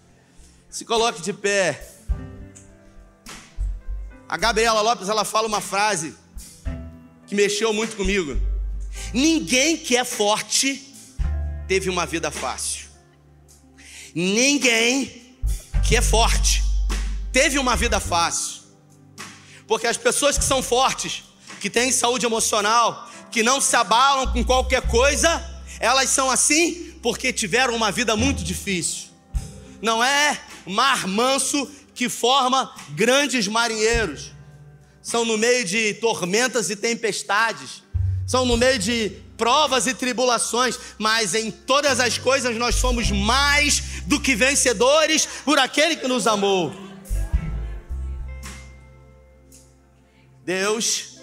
Se 0.71 0.87
coloque 0.87 1.21
de 1.21 1.35
pé. 1.35 1.91
A 4.27 4.37
Gabriela 4.39 4.81
Lopes, 4.81 5.11
ela 5.11 5.27
fala 5.27 5.47
uma 5.47 5.61
frase 5.61 6.15
que 7.31 7.35
mexeu 7.37 7.73
muito 7.73 7.97
comigo. 7.97 8.37
Ninguém 9.15 9.77
que 9.77 9.97
é 9.97 10.05
forte 10.05 10.93
teve 11.69 11.89
uma 11.89 12.05
vida 12.05 12.29
fácil. 12.29 12.89
Ninguém 14.13 15.37
que 15.87 15.95
é 15.95 16.03
forte 16.03 16.61
teve 17.33 17.57
uma 17.57 17.77
vida 17.77 18.01
fácil. 18.01 18.63
Porque 19.65 19.87
as 19.87 19.97
pessoas 19.97 20.37
que 20.37 20.45
são 20.45 20.61
fortes, 20.61 21.23
que 21.61 21.71
têm 21.71 21.93
saúde 21.93 22.27
emocional, 22.27 23.09
que 23.31 23.45
não 23.45 23.61
se 23.61 23.77
abalam 23.77 24.33
com 24.33 24.45
qualquer 24.45 24.83
coisa, 24.89 25.63
elas 25.79 26.11
são 26.11 26.29
assim 26.29 26.99
porque 27.01 27.33
tiveram 27.33 27.77
uma 27.77 27.93
vida 27.93 28.17
muito 28.17 28.43
difícil. 28.43 29.09
Não 29.81 30.03
é 30.03 30.37
mar 30.67 31.07
manso 31.07 31.71
que 31.95 32.09
forma 32.09 32.75
grandes 32.89 33.47
marinheiros. 33.47 34.33
São 35.03 35.25
no 35.25 35.39
meio 35.39 35.65
de 35.65 35.95
tormentas 35.95 36.71
e 36.71 36.77
tempestades. 36.77 37.83
São 38.27 38.45
no 38.45 38.57
meio 38.57 38.79
de 38.79 39.11
provas 39.37 39.87
e 39.87 39.95
tribulações, 39.95 40.79
mas 40.99 41.35
em 41.35 41.51
todas 41.51 41.99
as 41.99 42.19
coisas 42.19 42.57
nós 42.57 42.75
somos 42.75 43.11
mais 43.11 44.03
do 44.07 44.21
que 44.21 44.37
vencedores 44.37 45.27
por 45.45 45.59
aquele 45.59 45.97
que 45.97 46.07
nos 46.07 46.27
amou. 46.27 46.75
Deus 50.45 51.21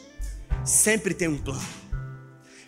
sempre 0.65 1.13
tem 1.13 1.27
um 1.27 1.37
plano. 1.37 1.67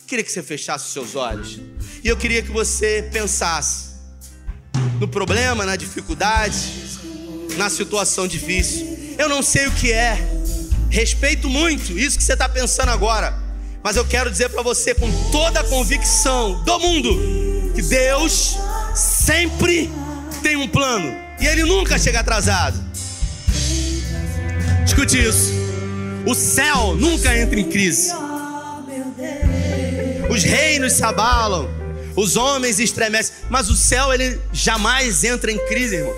Queria 0.06 0.24
que 0.24 0.32
você 0.32 0.42
fechasse 0.42 0.86
os 0.86 0.92
seus 0.92 1.14
olhos. 1.14 1.60
E 2.02 2.08
eu 2.08 2.16
queria 2.16 2.42
que 2.42 2.50
você 2.50 3.08
pensasse 3.12 3.90
no 4.98 5.06
problema, 5.06 5.64
na 5.64 5.76
dificuldade, 5.76 6.58
na 7.56 7.70
situação 7.70 8.26
difícil. 8.26 9.16
Eu 9.18 9.28
não 9.28 9.42
sei 9.42 9.66
o 9.66 9.72
que 9.72 9.92
é. 9.92 10.39
Respeito 10.90 11.48
muito 11.48 11.96
isso 11.96 12.18
que 12.18 12.24
você 12.24 12.32
está 12.32 12.48
pensando 12.48 12.90
agora. 12.90 13.32
Mas 13.82 13.96
eu 13.96 14.04
quero 14.04 14.28
dizer 14.28 14.50
para 14.50 14.60
você 14.60 14.92
com 14.92 15.08
toda 15.30 15.60
a 15.60 15.64
convicção 15.64 16.62
do 16.64 16.78
mundo 16.80 17.72
que 17.74 17.80
Deus 17.80 18.56
sempre 18.94 19.90
tem 20.42 20.56
um 20.56 20.66
plano 20.66 21.16
e 21.40 21.46
Ele 21.46 21.62
nunca 21.62 21.96
chega 21.96 22.20
atrasado. 22.20 22.78
Escute 24.84 25.16
isso. 25.22 25.52
O 26.26 26.34
céu 26.34 26.96
nunca 26.96 27.38
entra 27.38 27.58
em 27.58 27.64
crise. 27.64 28.12
Os 30.28 30.42
reinos 30.42 30.94
se 30.94 31.04
abalam, 31.04 31.68
os 32.16 32.36
homens 32.36 32.80
estremecem, 32.80 33.34
mas 33.48 33.70
o 33.70 33.76
céu 33.76 34.12
ele 34.12 34.40
jamais 34.52 35.24
entra 35.24 35.50
em 35.50 35.58
crise, 35.66 35.96
irmão. 35.96 36.14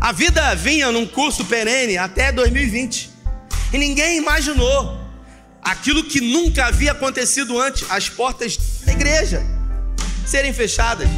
A 0.00 0.12
vida 0.12 0.54
vinha 0.54 0.90
num 0.90 1.06
curso 1.06 1.44
perene 1.44 1.96
até 1.96 2.32
2020 2.32 3.09
e 3.72 3.78
ninguém 3.78 4.18
imaginou 4.18 4.98
aquilo 5.62 6.04
que 6.04 6.20
nunca 6.20 6.66
havia 6.66 6.92
acontecido 6.92 7.60
antes, 7.60 7.88
as 7.90 8.08
portas 8.08 8.56
da 8.84 8.92
igreja 8.92 9.42
serem 10.26 10.52
fechadas. 10.52 11.08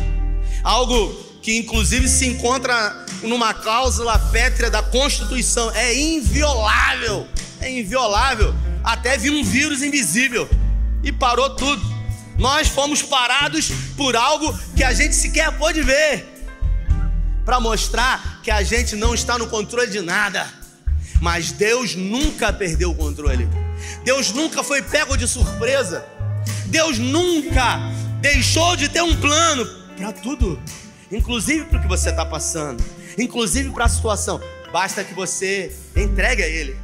Algo 0.62 1.12
que 1.42 1.56
inclusive 1.56 2.08
se 2.08 2.26
encontra 2.26 3.06
numa 3.22 3.52
cláusula 3.52 4.18
pétrea 4.18 4.70
da 4.70 4.82
Constituição, 4.82 5.70
é 5.72 5.94
inviolável, 5.94 7.26
é 7.60 7.70
inviolável. 7.70 8.54
Até 8.84 9.16
vir 9.16 9.32
um 9.32 9.44
vírus 9.44 9.82
invisível 9.82 10.48
e 11.02 11.12
parou 11.12 11.50
tudo. 11.50 11.82
Nós 12.38 12.68
fomos 12.68 13.02
parados 13.02 13.70
por 13.96 14.16
algo 14.16 14.56
que 14.74 14.82
a 14.82 14.92
gente 14.92 15.14
sequer 15.14 15.52
pôde 15.58 15.82
ver, 15.82 16.26
para 17.44 17.60
mostrar 17.60 18.40
que 18.42 18.50
a 18.50 18.62
gente 18.62 18.96
não 18.96 19.14
está 19.14 19.38
no 19.38 19.46
controle 19.46 19.90
de 19.90 20.00
nada. 20.00 20.61
Mas 21.22 21.52
Deus 21.52 21.94
nunca 21.94 22.52
perdeu 22.52 22.90
o 22.90 22.94
controle. 22.96 23.48
Deus 24.04 24.32
nunca 24.32 24.64
foi 24.64 24.82
pego 24.82 25.16
de 25.16 25.28
surpresa. 25.28 26.04
Deus 26.66 26.98
nunca 26.98 27.78
deixou 28.20 28.74
de 28.74 28.88
ter 28.88 29.02
um 29.02 29.14
plano 29.14 29.64
para 29.96 30.12
tudo, 30.12 30.60
inclusive 31.12 31.64
para 31.66 31.78
o 31.78 31.82
que 31.82 31.86
você 31.86 32.10
está 32.10 32.26
passando, 32.26 32.84
inclusive 33.16 33.70
para 33.70 33.84
a 33.84 33.88
situação. 33.88 34.40
Basta 34.72 35.04
que 35.04 35.14
você 35.14 35.72
entregue 35.94 36.42
a 36.42 36.48
Ele 36.48 36.76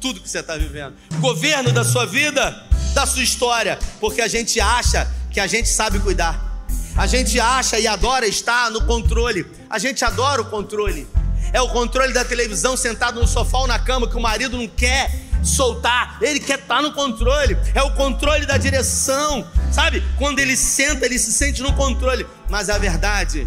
tudo 0.00 0.20
que 0.20 0.28
você 0.28 0.38
está 0.38 0.56
vivendo, 0.56 0.94
governo 1.20 1.70
da 1.70 1.84
sua 1.84 2.06
vida, 2.06 2.66
da 2.94 3.04
sua 3.04 3.22
história, 3.22 3.78
porque 4.00 4.22
a 4.22 4.28
gente 4.28 4.58
acha 4.58 5.06
que 5.30 5.40
a 5.40 5.46
gente 5.46 5.68
sabe 5.68 5.98
cuidar. 5.98 6.64
A 6.96 7.06
gente 7.06 7.38
acha 7.38 7.78
e 7.78 7.86
adora 7.86 8.26
estar 8.26 8.70
no 8.70 8.86
controle. 8.86 9.44
A 9.68 9.78
gente 9.78 10.02
adora 10.02 10.40
o 10.40 10.46
controle. 10.46 11.06
É 11.52 11.60
o 11.60 11.68
controle 11.68 12.12
da 12.12 12.24
televisão 12.24 12.76
sentado 12.76 13.20
no 13.20 13.26
sofá 13.26 13.58
ou 13.58 13.66
na 13.66 13.78
cama 13.78 14.08
que 14.08 14.16
o 14.16 14.20
marido 14.20 14.56
não 14.56 14.68
quer 14.68 15.10
soltar, 15.42 16.18
ele 16.20 16.40
quer 16.40 16.58
estar 16.58 16.82
no 16.82 16.92
controle. 16.92 17.56
É 17.74 17.82
o 17.82 17.92
controle 17.94 18.46
da 18.46 18.56
direção, 18.56 19.46
sabe? 19.72 20.02
Quando 20.18 20.38
ele 20.40 20.56
senta, 20.56 21.06
ele 21.06 21.18
se 21.18 21.32
sente 21.32 21.62
no 21.62 21.72
controle. 21.74 22.26
Mas 22.48 22.68
a 22.68 22.78
verdade 22.78 23.46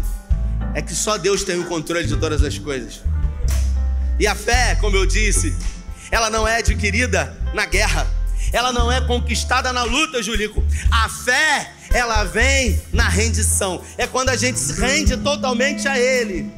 é 0.74 0.80
que 0.80 0.94
só 0.94 1.18
Deus 1.18 1.44
tem 1.44 1.58
o 1.58 1.66
controle 1.66 2.06
de 2.06 2.16
todas 2.16 2.42
as 2.42 2.58
coisas. 2.58 3.02
E 4.18 4.26
a 4.26 4.34
fé, 4.34 4.76
como 4.80 4.96
eu 4.96 5.06
disse, 5.06 5.56
ela 6.10 6.30
não 6.30 6.46
é 6.46 6.58
adquirida 6.58 7.36
na 7.54 7.66
guerra 7.66 8.06
ela 8.52 8.72
não 8.72 8.90
é 8.90 9.00
conquistada 9.00 9.72
na 9.72 9.84
luta, 9.84 10.22
Julico. 10.22 10.64
A 10.90 11.08
fé, 11.08 11.72
ela 11.92 12.24
vem 12.24 12.80
na 12.92 13.08
rendição. 13.08 13.82
É 13.96 14.06
quando 14.06 14.30
a 14.30 14.36
gente 14.36 14.58
se 14.58 14.80
rende 14.80 15.16
totalmente 15.16 15.86
a 15.86 15.98
Ele. 15.98 16.50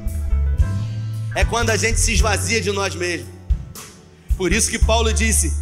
É 1.35 1.45
quando 1.45 1.70
a 1.70 1.76
gente 1.76 1.99
se 1.99 2.12
esvazia 2.12 2.61
de 2.61 2.70
nós 2.70 2.95
mesmos. 2.95 3.28
Por 4.37 4.53
isso 4.53 4.70
que 4.70 4.78
Paulo 4.78 5.12
disse 5.12 5.53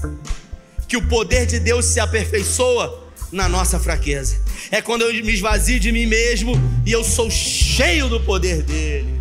que 0.89 0.97
o 0.97 1.09
poder 1.09 1.47
de 1.47 1.61
Deus 1.61 1.85
se 1.85 2.01
aperfeiçoa 2.01 3.09
na 3.31 3.49
nossa 3.49 3.79
fraqueza. 3.79 4.37
É 4.71 4.83
quando 4.83 5.03
eu 5.03 5.13
me 5.25 5.33
esvazio 5.33 5.79
de 5.79 5.93
mim 5.93 6.07
mesmo 6.07 6.55
e 6.85 6.91
eu 6.91 7.05
sou 7.05 7.31
cheio 7.31 8.09
do 8.09 8.21
poder 8.21 8.63
dele. 8.63 9.21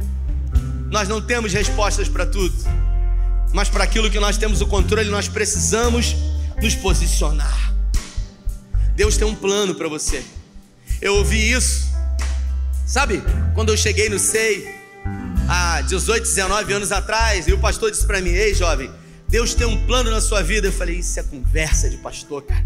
Nós 0.90 1.08
não 1.08 1.22
temos 1.22 1.54
respostas 1.54 2.08
para 2.08 2.26
tudo, 2.26 2.56
mas 3.54 3.70
para 3.70 3.84
aquilo 3.84 4.10
que 4.10 4.20
nós 4.20 4.38
temos 4.38 4.62
o 4.62 4.66
controle, 4.66 5.10
nós 5.10 5.28
precisamos 5.28 6.16
nos 6.62 6.74
posicionar. 6.74 7.76
Deus 8.96 9.16
tem 9.16 9.28
um 9.28 9.36
plano 9.36 9.76
para 9.76 9.88
você. 9.88 10.24
Eu 11.00 11.16
ouvi 11.16 11.52
isso, 11.52 11.88
sabe, 12.86 13.22
quando 13.54 13.70
eu 13.70 13.78
cheguei 13.78 14.10
no 14.10 14.18
SEI, 14.18 14.79
há 15.50 15.82
18, 15.82 16.24
19 16.24 16.74
anos 16.74 16.92
atrás, 16.92 17.48
e 17.48 17.54
o 17.54 17.58
pastor 17.58 17.90
disse 17.90 18.06
para 18.06 18.22
mim: 18.22 18.30
Ei, 18.30 18.54
jovem, 18.54 18.92
Deus 19.28 19.56
tem 19.56 19.66
um 19.66 19.86
plano 19.86 20.12
na 20.12 20.22
sua 20.22 20.44
vida. 20.44 20.68
Eu 20.68 20.72
falei: 20.72 20.98
Isso 21.00 21.20
é 21.20 21.24
conversa 21.24 21.90
de 21.90 21.98
pastor, 21.98 22.44
cara. 22.44 22.64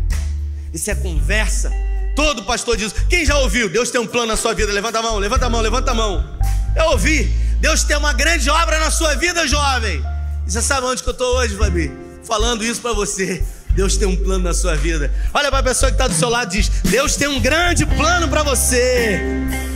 Isso 0.74 0.92
é 0.92 0.96
conversa. 0.96 1.72
Todo 2.16 2.44
pastor 2.44 2.76
diz: 2.76 2.94
Quem 3.10 3.26
já 3.26 3.38
ouviu? 3.38 3.70
Deus 3.70 3.90
tem 3.90 4.02
um 4.02 4.08
plano 4.08 4.28
na 4.28 4.38
sua 4.38 4.54
vida. 4.54 4.72
Levanta 4.72 5.00
a 5.00 5.02
mão, 5.02 5.18
levanta 5.18 5.46
a 5.46 5.50
mão, 5.50 5.62
levanta 5.62 5.92
a 5.92 5.94
mão. 5.96 6.38
Eu 6.76 6.86
ouvi. 6.92 7.34
Deus 7.60 7.84
tem 7.84 7.96
uma 7.96 8.12
grande 8.12 8.50
obra 8.50 8.78
na 8.78 8.92
sua 8.92 9.16
vida, 9.16 9.48
jovem. 9.48 10.04
E 10.46 10.52
você 10.52 10.62
sabe 10.62 10.86
onde 10.86 11.02
que 11.02 11.08
eu 11.08 11.14
estou 11.14 11.38
hoje, 11.38 11.56
Fabi? 11.56 11.90
Falando 12.26 12.64
isso 12.66 12.82
para 12.82 12.92
você. 12.92 13.42
Deus 13.70 13.96
tem 13.96 14.08
um 14.08 14.16
plano 14.16 14.44
na 14.44 14.54
sua 14.54 14.76
vida. 14.76 15.12
Olha 15.34 15.50
para 15.50 15.60
a 15.60 15.64
pessoa 15.64 15.90
que 15.90 15.96
está 15.96 16.08
do 16.08 16.14
seu 16.14 16.30
lado 16.30 16.54
e 16.54 16.60
diz: 16.60 16.70
Deus 16.84 17.16
tem 17.16 17.28
um 17.28 17.40
grande 17.40 17.86
plano 17.86 18.28
para 18.28 18.44
você 18.44 19.22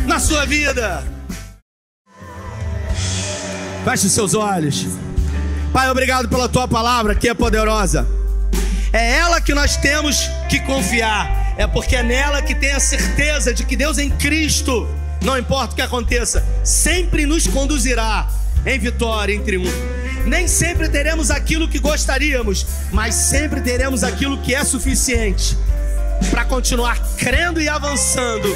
na 0.05 0.19
sua 0.19 0.45
vida. 0.45 1.16
Feche 3.89 4.09
seus 4.09 4.33
olhos. 4.33 4.85
Pai, 5.71 5.89
obrigado 5.89 6.27
pela 6.27 6.49
tua 6.49 6.67
palavra 6.67 7.15
que 7.15 7.29
é 7.29 7.33
poderosa. 7.33 8.05
É 8.91 9.13
ela 9.13 9.39
que 9.39 9.53
nós 9.53 9.77
temos 9.77 10.29
que 10.49 10.59
confiar. 10.59 11.55
É 11.57 11.65
porque 11.65 11.95
é 11.95 12.03
nela 12.03 12.41
que 12.41 12.53
tem 12.53 12.73
a 12.73 12.81
certeza 12.81 13.53
de 13.53 13.63
que 13.63 13.77
Deus 13.77 13.97
em 13.97 14.09
Cristo, 14.09 14.85
não 15.23 15.37
importa 15.37 15.71
o 15.71 15.75
que 15.77 15.81
aconteça, 15.81 16.45
sempre 16.65 17.25
nos 17.25 17.47
conduzirá 17.47 18.27
em 18.65 18.77
vitória, 18.77 19.33
em 19.33 19.41
triunfo. 19.41 19.71
Nem 20.25 20.49
sempre 20.49 20.89
teremos 20.89 21.31
aquilo 21.31 21.65
que 21.65 21.79
gostaríamos, 21.79 22.65
mas 22.91 23.15
sempre 23.15 23.61
teremos 23.61 24.03
aquilo 24.03 24.37
que 24.39 24.53
é 24.53 24.65
suficiente 24.65 25.57
para 26.29 26.43
continuar 26.43 26.99
crendo 27.17 27.61
e 27.61 27.69
avançando 27.69 28.53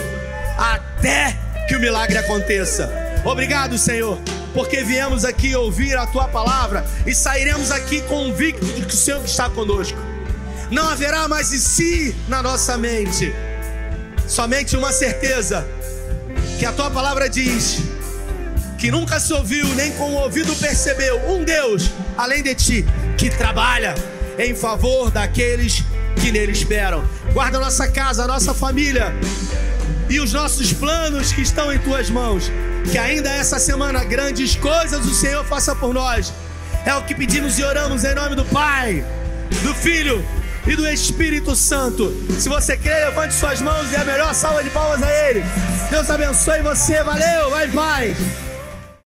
até 0.58 1.38
que 1.70 1.76
o 1.78 1.80
milagre 1.80 2.18
aconteça. 2.18 2.92
Obrigado, 3.24 3.78
Senhor, 3.78 4.20
porque 4.54 4.84
viemos 4.84 5.26
aqui 5.26 5.56
ouvir 5.56 5.98
a 5.98 6.06
tua 6.06 6.28
palavra 6.28 6.86
e 7.06 7.14
sairemos 7.14 7.72
aqui 7.72 8.02
convictos 8.02 8.76
de 8.76 8.86
que 8.86 8.94
o 8.94 8.98
Senhor 8.98 9.24
está 9.24 9.50
conosco. 9.50 9.98
Não 10.70 10.88
haverá 10.88 11.28
mais 11.28 11.52
em 11.52 11.58
si 11.58 12.16
na 12.28 12.42
nossa 12.42 12.78
mente, 12.78 13.34
somente 14.28 14.76
uma 14.76 14.92
certeza: 14.92 15.68
que 16.60 16.66
a 16.66 16.72
tua 16.72 16.90
palavra 16.90 17.30
diz 17.30 17.80
que 18.78 18.90
nunca 18.90 19.20
se 19.20 19.32
ouviu, 19.34 19.68
nem 19.76 19.92
com 19.92 20.12
o 20.12 20.16
ouvido 20.16 20.56
percebeu, 20.56 21.30
um 21.30 21.44
Deus 21.44 21.92
além 22.18 22.42
de 22.42 22.56
ti, 22.56 22.86
que 23.18 23.30
trabalha 23.30 23.94
em 24.40 24.56
favor 24.56 25.12
daqueles 25.12 25.84
que 26.20 26.32
nele 26.32 26.52
esperam. 26.52 27.04
Guarda 27.34 27.58
a 27.58 27.62
nossa 27.62 27.88
casa, 27.88 28.24
a 28.24 28.28
nossa 28.28 28.54
família 28.54 29.14
e 30.12 30.20
os 30.20 30.34
nossos 30.34 30.74
planos 30.74 31.32
que 31.32 31.42
estão 31.42 31.72
em 31.72 31.80
tuas 31.80 32.10
mãos. 32.10 32.52
Que 32.92 32.98
ainda 32.98 33.30
essa 33.30 33.58
semana 33.58 34.04
grandes 34.04 34.58
coisas 34.58 35.06
o 35.06 35.16
Senhor 35.16 35.46
faça 35.46 35.74
por 35.74 35.94
nós. 35.94 36.34
É 36.86 36.94
o 36.94 37.04
que 37.04 37.16
pedimos 37.16 37.58
e 37.58 37.64
oramos 37.64 38.04
em 38.04 38.14
nome 38.14 38.36
do 38.36 38.44
Pai, 38.44 39.06
do 39.64 39.74
Filho 39.74 40.24
e 40.68 40.76
do 40.76 40.86
Espírito 40.86 41.56
Santo. 41.56 42.12
Se 42.38 42.50
você 42.50 42.76
crê, 42.76 43.06
levante 43.06 43.34
suas 43.34 43.62
mãos 43.62 43.90
e 43.94 43.96
a 43.96 44.04
melhor 44.04 44.34
salva 44.34 44.62
de 44.62 44.70
palmas 44.70 45.02
a 45.02 45.30
Ele. 45.30 45.44
Deus 45.90 46.10
abençoe 46.10 46.62
você. 46.62 47.02
Valeu, 47.04 47.50
vai, 47.50 47.68
Pai. 47.70 48.16